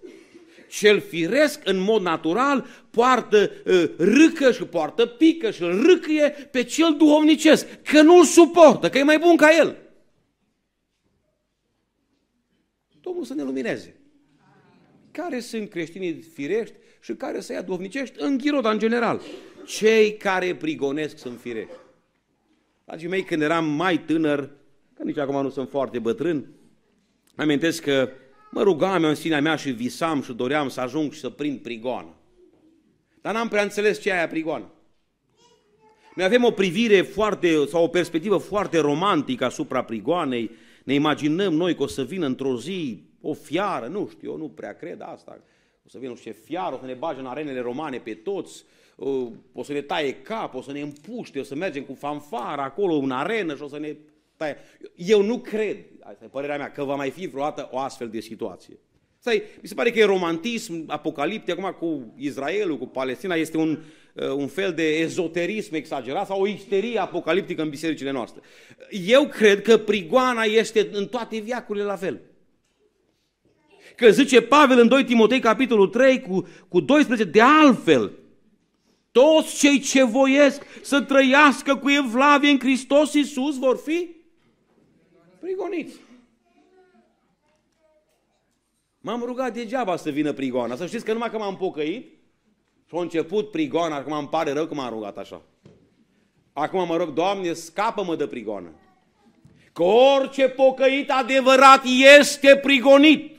Cel 0.69 0.99
firesc, 0.99 1.61
în 1.63 1.77
mod 1.77 2.01
natural, 2.01 2.65
poartă 2.89 3.51
uh, 3.65 3.89
râcă 3.97 4.51
și 4.51 4.63
poartă 4.63 5.05
pică 5.05 5.51
și 5.51 5.61
îl 5.61 5.85
râcăie 5.85 6.29
pe 6.29 6.63
cel 6.63 6.95
duhovnicesc, 6.97 7.81
că 7.81 8.01
nu-l 8.01 8.25
suportă, 8.25 8.89
că 8.89 8.97
e 8.97 9.03
mai 9.03 9.19
bun 9.19 9.35
ca 9.35 9.55
el. 9.55 9.77
Domnul 13.01 13.23
să 13.23 13.33
ne 13.33 13.43
lumineze. 13.43 13.95
Care 15.11 15.39
sunt 15.39 15.69
creștinii 15.69 16.21
firești 16.33 16.75
și 17.01 17.13
care 17.13 17.39
să 17.39 17.53
ia 17.53 17.61
duhovnicești 17.61 18.15
în 18.17 18.37
Ghiroda, 18.37 18.71
în 18.71 18.79
general? 18.79 19.21
Cei 19.65 20.17
care 20.17 20.55
prigonesc 20.55 21.17
sunt 21.17 21.39
firești. 21.39 21.75
Dragii 22.85 23.07
mei, 23.07 23.23
când 23.23 23.41
eram 23.41 23.65
mai 23.65 23.99
tânăr, 23.99 24.49
că 24.93 25.03
nici 25.03 25.17
acum 25.17 25.41
nu 25.41 25.49
sunt 25.49 25.69
foarte 25.69 25.99
bătrân, 25.99 26.47
amintesc 27.35 27.83
că 27.83 28.09
mă 28.51 28.63
rugam 28.63 29.03
eu 29.03 29.09
în 29.09 29.15
sinea 29.15 29.41
mea 29.41 29.55
și 29.55 29.71
visam 29.71 30.21
și 30.21 30.33
doream 30.33 30.69
să 30.69 30.81
ajung 30.81 31.11
și 31.11 31.19
să 31.19 31.29
prind 31.29 31.59
prigoană. 31.59 32.15
Dar 33.21 33.33
n-am 33.33 33.47
prea 33.47 33.63
înțeles 33.63 34.01
ce 34.01 34.09
e 34.09 34.13
aia 34.13 34.27
prigoană. 34.27 34.71
Noi 36.15 36.25
avem 36.25 36.43
o 36.43 36.51
privire 36.51 37.01
foarte, 37.01 37.65
sau 37.65 37.83
o 37.83 37.87
perspectivă 37.87 38.37
foarte 38.37 38.79
romantică 38.79 39.45
asupra 39.45 39.83
prigoanei. 39.83 40.51
Ne 40.83 40.93
imaginăm 40.93 41.53
noi 41.53 41.75
că 41.75 41.83
o 41.83 41.87
să 41.87 42.03
vină 42.03 42.25
într-o 42.25 42.59
zi 42.59 43.03
o 43.21 43.33
fiară, 43.33 43.87
nu 43.87 44.09
știu, 44.11 44.31
eu 44.31 44.37
nu 44.37 44.49
prea 44.49 44.75
cred 44.75 45.01
asta. 45.01 45.41
O 45.85 45.89
să 45.89 45.97
vină 45.97 46.09
nu 46.09 46.15
știu 46.15 46.31
ce 46.31 46.37
fiară, 46.37 46.75
o 46.75 46.79
să 46.79 46.85
ne 46.85 46.93
bage 46.93 47.19
în 47.19 47.25
arenele 47.25 47.59
romane 47.59 47.97
pe 47.97 48.13
toți, 48.13 48.63
o 49.53 49.63
să 49.63 49.73
ne 49.73 49.81
taie 49.81 50.13
cap, 50.13 50.55
o 50.55 50.61
să 50.61 50.71
ne 50.71 50.81
împuște, 50.81 51.39
o 51.39 51.43
să 51.43 51.55
mergem 51.55 51.83
cu 51.83 51.93
fanfara 51.93 52.63
acolo 52.63 52.95
în 52.95 53.11
arenă 53.11 53.55
și 53.55 53.61
o 53.61 53.67
să 53.67 53.79
ne 53.79 53.95
taie. 54.35 54.57
Eu 54.95 55.21
nu 55.21 55.39
cred, 55.39 55.77
asta 55.99 56.25
e 56.25 56.27
părerea 56.27 56.57
mea, 56.57 56.71
că 56.71 56.83
va 56.83 56.95
mai 56.95 57.09
fi 57.09 57.27
vreodată 57.27 57.69
o 57.71 57.77
astfel 57.77 58.09
de 58.09 58.19
situație. 58.19 58.79
Stai, 59.21 59.43
mi 59.61 59.67
se 59.67 59.73
pare 59.73 59.91
că 59.91 59.99
e 59.99 60.03
romantism 60.05 60.83
apocaliptic, 60.87 61.59
acum 61.59 61.75
cu 61.79 62.13
Israelul, 62.17 62.77
cu 62.77 62.87
Palestina, 62.87 63.35
este 63.35 63.57
un, 63.57 63.79
uh, 64.13 64.29
un 64.29 64.47
fel 64.47 64.73
de 64.73 64.83
ezoterism 64.83 65.75
exagerat 65.75 66.25
sau 66.25 66.41
o 66.41 66.47
isterie 66.47 66.99
apocaliptică 66.99 67.61
în 67.61 67.69
bisericile 67.69 68.11
noastre. 68.11 68.41
Eu 68.89 69.27
cred 69.27 69.61
că 69.61 69.77
prigoana 69.77 70.43
este 70.43 70.89
în 70.91 71.07
toate 71.07 71.39
viacurile 71.39 71.85
la 71.85 71.95
fel. 71.95 72.21
Că 74.01 74.09
zice 74.09 74.41
Pavel 74.41 74.79
în 74.79 74.87
2 74.87 75.03
Timotei, 75.03 75.39
capitolul 75.39 75.87
3, 75.87 76.21
cu, 76.21 76.47
cu 76.67 76.79
12, 76.79 77.27
de 77.27 77.41
altfel, 77.41 78.11
toți 79.11 79.57
cei 79.57 79.79
ce 79.79 80.03
voiesc 80.03 80.65
să 80.81 81.01
trăiască 81.01 81.75
cu 81.75 81.89
evlavie 81.89 82.49
în 82.49 82.59
Hristos 82.59 83.13
Iisus 83.13 83.57
vor 83.57 83.77
fi 83.77 84.07
prigoniți. 85.39 85.93
M-am 88.99 89.21
rugat 89.25 89.53
degeaba 89.53 89.95
să 89.95 90.09
vină 90.09 90.33
prigoana. 90.33 90.75
Să 90.75 90.85
știți 90.85 91.05
că 91.05 91.13
numai 91.13 91.29
că 91.29 91.37
m-am 91.37 91.57
pocăit 91.57 92.05
și 92.87 92.95
a 92.95 93.01
început 93.01 93.51
prigoana, 93.51 93.95
acum 93.95 94.17
îmi 94.17 94.27
pare 94.27 94.51
rău 94.51 94.65
că 94.65 94.73
m-am 94.73 94.93
rugat 94.93 95.17
așa. 95.17 95.41
Acum 96.53 96.87
mă 96.87 96.95
rog, 96.97 97.13
Doamne, 97.13 97.53
scapă-mă 97.53 98.15
de 98.15 98.27
prigoană. 98.27 98.69
Că 99.73 99.83
orice 99.83 100.47
pocăit 100.47 101.11
adevărat 101.11 101.83
este 102.19 102.55
prigonit. 102.57 103.30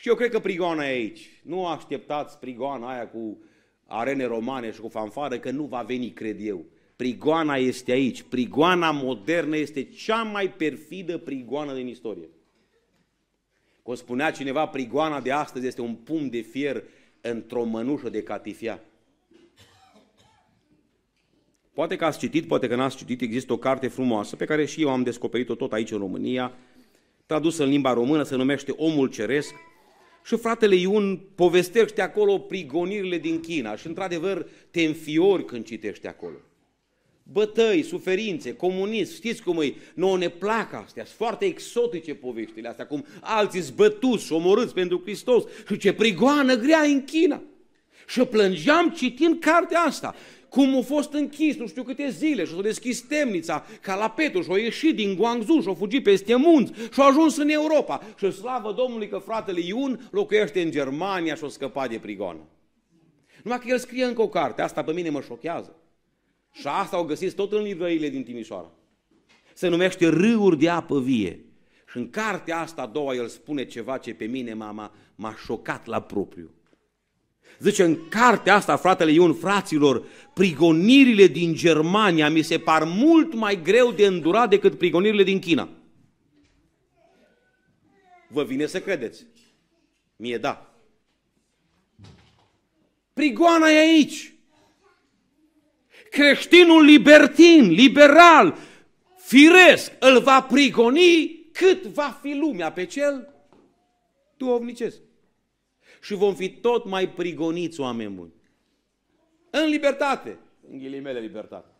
Și 0.00 0.08
eu 0.08 0.14
cred 0.14 0.30
că 0.30 0.38
prigoana 0.38 0.84
e 0.84 0.92
aici. 0.92 1.40
Nu 1.42 1.66
așteptați 1.66 2.38
prigoana 2.38 2.92
aia 2.92 3.08
cu 3.08 3.38
arene 3.86 4.24
romane 4.24 4.72
și 4.72 4.80
cu 4.80 4.88
fanfară, 4.88 5.38
că 5.38 5.50
nu 5.50 5.64
va 5.64 5.82
veni, 5.82 6.10
cred 6.10 6.36
eu. 6.40 6.64
Prigoana 6.96 7.56
este 7.56 7.92
aici. 7.92 8.22
Prigoana 8.22 8.90
modernă 8.90 9.56
este 9.56 9.82
cea 9.82 10.22
mai 10.22 10.52
perfidă 10.52 11.18
prigoană 11.18 11.74
din 11.74 11.86
istorie. 11.86 12.28
Cum 13.82 13.94
spunea 13.94 14.30
cineva, 14.30 14.66
prigoana 14.66 15.20
de 15.20 15.32
astăzi 15.32 15.66
este 15.66 15.80
un 15.80 15.94
pum 15.94 16.28
de 16.28 16.40
fier 16.40 16.82
într-o 17.20 17.64
mănușă 17.64 18.08
de 18.08 18.22
catifia. 18.22 18.80
Poate 21.72 21.96
că 21.96 22.04
ați 22.04 22.18
citit, 22.18 22.46
poate 22.46 22.68
că 22.68 22.74
n-ați 22.74 22.96
citit, 22.96 23.20
există 23.20 23.52
o 23.52 23.56
carte 23.56 23.88
frumoasă 23.88 24.36
pe 24.36 24.44
care 24.44 24.64
și 24.64 24.82
eu 24.82 24.90
am 24.90 25.02
descoperit-o 25.02 25.54
tot 25.54 25.72
aici 25.72 25.90
în 25.90 25.98
România, 25.98 26.52
tradusă 27.26 27.62
în 27.62 27.68
limba 27.68 27.92
română, 27.92 28.22
se 28.22 28.36
numește 28.36 28.74
Omul 28.76 29.08
Ceresc, 29.08 29.54
și 30.24 30.36
fratele 30.36 30.74
Iun 30.74 31.20
povestește 31.34 32.02
acolo 32.02 32.38
prigonirile 32.38 33.18
din 33.18 33.40
China 33.40 33.76
și 33.76 33.86
într-adevăr 33.86 34.46
te 34.70 34.82
înfiori 34.82 35.44
când 35.44 35.64
citești 35.64 36.06
acolo. 36.06 36.36
Bătăi, 37.22 37.82
suferințe, 37.82 38.54
comunism, 38.54 39.14
știți 39.14 39.42
cum 39.42 39.60
e, 39.60 39.74
nouă 39.94 40.18
ne 40.18 40.28
plac 40.28 40.72
astea, 40.72 41.04
sunt 41.04 41.16
foarte 41.16 41.44
exotice 41.44 42.14
poveștile 42.14 42.68
astea, 42.68 42.86
cum 42.86 43.04
alții 43.20 43.60
zbătuți 43.60 44.32
omorâți 44.32 44.74
pentru 44.74 45.00
Hristos 45.04 45.44
și 45.68 45.76
ce 45.76 45.92
prigoană 45.92 46.54
grea 46.54 46.80
în 46.80 47.04
China. 47.04 47.42
Și 48.06 48.20
plângeam 48.20 48.90
citind 48.90 49.40
cartea 49.40 49.80
asta 49.80 50.14
cum 50.50 50.76
a 50.76 50.80
fost 50.80 51.12
închis 51.12 51.56
nu 51.56 51.66
știu 51.66 51.82
câte 51.82 52.08
zile 52.08 52.44
și 52.44 52.52
s-a 52.52 52.60
deschis 52.60 53.00
temnița 53.00 53.66
ca 53.80 53.96
la 53.96 54.10
Petru 54.10 54.42
și 54.42 54.50
a 54.50 54.58
ieșit 54.58 54.96
din 54.96 55.14
Guangzhou 55.14 55.60
și 55.60 55.68
a 55.68 55.74
fugit 55.74 56.02
peste 56.02 56.34
munți 56.34 56.72
și 56.92 57.00
a 57.00 57.04
ajuns 57.04 57.36
în 57.36 57.48
Europa. 57.48 58.00
Și 58.18 58.30
slavă 58.30 58.72
Domnului 58.72 59.08
că 59.08 59.18
fratele 59.18 59.60
Iun 59.60 60.08
locuiește 60.10 60.62
în 60.62 60.70
Germania 60.70 61.34
și 61.34 61.44
a 61.44 61.48
scăpat 61.48 61.90
de 61.90 61.98
prigoană. 61.98 62.40
Numai 63.42 63.58
că 63.58 63.64
el 63.68 63.78
scrie 63.78 64.04
încă 64.04 64.22
o 64.22 64.28
carte, 64.28 64.62
asta 64.62 64.84
pe 64.84 64.92
mine 64.92 65.10
mă 65.10 65.20
șochează. 65.20 65.76
Și 66.52 66.66
asta 66.66 66.98
o 66.98 67.04
găsiți 67.04 67.34
tot 67.34 67.52
în 67.52 67.62
livrările 67.62 68.08
din 68.08 68.22
Timișoara. 68.22 68.70
Se 69.54 69.68
numește 69.68 70.08
Râuri 70.08 70.58
de 70.58 70.68
apă 70.68 71.00
vie. 71.00 71.44
Și 71.90 71.96
în 71.96 72.10
cartea 72.10 72.60
asta 72.60 72.82
a 72.82 72.86
doua 72.86 73.14
el 73.14 73.28
spune 73.28 73.64
ceva 73.64 73.98
ce 73.98 74.14
pe 74.14 74.24
mine 74.24 74.54
m-a 75.14 75.34
șocat 75.44 75.86
la 75.86 76.00
propriu. 76.00 76.50
Zice, 77.60 77.82
în 77.82 78.08
cartea 78.08 78.54
asta, 78.54 78.76
fratele 78.76 79.12
Ion, 79.12 79.34
fraților, 79.34 80.06
prigonirile 80.34 81.26
din 81.26 81.54
Germania 81.54 82.28
mi 82.28 82.42
se 82.42 82.58
par 82.58 82.84
mult 82.84 83.34
mai 83.34 83.62
greu 83.62 83.92
de 83.92 84.06
îndurat 84.06 84.48
decât 84.48 84.78
prigonirile 84.78 85.22
din 85.22 85.38
China. 85.38 85.68
Vă 88.28 88.44
vine 88.44 88.66
să 88.66 88.80
credeți? 88.80 89.26
Mie 90.16 90.38
da. 90.38 90.74
Prigoana 93.12 93.68
e 93.68 93.78
aici. 93.78 94.34
Creștinul 96.10 96.84
libertin, 96.84 97.70
liberal, 97.70 98.56
firesc, 99.16 99.92
îl 99.98 100.20
va 100.20 100.42
prigoni 100.42 101.48
cât 101.52 101.82
va 101.82 102.18
fi 102.22 102.34
lumea 102.34 102.72
pe 102.72 102.84
cel 102.84 103.28
duovnicesc 104.36 105.00
și 106.00 106.14
vom 106.14 106.34
fi 106.34 106.50
tot 106.50 106.84
mai 106.84 107.08
prigoniți, 107.08 107.80
oameni 107.80 108.14
buni. 108.14 108.32
În 109.50 109.68
libertate, 109.68 110.38
în 110.70 110.78
ghilimele 110.78 111.20
libertate. 111.20 111.74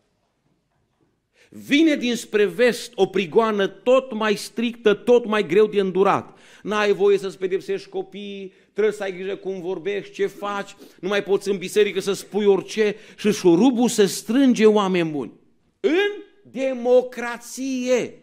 Vine 1.48 1.96
dinspre 1.96 2.44
vest 2.44 2.92
o 2.94 3.06
prigoană 3.06 3.66
tot 3.66 4.12
mai 4.12 4.34
strictă, 4.34 4.94
tot 4.94 5.26
mai 5.26 5.46
greu 5.46 5.66
de 5.66 5.80
îndurat. 5.80 6.38
N-ai 6.62 6.92
voie 6.92 7.18
să-ți 7.18 7.38
pedepsești 7.38 7.88
copiii, 7.88 8.52
trebuie 8.72 8.94
să 8.94 9.02
ai 9.02 9.12
grijă 9.12 9.36
cum 9.36 9.60
vorbești, 9.60 10.12
ce 10.12 10.26
faci, 10.26 10.76
nu 11.00 11.08
mai 11.08 11.22
poți 11.22 11.48
în 11.48 11.58
biserică 11.58 12.00
să 12.00 12.12
spui 12.12 12.44
orice 12.44 12.96
și 13.16 13.32
șurubul 13.32 13.88
se 13.88 14.06
strânge 14.06 14.66
oameni 14.66 15.10
buni. 15.10 15.32
În 15.80 16.22
democrație 16.42 18.19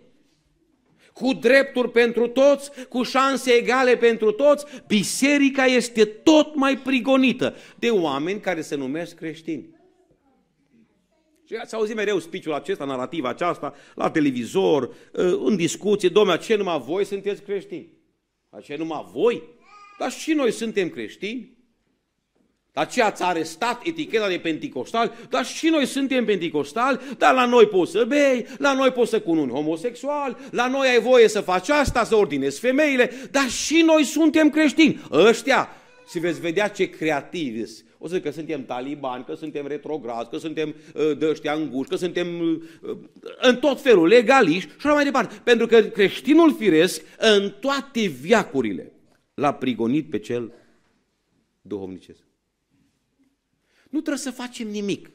cu 1.17 1.33
drepturi 1.33 1.91
pentru 1.91 2.27
toți, 2.27 2.71
cu 2.89 3.03
șanse 3.03 3.51
egale 3.51 3.97
pentru 3.97 4.31
toți, 4.31 4.65
biserica 4.87 5.65
este 5.65 6.05
tot 6.05 6.55
mai 6.55 6.77
prigonită 6.77 7.55
de 7.79 7.89
oameni 7.89 8.39
care 8.39 8.61
se 8.61 8.75
numesc 8.75 9.15
creștini. 9.15 9.75
Și 11.47 11.55
ați 11.55 11.75
auzit 11.75 11.95
mereu 11.95 12.19
spiciul 12.19 12.53
acesta, 12.53 12.85
narrativa 12.85 13.29
aceasta, 13.29 13.73
la 13.95 14.11
televizor, 14.11 14.83
ă, 15.15 15.37
în 15.45 15.55
discuție, 15.55 16.09
domnule, 16.09 16.37
ce 16.37 16.55
numai 16.55 16.79
voi 16.79 17.05
sunteți 17.05 17.41
creștini? 17.41 17.89
Ce 18.63 18.75
numai 18.75 19.09
voi? 19.11 19.43
Dar 19.99 20.11
și 20.11 20.33
noi 20.33 20.51
suntem 20.51 20.89
creștini. 20.89 21.56
Aceea 22.77 23.11
ți-a 23.11 23.25
arestat 23.25 23.81
eticheta 23.83 24.27
de 24.27 24.37
penticostal, 24.37 25.13
dar 25.29 25.45
și 25.45 25.67
noi 25.67 25.85
suntem 25.85 26.25
penticostali, 26.25 26.99
dar 27.17 27.33
la 27.33 27.45
noi 27.45 27.67
poți 27.67 27.91
să 27.91 28.05
bei, 28.07 28.47
la 28.57 28.73
noi 28.73 28.91
poți 28.91 29.09
să 29.09 29.19
cununi 29.19 29.51
homosexual, 29.51 30.37
la 30.51 30.67
noi 30.67 30.87
ai 30.87 30.99
voie 30.99 31.27
să 31.27 31.41
faci 31.41 31.69
asta, 31.69 32.03
să 32.03 32.15
ordinezi 32.15 32.59
femeile, 32.59 33.11
dar 33.31 33.49
și 33.49 33.83
noi 33.85 34.03
suntem 34.03 34.49
creștini. 34.49 35.01
Ăștia, 35.11 35.69
și 36.09 36.19
veți 36.19 36.39
vedea 36.39 36.67
ce 36.67 36.89
creativi 36.89 37.63
o 37.97 38.07
să 38.07 38.13
zic 38.13 38.23
că 38.23 38.31
suntem 38.31 38.65
talibani, 38.65 39.25
că 39.25 39.33
suntem 39.33 39.67
retrograzi, 39.67 40.29
că 40.29 40.37
suntem 40.37 40.75
uh, 40.95 41.17
de 41.17 41.27
ăștia 41.29 41.53
înguși, 41.53 41.89
că 41.89 41.95
suntem 41.95 42.39
uh, 42.39 42.97
în 43.41 43.55
tot 43.55 43.81
felul 43.81 44.07
legaliști 44.07 44.69
și 44.69 44.75
așa 44.77 44.93
mai 44.93 45.03
departe. 45.03 45.35
Pentru 45.43 45.67
că 45.67 45.81
creștinul 45.81 46.55
firesc 46.55 47.01
în 47.17 47.53
toate 47.59 48.07
viacurile 48.07 48.91
l-a 49.33 49.53
prigonit 49.53 50.09
pe 50.09 50.19
cel 50.19 50.51
duhovnicesc. 51.61 52.26
Nu 53.89 53.99
trebuie 53.99 54.23
să 54.23 54.31
facem 54.31 54.67
nimic. 54.67 55.09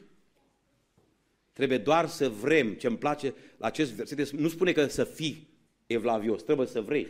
Trebuie 1.53 1.77
doar 1.77 2.07
să 2.07 2.29
vrem. 2.29 2.73
Ce 2.73 2.87
îmi 2.87 2.97
place 2.97 3.33
la 3.57 3.67
acest 3.67 3.91
verset, 3.91 4.29
nu 4.29 4.47
spune 4.47 4.71
că 4.71 4.87
să 4.87 5.03
fii 5.03 5.49
evlavios, 5.87 6.43
trebuie 6.43 6.67
să 6.67 6.81
vrei. 6.81 7.07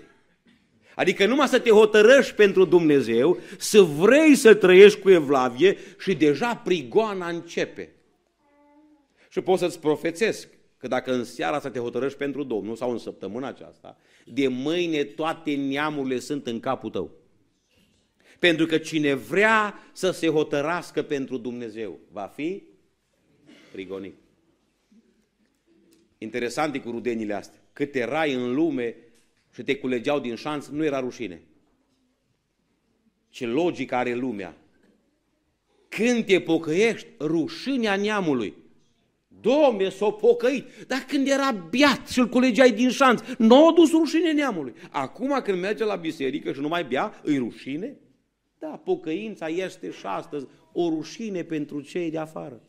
Adică 0.95 1.25
numai 1.25 1.47
să 1.47 1.59
te 1.59 1.69
hotărăști 1.69 2.33
pentru 2.33 2.65
Dumnezeu, 2.65 3.37
să 3.57 3.81
vrei 3.81 4.35
să 4.35 4.53
trăiești 4.53 4.99
cu 4.99 5.09
evlavie 5.09 5.77
și 5.99 6.15
deja 6.15 6.55
prigoana 6.55 7.29
începe. 7.29 7.95
Și 9.29 9.41
pot 9.41 9.59
să-ți 9.59 9.79
profețesc 9.79 10.47
că 10.77 10.87
dacă 10.87 11.13
în 11.13 11.23
seara 11.23 11.59
să 11.59 11.69
te 11.69 11.79
hotărăști 11.79 12.17
pentru 12.17 12.43
Domnul 12.43 12.75
sau 12.75 12.91
în 12.91 12.97
săptămâna 12.97 13.47
aceasta, 13.47 13.97
de 14.25 14.47
mâine 14.47 15.03
toate 15.03 15.55
neamurile 15.55 16.19
sunt 16.19 16.47
în 16.47 16.59
capul 16.59 16.89
tău. 16.89 17.22
Pentru 18.43 18.65
că 18.65 18.77
cine 18.77 19.13
vrea 19.13 19.73
să 19.93 20.11
se 20.11 20.27
hotărască 20.27 21.01
pentru 21.01 21.37
Dumnezeu 21.37 21.99
va 22.11 22.31
fi 22.35 22.63
prigonit. 23.71 24.13
Interesant 26.17 26.75
e 26.75 26.79
cu 26.79 26.91
rudenile 26.91 27.33
astea. 27.33 27.59
Câte 27.73 28.03
rai 28.03 28.33
în 28.33 28.53
lume 28.53 28.95
și 29.53 29.63
te 29.63 29.75
culegeau 29.75 30.19
din 30.19 30.35
șanț, 30.35 30.67
nu 30.67 30.83
era 30.83 30.99
rușine. 30.99 31.41
Ce 33.29 33.45
logică 33.45 33.95
are 33.95 34.13
lumea. 34.13 34.57
Când 35.89 36.25
te 36.25 36.41
pocăiești, 36.41 37.07
rușinea 37.19 37.95
neamului. 37.95 38.53
Domne, 39.41 39.89
s-o 39.89 40.11
pocăit. 40.11 40.65
Dar 40.87 40.99
când 41.07 41.27
era 41.27 41.51
biat 41.51 42.09
și 42.09 42.19
îl 42.19 42.29
culegeai 42.29 42.71
din 42.71 42.89
șanț, 42.89 43.21
nu 43.37 43.67
a 43.67 43.73
dus 43.73 43.91
rușine 43.91 44.31
neamului. 44.31 44.73
Acum 44.89 45.41
când 45.43 45.59
merge 45.59 45.83
la 45.83 45.95
biserică 45.95 46.53
și 46.53 46.59
nu 46.59 46.67
mai 46.67 46.83
bea, 46.83 47.21
îi 47.23 47.37
rușine? 47.37 47.97
Da, 48.63 48.81
pocăința 48.83 49.47
este 49.47 49.91
și 49.91 50.05
astăzi 50.05 50.47
o 50.71 50.89
rușine 50.89 51.43
pentru 51.43 51.81
cei 51.81 52.11
de 52.11 52.17
afară. 52.17 52.61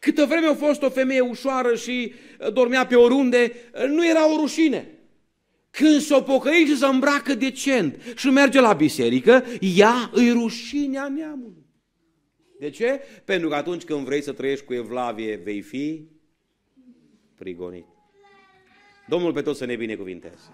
Câtă 0.00 0.24
vreme 0.24 0.46
a 0.46 0.54
fost 0.54 0.82
o 0.82 0.90
femeie 0.90 1.20
ușoară 1.20 1.74
și 1.74 2.12
dormea 2.52 2.86
pe 2.86 2.94
oriunde, 2.94 3.52
nu 3.88 4.08
era 4.08 4.32
o 4.32 4.36
rușine. 4.36 4.88
Când 5.70 6.00
s-o 6.00 6.20
pocăi 6.20 6.64
și 6.66 6.76
se 6.76 6.86
îmbracă 6.86 7.34
decent 7.34 7.98
și 8.16 8.28
merge 8.28 8.60
la 8.60 8.72
biserică, 8.72 9.44
ea 9.60 10.10
îi 10.12 10.30
rușinea 10.30 11.08
neamului. 11.08 11.66
De 12.58 12.70
ce? 12.70 13.00
Pentru 13.24 13.48
că 13.48 13.54
atunci 13.54 13.84
când 13.84 14.04
vrei 14.04 14.22
să 14.22 14.32
trăiești 14.32 14.64
cu 14.64 14.74
evlavie, 14.74 15.36
vei 15.36 15.60
fi 15.60 16.08
prigonit. 17.34 17.86
Domnul 19.08 19.32
pe 19.32 19.42
toți 19.42 19.58
să 19.58 19.64
ne 19.64 19.76
binecuvinteze. 19.76 20.48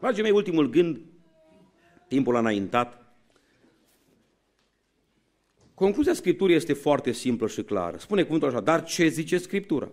Dragii 0.00 0.22
mei, 0.22 0.32
ultimul 0.32 0.70
gând, 0.70 1.00
timpul 2.08 2.36
a 2.36 2.38
înaintat. 2.38 3.01
Concluzia 5.74 6.14
Scripturii 6.14 6.56
este 6.56 6.72
foarte 6.72 7.12
simplă 7.12 7.48
și 7.48 7.62
clară. 7.62 7.96
Spune 7.96 8.22
cuvântul 8.22 8.48
așa, 8.48 8.60
dar 8.60 8.84
ce 8.84 9.08
zice 9.08 9.38
Scriptura? 9.38 9.90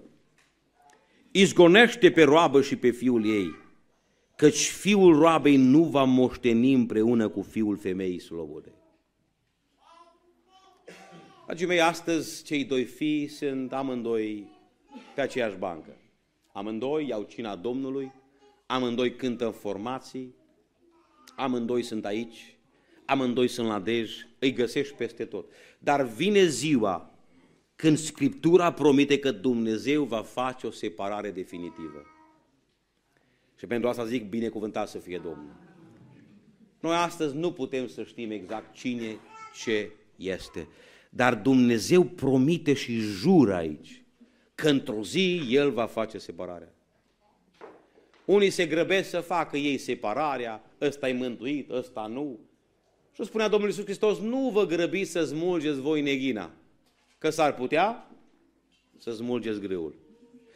Izgonește 1.32 2.12
pe 2.12 2.24
roabă 2.24 2.62
și 2.62 2.76
pe 2.76 2.90
fiul 2.90 3.26
ei 3.26 3.68
căci 4.40 4.70
fiul 4.70 5.16
roabei 5.18 5.56
nu 5.56 5.84
va 5.84 6.04
moșteni 6.04 6.74
împreună 6.74 7.30
cu 7.30 7.42
fiul 7.42 7.78
femeii 7.78 8.20
slobode. 8.20 8.74
Dragii 11.46 11.68
mei, 11.68 11.82
astăzi 11.82 12.44
cei 12.44 12.66
doi 12.66 12.84
fii 12.84 13.28
sunt 13.28 13.74
amândoi 13.74 14.48
pe 15.16 15.22
aceeași 15.22 15.58
bancă. 15.58 15.98
Amândoi 16.52 17.08
iau 17.08 17.24
cina 17.24 17.56
Domnului, 17.56 18.12
amândoi 18.66 19.16
cântă 19.16 19.46
în 19.46 19.52
formații, 19.52 20.36
amândoi 21.36 21.84
sunt 21.84 22.06
aici, 22.06 22.58
amândoi 23.10 23.47
sunt 23.47 23.68
la 23.68 23.80
dej, 23.80 24.12
îi 24.39 24.53
găsești 24.53 24.93
peste 24.93 25.26
tot. 25.26 25.51
Dar 25.80 26.05
vine 26.05 26.45
ziua 26.45 27.14
când 27.76 27.97
Scriptura 27.97 28.74
promite 28.74 29.20
că 29.20 29.32
Dumnezeu 29.32 30.03
va 30.03 30.22
face 30.22 30.68
o 30.68 30.72
separare 30.72 31.32
definitivă. 31.32 32.05
Și 33.57 33.66
pentru 33.66 33.89
asta 33.89 34.05
zic, 34.05 34.30
binecuvântat 34.30 34.89
să 34.89 34.97
fie 34.97 35.18
Domnul. 35.18 35.55
Noi 36.80 36.95
astăzi 36.95 37.36
nu 37.36 37.51
putem 37.51 37.88
să 37.88 38.03
știm 38.03 38.32
exact 38.32 38.74
cine, 38.74 39.20
ce 39.64 39.91
este. 40.16 40.68
Dar 41.10 41.36
Dumnezeu 41.36 42.03
promite 42.03 42.74
și 42.74 42.97
jură 42.97 43.55
aici 43.55 44.03
că 44.55 44.70
într-o 44.70 45.03
zi 45.03 45.45
El 45.49 45.72
va 45.72 45.86
face 45.86 46.18
separarea. 46.18 46.74
Unii 48.26 48.49
se 48.49 48.66
grăbesc 48.66 49.10
să 49.10 49.20
facă 49.20 49.57
ei 49.57 49.78
separarea, 49.78 50.64
ăsta 50.82 51.10
e 51.10 51.14
mântuit, 51.14 51.70
ăsta 51.70 52.07
nu. 52.07 52.39
Și 53.20 53.26
spunea 53.26 53.47
Domnul 53.47 53.70
Iisus 53.70 53.84
Hristos, 53.84 54.20
nu 54.20 54.49
vă 54.53 54.65
grăbiți 54.65 55.11
să 55.11 55.24
smulgeți 55.24 55.80
voi 55.80 56.01
neghina, 56.01 56.51
că 57.17 57.30
s-ar 57.30 57.53
putea 57.53 58.11
să 58.97 59.11
smulgeți 59.11 59.59
greul. 59.59 59.95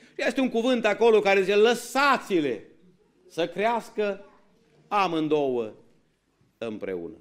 Și 0.07 0.27
este 0.27 0.41
un 0.41 0.49
cuvânt 0.49 0.85
acolo 0.85 1.19
care 1.19 1.41
zice, 1.41 1.55
lăsați-le, 1.55 2.67
să 3.27 3.47
crească 3.47 4.25
amândouă 4.87 5.73
împreună. 6.57 7.17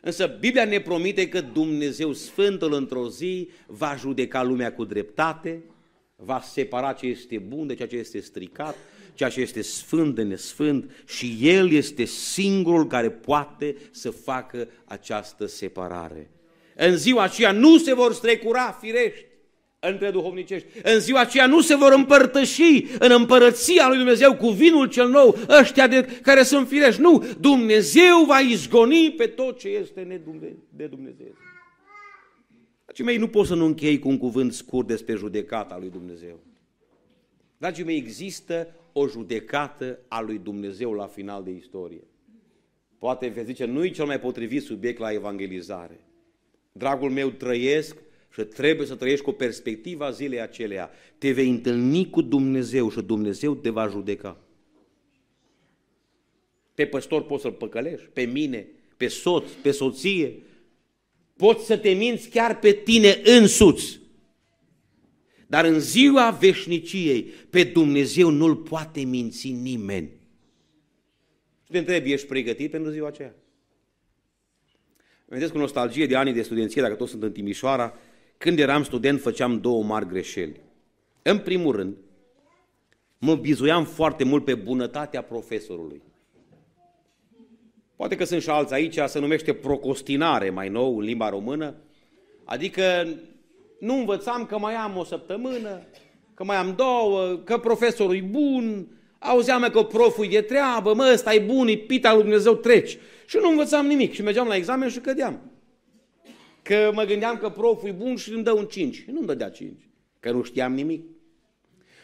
Însă 0.00 0.26
Biblia 0.26 0.64
ne 0.64 0.80
promite 0.80 1.28
că 1.28 1.40
Dumnezeu 1.40 2.12
Sfântul 2.12 2.72
într-o 2.72 3.08
zi 3.08 3.50
va 3.66 3.96
judeca 3.96 4.42
lumea 4.42 4.74
cu 4.74 4.84
dreptate, 4.84 5.64
va 6.16 6.40
separa 6.40 6.92
ce 6.92 7.06
este 7.06 7.38
bun 7.38 7.66
de 7.66 7.74
ceea 7.74 7.88
ce 7.88 7.96
este 7.96 8.20
stricat, 8.20 8.76
ceea 9.14 9.28
ce 9.28 9.40
este 9.40 9.62
sfânt 9.62 10.14
de 10.14 10.22
nesfânt 10.22 10.90
și 11.06 11.36
El 11.40 11.72
este 11.72 12.04
singurul 12.04 12.86
care 12.86 13.10
poate 13.10 13.76
să 13.90 14.10
facă 14.10 14.68
această 14.84 15.46
separare. 15.46 16.30
În 16.76 16.96
ziua 16.96 17.22
aceea 17.22 17.52
nu 17.52 17.78
se 17.78 17.94
vor 17.94 18.12
strecura 18.12 18.78
firești, 18.80 19.24
între 19.90 20.10
duhovnicești. 20.10 20.68
În 20.82 21.00
ziua 21.00 21.20
aceea 21.20 21.46
nu 21.46 21.60
se 21.60 21.76
vor 21.76 21.92
împărtăși 21.92 22.86
în 22.98 23.10
împărăția 23.10 23.88
lui 23.88 23.96
Dumnezeu 23.96 24.36
cu 24.36 24.48
vinul 24.48 24.88
cel 24.88 25.08
nou, 25.08 25.38
ăștia 25.60 25.86
de, 25.86 26.20
care 26.22 26.42
sunt 26.42 26.68
firești. 26.68 27.00
Nu, 27.00 27.24
Dumnezeu 27.40 28.24
va 28.26 28.38
izgoni 28.38 29.14
pe 29.16 29.26
tot 29.26 29.58
ce 29.58 29.68
este 29.68 30.04
de 30.70 30.86
Dumnezeu. 30.86 31.34
Dragii 32.84 33.04
mei, 33.04 33.16
nu 33.16 33.28
pot 33.28 33.46
să 33.46 33.54
nu 33.54 33.64
închei 33.64 33.98
cu 33.98 34.08
un 34.08 34.18
cuvânt 34.18 34.52
scurt 34.52 34.86
despre 34.86 35.14
judecata 35.14 35.76
lui 35.78 35.90
Dumnezeu. 35.90 36.40
Dragii 37.58 37.84
mei, 37.84 37.96
există 37.96 38.74
o 38.92 39.08
judecată 39.08 39.98
a 40.08 40.20
lui 40.20 40.38
Dumnezeu 40.38 40.92
la 40.92 41.06
final 41.06 41.42
de 41.42 41.50
istorie. 41.50 42.04
Poate 42.98 43.28
veți 43.28 43.46
zice, 43.46 43.64
nu 43.64 43.84
e 43.84 43.90
cel 43.90 44.06
mai 44.06 44.20
potrivit 44.20 44.62
subiect 44.62 44.98
la 44.98 45.12
evangelizare. 45.12 46.00
Dragul 46.72 47.10
meu, 47.10 47.30
trăiesc 47.30 47.96
și 48.32 48.42
trebuie 48.42 48.86
să 48.86 48.94
trăiești 48.94 49.24
cu 49.24 49.32
perspectiva 49.32 50.10
zilei 50.10 50.40
aceleia. 50.40 50.90
Te 51.18 51.32
vei 51.32 51.48
întâlni 51.48 52.10
cu 52.10 52.22
Dumnezeu 52.22 52.90
și 52.90 53.00
Dumnezeu 53.00 53.54
te 53.54 53.70
va 53.70 53.88
judeca. 53.88 54.40
Pe 56.74 56.86
păstor 56.86 57.22
poți 57.22 57.42
să-l 57.42 57.52
păcălești, 57.52 58.06
pe 58.06 58.22
mine, 58.22 58.66
pe 58.96 59.06
soț, 59.08 59.50
pe 59.62 59.70
soție. 59.70 60.42
Poți 61.36 61.64
să 61.64 61.76
te 61.76 61.90
minți 61.90 62.28
chiar 62.28 62.58
pe 62.58 62.72
tine 62.72 63.20
însuți. 63.24 64.00
Dar 65.52 65.64
în 65.64 65.80
ziua 65.80 66.30
veșniciei, 66.30 67.22
pe 67.22 67.64
Dumnezeu 67.64 68.30
nu-l 68.30 68.56
poate 68.56 69.00
minți 69.00 69.50
nimeni. 69.50 70.10
Și 71.64 71.70
te 71.70 71.78
întrebi, 71.78 72.12
ești 72.12 72.26
pregătit 72.26 72.70
pentru 72.70 72.90
ziua 72.90 73.08
aceea? 73.08 73.34
Vedeți 75.24 75.52
cu 75.52 75.58
nostalgie 75.58 76.06
de 76.06 76.16
anii 76.16 76.32
de 76.32 76.42
studenție, 76.42 76.82
dacă 76.82 76.94
toți 76.94 77.10
sunt 77.10 77.22
în 77.22 77.32
Timișoara, 77.32 77.94
când 78.38 78.58
eram 78.58 78.82
student, 78.82 79.20
făceam 79.20 79.60
două 79.60 79.82
mari 79.82 80.06
greșeli. 80.06 80.60
În 81.22 81.38
primul 81.38 81.76
rând, 81.76 81.96
mă 83.18 83.34
bizuiam 83.34 83.84
foarte 83.84 84.24
mult 84.24 84.44
pe 84.44 84.54
bunătatea 84.54 85.22
profesorului. 85.22 86.02
Poate 87.96 88.16
că 88.16 88.24
sunt 88.24 88.42
și 88.42 88.50
alții 88.50 88.74
aici, 88.74 88.98
se 89.06 89.18
numește 89.18 89.52
procostinare 89.52 90.50
mai 90.50 90.68
nou 90.68 90.98
în 90.98 91.04
limba 91.04 91.28
română, 91.28 91.74
adică 92.44 93.06
nu 93.82 93.94
învățam 93.94 94.46
că 94.46 94.58
mai 94.58 94.74
am 94.74 94.96
o 94.96 95.04
săptămână, 95.04 95.82
că 96.34 96.44
mai 96.44 96.56
am 96.56 96.74
două, 96.76 97.36
că 97.44 97.58
profesorul 97.58 98.16
e 98.16 98.20
bun, 98.20 98.86
auzeam 99.18 99.68
că 99.72 99.82
proful 99.82 100.24
e 100.24 100.28
de 100.28 100.40
treabă, 100.40 100.94
mă, 100.94 101.10
ăsta 101.12 101.34
e 101.34 101.38
bun, 101.38 101.68
e 101.68 101.76
pita 101.76 102.12
lui 102.12 102.22
Dumnezeu, 102.22 102.54
treci. 102.54 102.98
Și 103.26 103.38
nu 103.40 103.50
învățam 103.50 103.86
nimic 103.86 104.12
și 104.12 104.22
mergeam 104.22 104.46
la 104.46 104.56
examen 104.56 104.88
și 104.88 104.98
cădeam. 104.98 105.40
Că 106.62 106.90
mă 106.94 107.04
gândeam 107.04 107.36
că 107.36 107.48
proful 107.48 107.88
e 107.88 107.92
bun 107.92 108.16
și 108.16 108.32
îmi 108.32 108.42
dă 108.42 108.52
un 108.52 108.64
5. 108.64 109.04
Nu-mi 109.12 109.26
dădea 109.26 109.50
5, 109.50 109.88
că 110.20 110.30
nu 110.30 110.42
știam 110.42 110.74
nimic. 110.74 111.04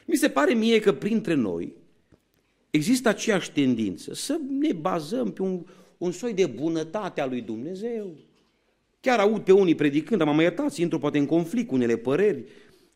Mi 0.06 0.16
se 0.16 0.28
pare 0.28 0.54
mie 0.54 0.80
că 0.80 0.92
printre 0.92 1.34
noi 1.34 1.72
există 2.70 3.08
aceeași 3.08 3.52
tendință 3.52 4.14
să 4.14 4.38
ne 4.60 4.72
bazăm 4.72 5.32
pe 5.32 5.42
un, 5.42 5.64
un 5.98 6.12
soi 6.12 6.34
de 6.34 6.46
bunătate 6.46 7.20
a 7.20 7.26
lui 7.26 7.40
Dumnezeu. 7.40 8.16
Chiar 9.00 9.18
aud 9.18 9.42
pe 9.42 9.52
unii 9.52 9.74
predicând, 9.74 10.22
dar 10.24 10.34
mă 10.34 10.42
iertați, 10.42 10.80
intru 10.80 10.98
poate 10.98 11.18
în 11.18 11.26
conflict 11.26 11.68
cu 11.68 11.74
unele 11.74 11.96
păreri, 11.96 12.44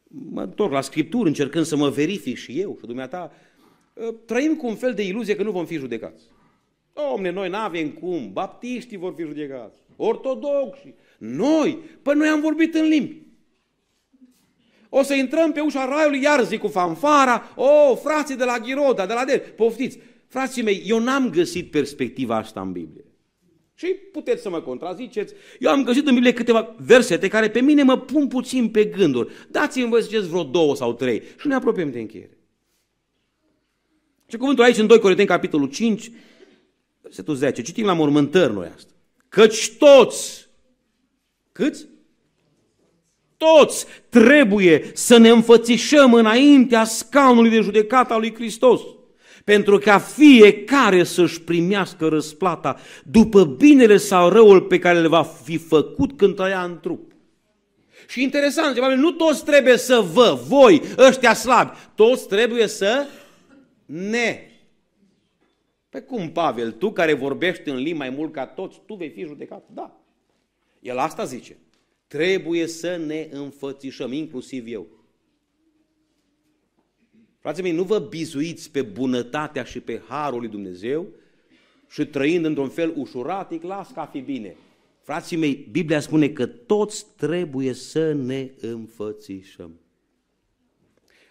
mă 0.09 0.42
întorc 0.42 0.72
la 0.72 0.80
Scripturi 0.80 1.28
încercând 1.28 1.64
să 1.64 1.76
mă 1.76 1.88
verific 1.88 2.36
și 2.36 2.61
eu 2.61 2.76
și 2.80 2.86
dumneata, 2.86 3.32
ă, 4.07 4.12
trăim 4.26 4.55
cu 4.55 4.66
un 4.66 4.74
fel 4.74 4.94
de 4.94 5.07
iluzie 5.07 5.36
că 5.36 5.42
nu 5.42 5.50
vom 5.50 5.66
fi 5.66 5.76
judecați. 5.76 6.22
Domne, 6.92 7.30
noi 7.30 7.48
nu 7.48 7.57
avem 7.57 7.88
cum, 7.88 8.32
baptiștii 8.32 8.96
vor 8.96 9.14
fi 9.16 9.22
judecați, 9.22 9.78
ortodoxi, 9.96 10.94
noi, 11.18 11.78
păi 12.03 12.14
noi 12.14 12.28
am 12.28 12.40
vorbit 12.40 12.74
în 12.74 12.84
limbi. 12.84 13.20
O 14.88 15.03
să 15.03 15.14
intrăm 15.14 15.53
pe 15.53 15.61
ușa 15.61 15.84
raiului, 15.84 16.22
iar 16.22 16.44
zic 16.44 16.61
cu 16.61 16.68
fanfara, 16.68 17.53
o, 17.57 17.64
oh, 17.64 17.98
frații 18.03 18.36
de 18.36 18.44
la 18.44 18.59
Ghiroda, 18.59 19.07
de 19.07 19.12
la 19.12 19.24
Del, 19.24 19.38
poftiți. 19.57 19.98
Frații 20.26 20.62
mei, 20.62 20.82
eu 20.86 20.98
n-am 20.98 21.30
găsit 21.30 21.70
perspectiva 21.70 22.36
asta 22.36 22.61
în 22.61 22.72
Biblie. 22.72 23.05
Și 23.83 23.95
puteți 24.12 24.43
să 24.43 24.49
mă 24.49 24.61
contraziceți. 24.61 25.35
Eu 25.59 25.70
am 25.70 25.85
găsit 25.85 26.07
în 26.07 26.14
Biblie 26.14 26.33
câteva 26.33 26.74
versete 26.78 27.28
care 27.28 27.51
pe 27.51 27.61
mine 27.61 27.83
mă 27.83 27.99
pun 27.99 28.28
puțin 28.28 28.68
pe 28.68 28.85
gânduri. 28.85 29.33
Dați-mi 29.51 29.89
voi 29.89 30.03
ziceți 30.03 30.28
vreo 30.28 30.43
două 30.43 30.76
sau 30.76 30.95
trei 30.95 31.22
și 31.41 31.47
ne 31.47 31.55
apropiem 31.55 31.91
de 31.91 31.99
încheiere. 31.99 32.39
Ce 34.26 34.37
cuvântul 34.37 34.64
aici 34.64 34.76
în 34.76 34.87
2 34.87 34.99
Corinteni, 34.99 35.28
capitolul 35.28 35.68
5, 35.68 36.11
versetul 37.01 37.35
10. 37.35 37.62
Citim 37.62 37.85
la 37.85 37.93
mormântări 37.93 38.53
noi 38.53 38.70
asta. 38.74 38.93
Căci 39.28 39.72
toți, 39.78 40.49
câți? 41.53 41.89
Toți 43.37 43.87
trebuie 44.09 44.91
să 44.95 45.16
ne 45.16 45.28
înfățișăm 45.28 46.14
înaintea 46.14 46.85
scaunului 46.85 47.51
de 47.51 47.61
judecată 47.61 48.12
al 48.12 48.20
lui 48.20 48.35
Hristos 48.35 48.80
pentru 49.45 49.78
ca 49.78 49.99
fiecare 49.99 51.05
să-și 51.05 51.43
primească 51.43 52.09
răsplata 52.09 52.80
după 53.05 53.45
binele 53.45 53.97
sau 53.97 54.28
răul 54.28 54.61
pe 54.61 54.78
care 54.78 55.01
le 55.01 55.09
va 55.09 55.22
fi 55.22 55.57
făcut 55.59 56.16
când 56.16 56.36
trăia 56.36 56.64
în 56.64 56.78
trup. 56.80 57.12
Și 58.09 58.22
interesant, 58.22 58.78
nu 58.97 59.11
toți 59.11 59.45
trebuie 59.45 59.76
să 59.76 60.05
vă, 60.12 60.40
voi, 60.49 60.82
ăștia 60.99 61.34
slabi, 61.34 61.70
toți 61.95 62.28
trebuie 62.28 62.66
să 62.66 63.07
ne. 63.84 64.47
Pe 65.88 66.01
cum, 66.01 66.30
Pavel, 66.30 66.72
tu 66.72 66.93
care 66.93 67.12
vorbești 67.12 67.68
în 67.68 67.76
limba 67.76 68.05
mai 68.05 68.14
mult 68.16 68.32
ca 68.32 68.47
toți, 68.47 68.80
tu 68.86 68.95
vei 68.95 69.11
fi 69.11 69.24
judecat? 69.24 69.64
Da. 69.74 70.01
El 70.80 70.99
asta 70.99 71.24
zice. 71.24 71.57
Trebuie 72.07 72.66
să 72.66 72.97
ne 73.07 73.28
înfățișăm, 73.30 74.12
inclusiv 74.12 74.64
eu. 74.66 74.86
Frații 77.43 77.62
mei, 77.62 77.72
nu 77.72 77.82
vă 77.82 77.99
bizuiți 77.99 78.70
pe 78.70 78.82
bunătatea 78.82 79.64
și 79.64 79.80
pe 79.80 80.03
harul 80.09 80.38
lui 80.38 80.49
Dumnezeu 80.49 81.07
și 81.88 82.07
trăind 82.07 82.45
într-un 82.45 82.68
fel 82.68 82.93
ușuratic, 82.97 83.62
las 83.62 83.90
ca 83.93 84.07
fi 84.07 84.20
bine. 84.20 84.57
Frații 85.03 85.36
mei, 85.36 85.68
Biblia 85.70 86.01
spune 86.01 86.28
că 86.28 86.47
toți 86.47 87.07
trebuie 87.16 87.72
să 87.72 88.12
ne 88.12 88.51
înfățișăm. 88.61 89.80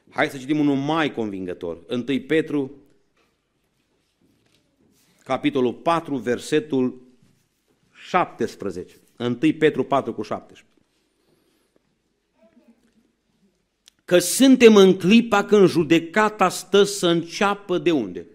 Hai 0.09 0.29
să 0.29 0.37
citim 0.37 0.59
unul 0.59 0.75
mai 0.75 1.13
convingător. 1.13 1.77
1 1.89 2.03
Petru, 2.27 2.71
capitolul 5.23 5.73
4, 5.73 6.15
versetul 6.15 7.01
17. 7.93 8.95
1 9.17 9.35
Petru 9.35 9.83
4 9.83 10.13
cu 10.13 10.21
17. 10.21 10.70
Că 14.11 14.19
suntem 14.19 14.75
în 14.75 14.97
clipa 14.97 15.43
când 15.43 15.69
judecata 15.69 16.49
stă 16.49 16.83
să 16.83 17.07
înceapă 17.07 17.77
de 17.77 17.91
unde? 17.91 18.25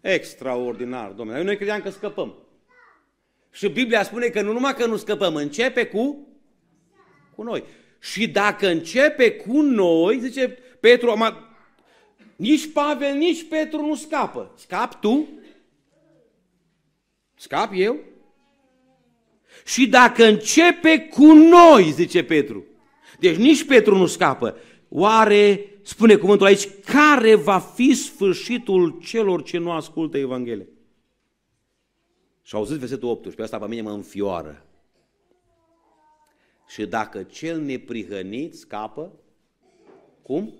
Extraordinar, 0.00 1.10
domnule. 1.10 1.42
Noi 1.42 1.56
credeam 1.56 1.80
că 1.80 1.90
scăpăm. 1.90 2.34
Și 3.50 3.68
Biblia 3.68 4.02
spune 4.02 4.26
că 4.26 4.42
nu 4.42 4.52
numai 4.52 4.74
că 4.74 4.86
nu 4.86 4.96
scăpăm, 4.96 5.34
începe 5.34 5.86
cu, 5.86 6.26
cu 7.34 7.42
noi. 7.42 7.64
Și 8.00 8.28
dacă 8.28 8.68
începe 8.68 9.32
cu 9.32 9.60
noi, 9.60 10.20
zice 10.20 10.58
Petru, 10.80 11.10
ama, 11.10 11.56
nici 12.36 12.72
Pavel, 12.72 13.16
nici 13.16 13.48
Petru 13.48 13.86
nu 13.86 13.94
scapă. 13.94 14.52
Scap 14.56 15.00
tu? 15.00 15.28
Scap 17.34 17.70
eu? 17.74 17.98
Și 19.64 19.88
dacă 19.88 20.24
începe 20.24 20.98
cu 20.98 21.32
noi, 21.32 21.90
zice 21.90 22.24
Petru, 22.24 22.64
deci 23.18 23.36
nici 23.36 23.66
Petru 23.66 23.96
nu 23.96 24.06
scapă. 24.06 24.56
Oare, 24.88 25.70
spune 25.82 26.16
cuvântul 26.16 26.46
aici, 26.46 26.68
care 26.84 27.34
va 27.34 27.58
fi 27.58 27.94
sfârșitul 27.94 28.98
celor 29.02 29.42
ce 29.42 29.58
nu 29.58 29.70
ascultă 29.70 30.18
Evanghelia? 30.18 30.66
Și 32.42 32.54
au 32.54 32.64
zis 32.64 32.76
versetul 32.76 33.08
18, 33.08 33.42
asta 33.42 33.58
pe 33.58 33.66
mine 33.66 33.82
mă 33.82 33.90
înfioară. 33.90 34.62
Și 36.68 36.86
dacă 36.86 37.22
cel 37.22 37.60
neprihănit 37.60 38.54
scapă, 38.54 39.12
cum? 40.22 40.54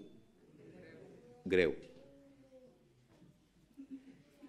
Greu. 1.42 1.74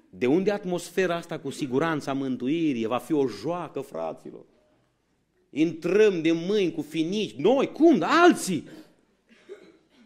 De 0.09 0.27
unde 0.27 0.51
atmosfera 0.51 1.15
asta 1.15 1.39
cu 1.39 1.49
siguranța 1.49 2.13
mântuirii? 2.13 2.85
Va 2.85 2.97
fi 2.97 3.13
o 3.13 3.27
joacă, 3.27 3.81
fraților. 3.81 4.45
Intrăm 5.49 6.21
de 6.21 6.31
mâini 6.31 6.71
cu 6.71 6.81
finici. 6.81 7.35
Noi, 7.35 7.71
cum? 7.71 8.01
Alții. 8.01 8.67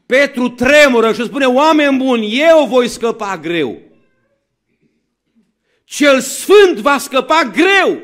Petru 0.05 0.49
tremură 0.49 1.13
și 1.13 1.23
spune, 1.23 1.45
oameni 1.45 1.97
buni, 1.97 2.39
eu 2.39 2.65
voi 2.65 2.87
scăpa 2.87 3.37
greu. 3.37 3.81
Cel 5.83 6.19
Sfânt 6.19 6.77
va 6.77 6.97
scăpa 6.97 7.51
greu. 7.53 8.01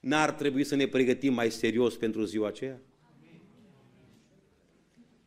N-ar 0.00 0.32
trebui 0.32 0.64
să 0.64 0.74
ne 0.74 0.86
pregătim 0.86 1.34
mai 1.34 1.50
serios 1.50 1.96
pentru 1.96 2.24
ziua 2.24 2.48
aceea? 2.48 2.80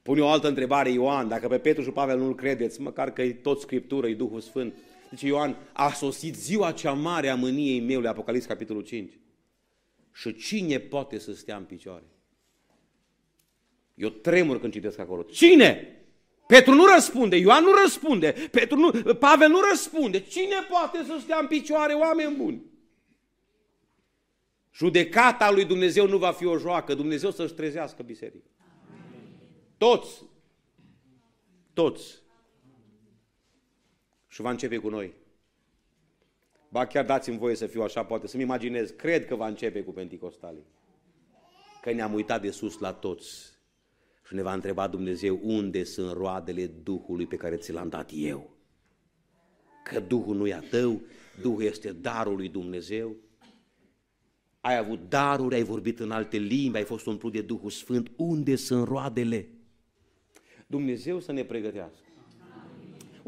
Pune 0.02 0.22
o 0.22 0.28
altă 0.28 0.48
întrebare 0.48 0.90
Ioan, 0.90 1.28
dacă 1.28 1.48
pe 1.48 1.58
Petru 1.58 1.82
și 1.82 1.90
Pavel 1.90 2.18
nu-l 2.18 2.36
credeți, 2.36 2.82
măcar 2.82 3.12
că 3.12 3.22
e 3.22 3.34
tot 3.34 3.60
Scriptură, 3.60 4.08
e 4.08 4.14
Duhul 4.14 4.40
Sfânt. 4.40 4.74
Deci 5.10 5.22
Ioan, 5.22 5.56
a 5.74 5.92
sosit 5.92 6.36
ziua 6.36 6.72
cea 6.72 6.92
mare 6.92 7.30
a 7.30 7.36
mâniei 7.36 7.80
mele, 7.80 8.08
Apocalips 8.08 8.46
capitolul 8.46 8.82
5. 8.82 9.12
Și 10.18 10.36
cine 10.36 10.80
poate 10.80 11.18
să 11.18 11.34
stea 11.34 11.58
în 11.58 11.64
picioare? 11.64 12.06
Eu 13.96 14.10
tremur 14.10 14.60
când 14.60 14.74
citesc 14.74 15.00
acolo. 15.00 15.22
Cine? 15.22 16.02
Petru 16.48 16.74
nu 16.74 16.86
răspunde, 16.86 17.36
Ioan 17.36 17.64
nu 17.64 17.74
răspunde, 17.74 18.32
Petru 18.52 18.78
nu, 18.78 19.14
Pavel 19.14 19.50
nu 19.50 19.60
răspunde. 19.70 20.20
Cine 20.20 20.56
poate 20.70 21.04
să 21.04 21.18
stea 21.22 21.38
în 21.40 21.48
picioare, 21.48 21.94
oameni 21.94 22.36
buni? 22.36 22.62
Judecata 24.74 25.52
lui 25.52 25.66
Dumnezeu 25.66 26.08
nu 26.08 26.18
va 26.18 26.32
fi 26.32 26.46
o 26.46 26.58
joacă, 26.58 26.94
Dumnezeu 26.94 27.32
să-și 27.32 27.54
trezească 27.54 28.04
biserica. 28.04 28.50
Toți, 29.78 30.24
toți. 31.74 32.22
Și 34.28 34.42
va 34.42 34.50
începe 34.50 34.78
cu 34.78 34.90
noi. 34.90 35.14
Ba 36.70 36.86
chiar 36.86 37.06
dați-mi 37.06 37.38
voie 37.38 37.56
să 37.56 37.68
fiu 37.68 37.82
așa, 37.82 38.04
poate 38.04 38.28
să-mi 38.28 38.44
imaginez, 38.44 38.90
cred 38.90 39.26
că 39.26 39.36
va 39.36 39.48
începe 39.48 39.82
cu 39.82 39.92
Pentecostalii. 39.92 40.66
Că 41.82 41.92
ne-am 41.92 42.14
uitat 42.14 42.42
de 42.42 42.50
sus 42.50 42.80
la 42.80 42.94
toți 42.94 43.56
și 44.28 44.36
ne 44.36 44.42
va 44.42 44.54
întreba 44.54 44.88
Dumnezeu 44.88 45.40
unde 45.44 45.84
sunt 45.84 46.12
roadele 46.12 46.68
Duhului 46.68 47.28
pe 47.28 47.36
care 47.36 47.56
ți 47.56 47.72
l-am 47.72 47.90
dat 47.90 48.10
eu. 48.14 48.58
Că 49.84 50.00
Duhul 50.00 50.36
nu 50.36 50.48
e 50.48 50.54
a 50.54 50.60
tău, 50.60 51.02
Duhul 51.42 51.64
este 51.64 51.92
darul 51.92 52.36
lui 52.36 52.50
Dumnezeu. 52.50 53.16
Ai 54.62 54.78
avut 54.78 55.10
daruri, 55.10 55.56
ai 55.56 55.64
vorbit 55.64 56.00
în 56.00 56.12
alte 56.12 56.38
limbi, 56.38 56.78
ai 56.78 56.84
fost 56.84 57.06
umplut 57.06 57.32
de 57.32 57.42
Duhul 57.42 57.70
Sfânt. 57.70 58.12
Unde 58.16 58.56
sunt 58.56 58.88
roadele? 58.88 59.50
Dumnezeu 60.68 61.20
să 61.20 61.32
ne 61.32 61.44
pregătească. 61.44 62.07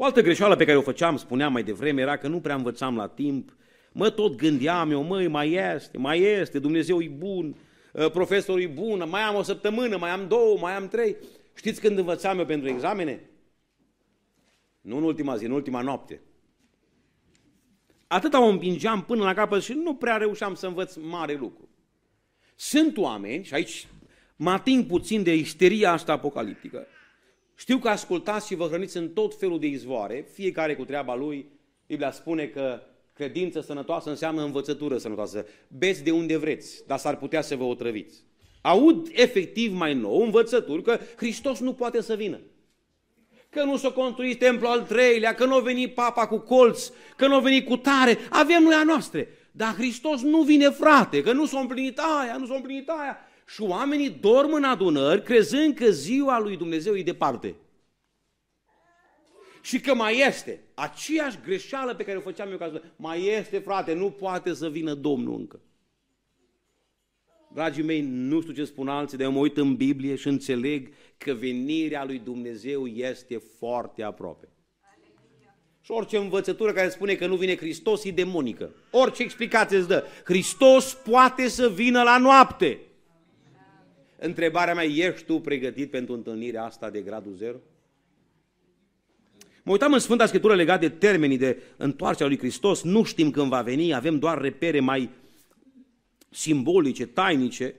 O 0.02 0.04
altă 0.04 0.22
greșeală 0.22 0.56
pe 0.56 0.64
care 0.64 0.76
o 0.76 0.82
făceam, 0.82 1.16
spuneam 1.16 1.52
mai 1.52 1.62
devreme, 1.62 2.00
era 2.00 2.16
că 2.16 2.28
nu 2.28 2.40
prea 2.40 2.54
învățam 2.54 2.96
la 2.96 3.08
timp. 3.08 3.56
Mă, 3.92 4.10
tot 4.10 4.36
gândeam 4.36 4.90
eu, 4.90 5.02
măi, 5.02 5.28
mai 5.28 5.52
este, 5.52 5.98
mai 5.98 6.20
este, 6.20 6.58
Dumnezeu 6.58 7.00
e 7.00 7.08
bun, 7.08 7.56
ă, 7.94 8.08
profesorul 8.08 8.62
e 8.62 8.66
bun, 8.66 9.04
mai 9.08 9.20
am 9.20 9.34
o 9.34 9.42
săptămână, 9.42 9.96
mai 9.96 10.10
am 10.10 10.28
două, 10.28 10.58
mai 10.58 10.72
am 10.72 10.88
trei. 10.88 11.16
Știți 11.54 11.80
când 11.80 11.98
învățam 11.98 12.38
eu 12.38 12.44
pentru 12.44 12.68
examene? 12.68 13.30
Nu 14.80 14.96
în 14.96 15.02
ultima 15.02 15.36
zi, 15.36 15.44
în 15.44 15.50
ultima 15.50 15.80
noapte. 15.80 16.20
Atâta 18.06 18.42
o 18.44 18.48
împingeam 18.48 19.04
până 19.04 19.24
la 19.24 19.34
capăt 19.34 19.62
și 19.62 19.72
nu 19.72 19.94
prea 19.94 20.16
reușeam 20.16 20.54
să 20.54 20.66
învăț 20.66 20.94
mare 20.94 21.34
lucru. 21.34 21.68
Sunt 22.54 22.96
oameni, 22.96 23.44
și 23.44 23.54
aici 23.54 23.86
mă 24.36 24.50
ating 24.50 24.86
puțin 24.86 25.22
de 25.22 25.34
isteria 25.34 25.92
asta 25.92 26.12
apocaliptică, 26.12 26.86
știu 27.60 27.78
că 27.78 27.88
ascultați 27.88 28.46
și 28.46 28.54
vă 28.54 28.66
hrăniți 28.66 28.96
în 28.96 29.08
tot 29.08 29.38
felul 29.38 29.58
de 29.58 29.66
izvoare, 29.66 30.26
fiecare 30.32 30.74
cu 30.74 30.84
treaba 30.84 31.14
lui. 31.14 31.46
Biblia 31.86 32.10
spune 32.10 32.46
că 32.46 32.82
Credință 33.12 33.60
sănătoasă 33.60 34.10
înseamnă 34.10 34.42
învățătură 34.42 34.98
sănătoasă. 34.98 35.46
Beți 35.68 36.04
de 36.04 36.10
unde 36.10 36.36
vreți, 36.36 36.82
dar 36.86 36.98
s-ar 36.98 37.16
putea 37.16 37.40
să 37.40 37.56
vă 37.56 37.64
otrăviți. 37.64 38.24
Aud 38.62 39.08
efectiv 39.12 39.72
mai 39.72 39.94
nou 39.94 40.22
învățături 40.22 40.82
că 40.82 40.98
Hristos 41.16 41.58
nu 41.58 41.72
poate 41.72 42.02
să 42.02 42.14
vină. 42.14 42.40
Că 43.50 43.64
nu 43.64 43.76
s-a 43.76 43.90
construit 43.90 44.38
templul 44.38 44.70
al 44.70 44.82
treilea, 44.82 45.34
că 45.34 45.44
nu 45.44 45.54
a 45.54 45.60
venit 45.60 45.94
papa 45.94 46.26
cu 46.26 46.38
colț, 46.38 46.90
că 47.16 47.26
nu 47.26 47.34
a 47.34 47.40
venit 47.40 47.66
cu 47.66 47.76
tare. 47.76 48.18
Avem 48.30 48.62
noi 48.62 48.74
a 48.74 48.84
noastre. 48.84 49.28
Dar 49.50 49.74
Hristos 49.74 50.22
nu 50.22 50.42
vine, 50.42 50.68
frate, 50.68 51.22
că 51.22 51.32
nu 51.32 51.46
s-a 51.46 51.60
împlinit 51.60 51.98
aia, 51.98 52.36
nu 52.36 52.46
s-a 52.46 52.54
împlinit 52.54 52.88
aia. 52.88 53.18
Și 53.52 53.62
oamenii 53.62 54.10
dorm 54.10 54.52
în 54.52 54.64
adunări 54.64 55.22
crezând 55.22 55.74
că 55.74 55.90
ziua 55.90 56.40
lui 56.40 56.56
Dumnezeu 56.56 56.96
e 56.96 57.02
departe. 57.02 57.54
Și 59.62 59.80
că 59.80 59.94
mai 59.94 60.18
este 60.18 60.60
aceeași 60.74 61.38
greșeală 61.44 61.94
pe 61.94 62.04
care 62.04 62.18
o 62.18 62.20
făceam 62.20 62.50
eu 62.50 62.56
ca 62.56 62.68
să... 62.72 62.82
Mai 62.96 63.24
este, 63.24 63.58
frate, 63.58 63.92
nu 63.92 64.10
poate 64.10 64.54
să 64.54 64.68
vină 64.68 64.94
Domnul 64.94 65.38
încă. 65.38 65.60
Dragii 67.52 67.82
mei, 67.82 68.00
nu 68.00 68.40
știu 68.40 68.52
ce 68.52 68.64
spun 68.64 68.88
alții, 68.88 69.16
dar 69.16 69.26
eu 69.26 69.32
mă 69.32 69.38
uit 69.38 69.56
în 69.56 69.76
Biblie 69.76 70.14
și 70.14 70.28
înțeleg 70.28 70.92
că 71.16 71.32
venirea 71.32 72.04
lui 72.04 72.18
Dumnezeu 72.18 72.86
este 72.86 73.36
foarte 73.58 74.02
aproape. 74.02 74.48
Și 75.80 75.90
orice 75.90 76.16
învățătură 76.16 76.72
care 76.72 76.88
spune 76.88 77.14
că 77.14 77.26
nu 77.26 77.36
vine 77.36 77.56
Hristos 77.56 78.04
e 78.04 78.10
demonică. 78.10 78.74
Orice 78.90 79.22
explicație 79.22 79.76
îți 79.76 79.88
dă. 79.88 80.04
Hristos 80.24 80.94
poate 80.94 81.48
să 81.48 81.68
vină 81.68 82.02
la 82.02 82.18
noapte. 82.18 82.80
Întrebarea 84.22 84.74
mea, 84.74 84.84
ești 84.84 85.24
tu 85.24 85.38
pregătit 85.38 85.90
pentru 85.90 86.14
întâlnirea 86.14 86.64
asta 86.64 86.90
de 86.90 87.00
gradul 87.00 87.32
zero? 87.34 87.56
Mă 89.62 89.72
uitam 89.72 89.92
în 89.92 89.98
Sfânta 89.98 90.26
Scriptură 90.26 90.54
legat 90.54 90.80
de 90.80 90.88
termenii 90.88 91.38
de 91.38 91.62
întoarcerea 91.76 92.28
lui 92.28 92.38
Hristos, 92.38 92.82
nu 92.82 93.02
știm 93.02 93.30
când 93.30 93.48
va 93.48 93.62
veni, 93.62 93.94
avem 93.94 94.18
doar 94.18 94.40
repere 94.40 94.80
mai 94.80 95.10
simbolice, 96.30 97.06
tainice. 97.06 97.74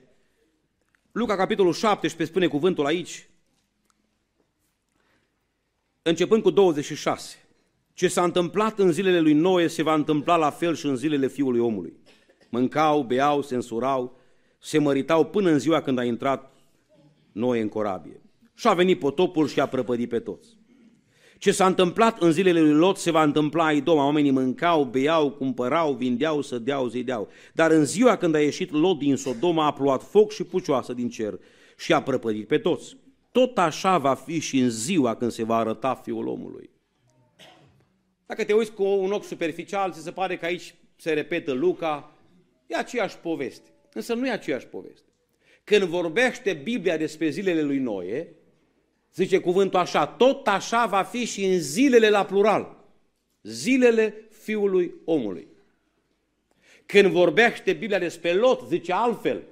Luca, 1.12 1.36
capitolul 1.36 1.72
17, 1.72 2.24
spune 2.24 2.46
cuvântul 2.46 2.86
aici, 2.86 3.28
începând 6.02 6.42
cu 6.42 6.50
26. 6.50 7.36
Ce 7.94 8.08
s-a 8.08 8.24
întâmplat 8.24 8.78
în 8.78 8.92
zilele 8.92 9.20
lui 9.20 9.32
Noe 9.32 9.66
se 9.66 9.82
va 9.82 9.94
întâmpla 9.94 10.36
la 10.36 10.50
fel 10.50 10.74
și 10.74 10.86
în 10.86 10.96
zilele 10.96 11.28
fiului 11.28 11.60
omului. 11.60 11.92
Mâncau, 12.48 13.02
beau, 13.02 13.42
se 13.42 13.54
însurau, 13.54 14.20
se 14.64 14.78
măritau 14.78 15.24
până 15.24 15.50
în 15.50 15.58
ziua 15.58 15.80
când 15.80 15.98
a 15.98 16.04
intrat 16.04 16.52
Noe 17.32 17.60
în 17.60 17.68
corabie. 17.68 18.20
Și 18.54 18.68
a 18.68 18.74
venit 18.74 18.98
potopul 18.98 19.48
și 19.48 19.60
a 19.60 19.66
prăpădit 19.66 20.08
pe 20.08 20.18
toți. 20.18 20.48
Ce 21.38 21.52
s-a 21.52 21.66
întâmplat 21.66 22.20
în 22.20 22.32
zilele 22.32 22.60
lui 22.60 22.72
Lot 22.72 22.96
se 22.96 23.10
va 23.10 23.22
întâmpla 23.22 23.64
aici, 23.64 23.86
Oamenii 23.86 24.30
mâncau, 24.30 24.84
beau, 24.84 25.30
cumpărau, 25.30 25.92
vindeau, 25.92 26.40
sădeau, 26.40 26.88
zideau. 26.88 27.28
Dar 27.52 27.70
în 27.70 27.84
ziua 27.84 28.16
când 28.16 28.34
a 28.34 28.40
ieșit 28.40 28.70
Lot 28.70 28.98
din 28.98 29.16
Sodoma, 29.16 29.66
a 29.66 29.72
pluat 29.72 30.02
foc 30.02 30.32
și 30.32 30.44
pucioasă 30.44 30.92
din 30.92 31.08
cer 31.08 31.38
și 31.76 31.92
a 31.92 32.02
prăpădit 32.02 32.46
pe 32.46 32.58
toți. 32.58 32.96
Tot 33.32 33.58
așa 33.58 33.98
va 33.98 34.14
fi 34.14 34.38
și 34.38 34.58
în 34.58 34.70
ziua 34.70 35.14
când 35.14 35.30
se 35.30 35.44
va 35.44 35.56
arăta 35.56 35.94
Fiul 35.94 36.26
omului. 36.26 36.70
Dacă 38.26 38.44
te 38.44 38.52
uiți 38.52 38.72
cu 38.72 38.84
un 38.84 39.12
ochi 39.12 39.24
superficial, 39.24 39.92
ți 39.92 40.02
se 40.02 40.10
pare 40.10 40.36
că 40.36 40.44
aici 40.44 40.74
se 40.96 41.12
repetă 41.12 41.52
Luca, 41.52 42.16
e 42.66 42.76
aceeași 42.76 43.18
poveste. 43.18 43.71
Însă 43.92 44.14
nu 44.14 44.26
e 44.26 44.30
aceeași 44.30 44.66
poveste. 44.66 45.08
Când 45.64 45.82
vorbește 45.82 46.52
Biblia 46.52 46.96
despre 46.96 47.28
zilele 47.28 47.62
lui 47.62 47.78
Noe, 47.78 48.34
zice 49.14 49.38
cuvântul 49.38 49.78
așa, 49.78 50.06
tot 50.06 50.46
așa 50.46 50.86
va 50.86 51.02
fi 51.02 51.24
și 51.24 51.44
în 51.44 51.60
zilele 51.60 52.08
la 52.08 52.24
plural. 52.24 52.76
Zilele 53.42 54.28
fiului 54.30 54.94
omului. 55.04 55.46
Când 56.86 57.08
vorbește 57.08 57.72
Biblia 57.72 57.98
despre 57.98 58.32
Lot, 58.32 58.68
zice 58.68 58.92
altfel, 58.92 59.42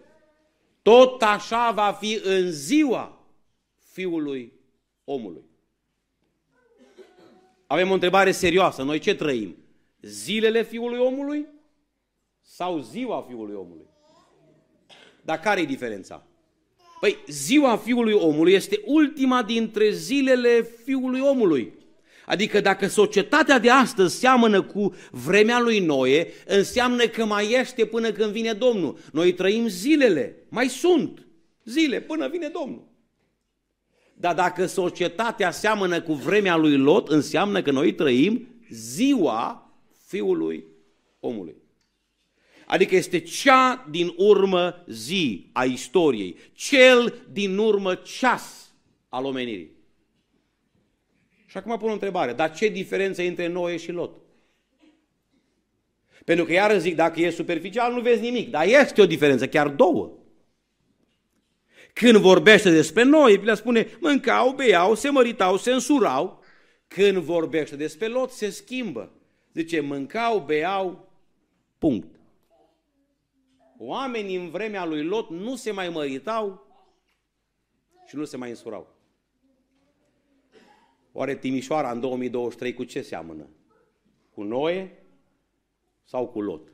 tot 0.82 1.22
așa 1.22 1.70
va 1.70 1.92
fi 1.92 2.20
în 2.24 2.50
ziua 2.50 3.26
fiului 3.92 4.52
omului. 5.04 5.44
Avem 7.66 7.90
o 7.90 7.94
întrebare 7.94 8.32
serioasă. 8.32 8.82
Noi 8.82 8.98
ce 8.98 9.14
trăim? 9.14 9.56
Zilele 10.00 10.62
fiului 10.62 10.98
omului 10.98 11.46
sau 12.40 12.78
ziua 12.78 13.24
fiului 13.28 13.54
omului? 13.54 13.89
Dar 15.30 15.40
care 15.40 15.60
e 15.60 15.64
diferența? 15.64 16.26
Păi 17.00 17.16
ziua 17.26 17.76
fiului 17.76 18.12
omului 18.12 18.52
este 18.52 18.80
ultima 18.84 19.42
dintre 19.42 19.90
zilele 19.90 20.68
fiului 20.84 21.20
omului. 21.20 21.72
Adică 22.26 22.60
dacă 22.60 22.86
societatea 22.86 23.58
de 23.58 23.70
astăzi 23.70 24.18
seamănă 24.18 24.62
cu 24.62 24.94
vremea 25.10 25.60
lui 25.60 25.78
Noe, 25.78 26.28
înseamnă 26.46 27.06
că 27.06 27.24
mai 27.24 27.50
este 27.50 27.84
până 27.84 28.12
când 28.12 28.32
vine 28.32 28.52
Domnul. 28.52 28.98
Noi 29.12 29.32
trăim 29.32 29.66
zilele, 29.66 30.36
mai 30.48 30.68
sunt 30.68 31.26
zile 31.64 32.00
până 32.00 32.28
vine 32.28 32.48
Domnul. 32.48 32.88
Dar 34.14 34.34
dacă 34.34 34.66
societatea 34.66 35.50
seamănă 35.50 36.00
cu 36.00 36.12
vremea 36.12 36.56
lui 36.56 36.76
Lot, 36.76 37.08
înseamnă 37.08 37.62
că 37.62 37.70
noi 37.70 37.94
trăim 37.94 38.48
ziua 38.70 39.72
fiului 40.06 40.64
omului. 41.20 41.59
Adică 42.70 42.94
este 42.94 43.20
cea 43.20 43.86
din 43.90 44.14
urmă 44.16 44.84
zi 44.88 45.50
a 45.52 45.64
istoriei, 45.64 46.36
cel 46.52 47.26
din 47.32 47.58
urmă 47.58 47.94
ceas 47.94 48.74
al 49.08 49.24
omenirii. 49.24 49.70
Și 51.46 51.56
acum 51.56 51.78
pun 51.78 51.88
o 51.88 51.92
întrebare, 51.92 52.32
dar 52.32 52.54
ce 52.54 52.68
diferență 52.68 53.22
între 53.22 53.46
Noe 53.46 53.76
și 53.76 53.92
Lot? 53.92 54.12
Pentru 56.24 56.44
că 56.44 56.52
iară 56.52 56.78
zic, 56.78 56.96
dacă 56.96 57.20
e 57.20 57.30
superficial 57.30 57.92
nu 57.92 58.00
vezi 58.00 58.20
nimic, 58.20 58.50
dar 58.50 58.66
este 58.66 59.00
o 59.00 59.06
diferență, 59.06 59.48
chiar 59.48 59.68
două. 59.68 60.12
Când 61.92 62.16
vorbește 62.16 62.70
despre 62.70 63.02
noi, 63.02 63.32
Biblia 63.32 63.54
spune, 63.54 63.86
mâncau, 64.00 64.52
beau, 64.52 64.94
se 64.94 65.08
măritau, 65.08 65.56
se 65.56 65.72
însurau. 65.72 66.42
Când 66.88 67.16
vorbește 67.16 67.76
despre 67.76 68.06
Lot, 68.06 68.30
se 68.30 68.50
schimbă. 68.50 69.12
Zice, 69.54 69.80
mâncau, 69.80 70.38
beau, 70.38 71.12
punct. 71.78 72.19
Oamenii 73.82 74.36
în 74.36 74.50
vremea 74.50 74.84
lui 74.84 75.04
Lot 75.04 75.30
nu 75.30 75.56
se 75.56 75.70
mai 75.70 75.88
măritau 75.88 76.66
și 78.06 78.16
nu 78.16 78.24
se 78.24 78.36
mai 78.36 78.48
însurau. 78.48 78.94
Oare 81.12 81.36
Timișoara 81.36 81.90
în 81.90 82.00
2023 82.00 82.74
cu 82.74 82.84
ce 82.84 83.02
seamănă? 83.02 83.48
Cu 84.34 84.42
Noe 84.42 85.04
sau 86.04 86.28
cu 86.28 86.40
Lot? 86.40 86.72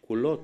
Cu 0.00 0.14
Lot. 0.14 0.40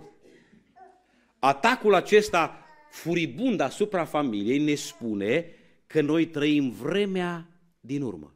Atacul 1.39 1.95
acesta 1.95 2.65
furibund 2.91 3.61
asupra 3.61 4.05
familiei 4.05 4.59
ne 4.59 4.75
spune 4.75 5.55
că 5.87 6.01
noi 6.01 6.27
trăim 6.27 6.71
vremea 6.71 7.49
din 7.81 8.03
urmă. 8.03 8.35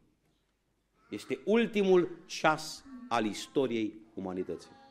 Este 1.10 1.40
ultimul 1.44 2.18
ceas 2.26 2.84
al 3.08 3.24
istoriei 3.24 3.94
umanității. 4.14 4.83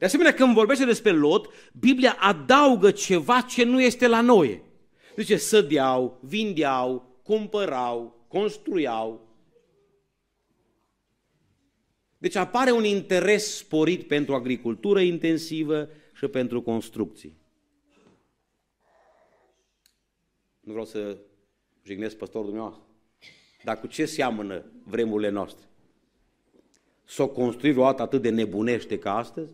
De 0.00 0.06
asemenea, 0.06 0.34
când 0.34 0.54
vorbește 0.54 0.84
despre 0.84 1.10
Lot, 1.10 1.48
Biblia 1.72 2.16
adaugă 2.18 2.90
ceva 2.90 3.40
ce 3.40 3.64
nu 3.64 3.82
este 3.82 4.06
la 4.06 4.20
noi. 4.20 4.62
Zice, 5.16 5.36
sădeau, 5.36 6.20
vindeau, 6.22 7.20
cumpărau, 7.22 8.24
construiau. 8.28 9.28
Deci 12.18 12.34
apare 12.34 12.70
un 12.70 12.84
interes 12.84 13.56
sporit 13.56 14.06
pentru 14.06 14.34
agricultură 14.34 15.00
intensivă 15.00 15.88
și 16.14 16.26
pentru 16.26 16.62
construcții. 16.62 17.36
Nu 20.60 20.72
vreau 20.72 20.86
să 20.86 21.18
jignesc 21.82 22.16
păstorul 22.16 22.46
dumneavoastră. 22.46 22.86
Dar 23.64 23.80
cu 23.80 23.86
ce 23.86 24.04
seamănă 24.04 24.64
vremurile 24.84 25.28
noastre? 25.28 25.66
S-o 27.04 27.28
construi 27.28 27.72
vreodată 27.72 28.02
atât 28.02 28.22
de 28.22 28.30
nebunește 28.30 28.98
ca 28.98 29.16
astăzi? 29.16 29.52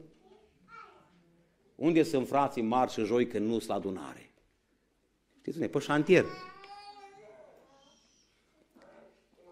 Unde 1.77 2.03
sunt 2.03 2.29
frații 2.29 2.63
mari 2.63 2.93
și 2.93 3.05
joi 3.05 3.27
când 3.27 3.47
nu 3.47 3.53
sunt 3.53 3.69
la 3.69 3.75
adunare? 3.75 4.31
Știți, 5.41 5.69
pe 5.69 5.79
șantier. 5.79 6.25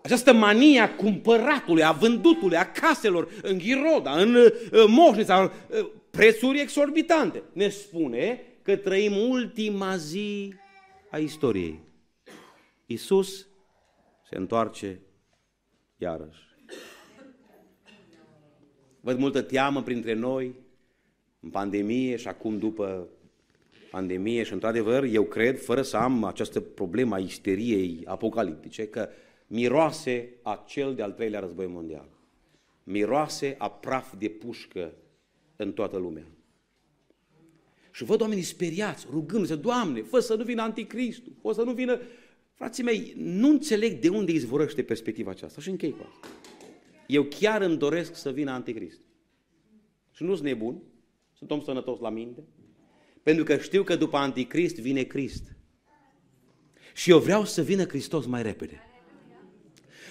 Această 0.03 0.33
mania 0.33 0.83
a 0.83 0.95
cumpăratului, 0.95 1.85
a 1.85 1.93
vândutului, 1.93 2.57
a 2.57 2.71
caselor, 2.71 3.29
în 3.43 3.59
Ghiroda, 3.59 4.21
în 4.21 4.35
uh, 4.35 4.51
Moșnița, 4.87 5.53
uh, 5.71 5.91
prețuri 6.11 6.61
exorbitante, 6.61 7.43
ne 7.53 7.69
spune 7.69 8.43
că 8.63 8.77
trăim 8.77 9.17
ultima 9.31 9.97
zi 9.97 10.55
a 11.11 11.19
istoriei. 11.19 11.81
Isus 12.87 13.47
se 14.29 14.37
întoarce 14.37 15.01
iarăși. 15.97 16.43
Văd 19.01 19.19
multă 19.19 19.43
teamă 19.43 19.83
printre 19.83 20.13
noi, 20.13 20.55
în 21.45 21.51
pandemie 21.51 22.17
și 22.17 22.29
acum 22.29 22.59
după 22.59 23.09
pandemie 23.91 24.43
și 24.43 24.53
într-adevăr 24.53 25.05
eu 25.05 25.25
cred, 25.25 25.61
fără 25.61 25.83
să 25.83 25.97
am 25.97 26.25
această 26.25 26.61
problemă 26.61 27.15
a 27.15 27.19
isteriei 27.19 28.03
apocaliptice, 28.05 28.89
că 28.89 29.09
miroase 29.47 30.29
a 30.43 30.65
cel 30.67 30.95
de-al 30.95 31.13
treilea 31.13 31.41
război 31.41 31.67
mondial. 31.67 32.09
miroase 32.85 33.55
a 33.59 33.71
praf 33.71 34.15
de 34.19 34.29
pușcă 34.29 34.93
în 35.57 35.73
toată 35.73 35.97
lumea. 35.97 36.27
Și 37.93 38.05
văd 38.05 38.21
oamenii 38.21 38.43
speriați, 38.43 39.07
rugându-se, 39.11 39.57
Doamne, 39.57 40.03
fă 40.03 40.21
să 40.21 40.35
nu 40.35 40.45
vină 40.45 40.63
anticristul, 40.63 41.33
fă 41.41 41.53
să 41.53 41.63
nu 41.63 41.73
vină... 41.73 42.01
Frații 42.55 42.83
mei, 42.83 43.15
nu 43.17 43.49
înțeleg 43.49 44.01
de 44.01 44.09
unde 44.09 44.33
izvorăște 44.33 44.83
perspectiva 44.83 45.31
aceasta 45.31 45.61
și 45.61 45.69
închei 45.69 45.91
cu 45.91 46.07
asta. 46.09 46.29
Eu 47.07 47.23
chiar 47.23 47.63
îmi 47.63 47.77
doresc 47.77 48.17
să 48.17 48.31
vină 48.31 48.51
anticrist. 48.51 49.01
Și 50.13 50.23
nu 50.23 50.35
sunt 50.35 50.47
nebun, 50.47 50.83
sunt 51.47 51.59
om 51.59 51.65
sănătos 51.65 52.01
la 52.01 52.11
minte, 52.11 52.43
pentru 53.23 53.45
că 53.45 53.57
știu 53.57 53.83
că 53.83 53.97
după 53.97 54.17
anticrist 54.17 54.79
vine 54.79 55.03
Crist. 55.03 55.57
Și 56.95 57.11
eu 57.11 57.19
vreau 57.19 57.45
să 57.45 57.63
vină 57.63 57.85
Hristos 57.85 58.27
mai 58.27 58.43
repede. 58.43 58.83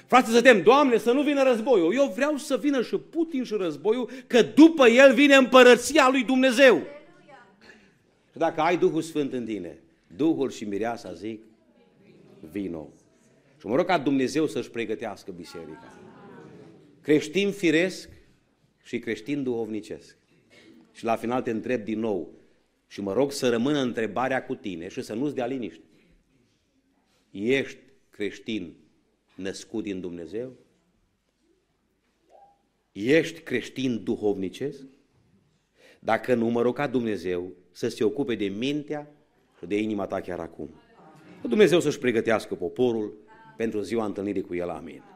Frate, 0.06 0.30
să 0.30 0.42
tem, 0.42 0.62
Doamne, 0.62 0.98
să 0.98 1.12
nu 1.12 1.22
vină 1.22 1.44
războiul. 1.44 1.94
Eu 1.94 2.12
vreau 2.16 2.38
să 2.38 2.58
vină 2.58 2.82
și 2.82 2.98
Putin 2.98 3.44
și 3.44 3.54
războiul, 3.54 4.10
că 4.28 4.42
după 4.42 4.88
el 4.88 5.14
vine 5.14 5.36
împărăția 5.36 6.10
lui 6.10 6.24
Dumnezeu. 6.24 6.82
Și 8.32 8.38
dacă 8.38 8.62
ai 8.62 8.78
Duhul 8.78 9.02
Sfânt 9.02 9.34
în 9.34 9.46
tine, 9.46 9.80
Duhul 10.16 10.52
și 10.52 10.64
mireasa 10.64 11.14
zic, 11.14 11.44
vino. 12.52 12.90
Și 13.60 13.68
mă 13.68 13.76
rog 13.76 13.86
ca 13.86 13.98
Dumnezeu 13.98 14.48
să-și 14.48 14.70
pregătească 14.70 15.32
biserica. 15.32 15.98
Creștin 17.02 17.52
firesc 17.52 18.10
și 18.84 19.00
creștin 19.00 19.44
duhovnicesc. 19.44 20.18
Și 20.94 21.04
la 21.04 21.16
final 21.16 21.42
te 21.42 21.52
întreb 21.52 21.84
din 21.84 22.00
nou 22.00 22.34
și 22.88 23.02
mă 23.02 23.14
rog 23.14 23.32
să 23.32 23.50
rămână 23.50 23.80
întrebarea 23.80 24.46
cu 24.46 24.56
tine 24.56 24.88
și 24.88 25.02
să 25.02 25.14
nu-ți 25.14 25.36
dea 25.36 25.46
liniște. 25.46 25.84
Ești 27.32 27.80
creștin 28.10 28.74
născut 29.36 29.84
din 29.84 30.02
Dumnezeu? 30.02 30.54
Ești 32.92 33.40
creștin 33.40 34.04
duhovnicesc? 34.04 34.86
Dacă 36.00 36.34
nu, 36.34 36.48
mă 36.48 36.62
rog 36.62 36.76
ca 36.76 36.88
Dumnezeu 36.88 37.52
să 37.72 37.88
se 37.88 38.04
ocupe 38.04 38.36
de 38.36 38.46
mintea 38.46 39.12
și 39.60 39.66
de 39.66 39.78
inima 39.78 40.06
ta 40.06 40.22
chiar 40.22 40.40
acum. 40.40 40.70
Dumnezeu 41.42 41.80
să-și 41.80 42.00
pregătească 42.00 42.56
poporul 42.56 43.14
pentru 43.58 43.82
ziua 43.82 44.06
întâlnirii 44.06 44.42
cu 44.42 44.56
El. 44.56 44.70
Amin. 44.70 45.13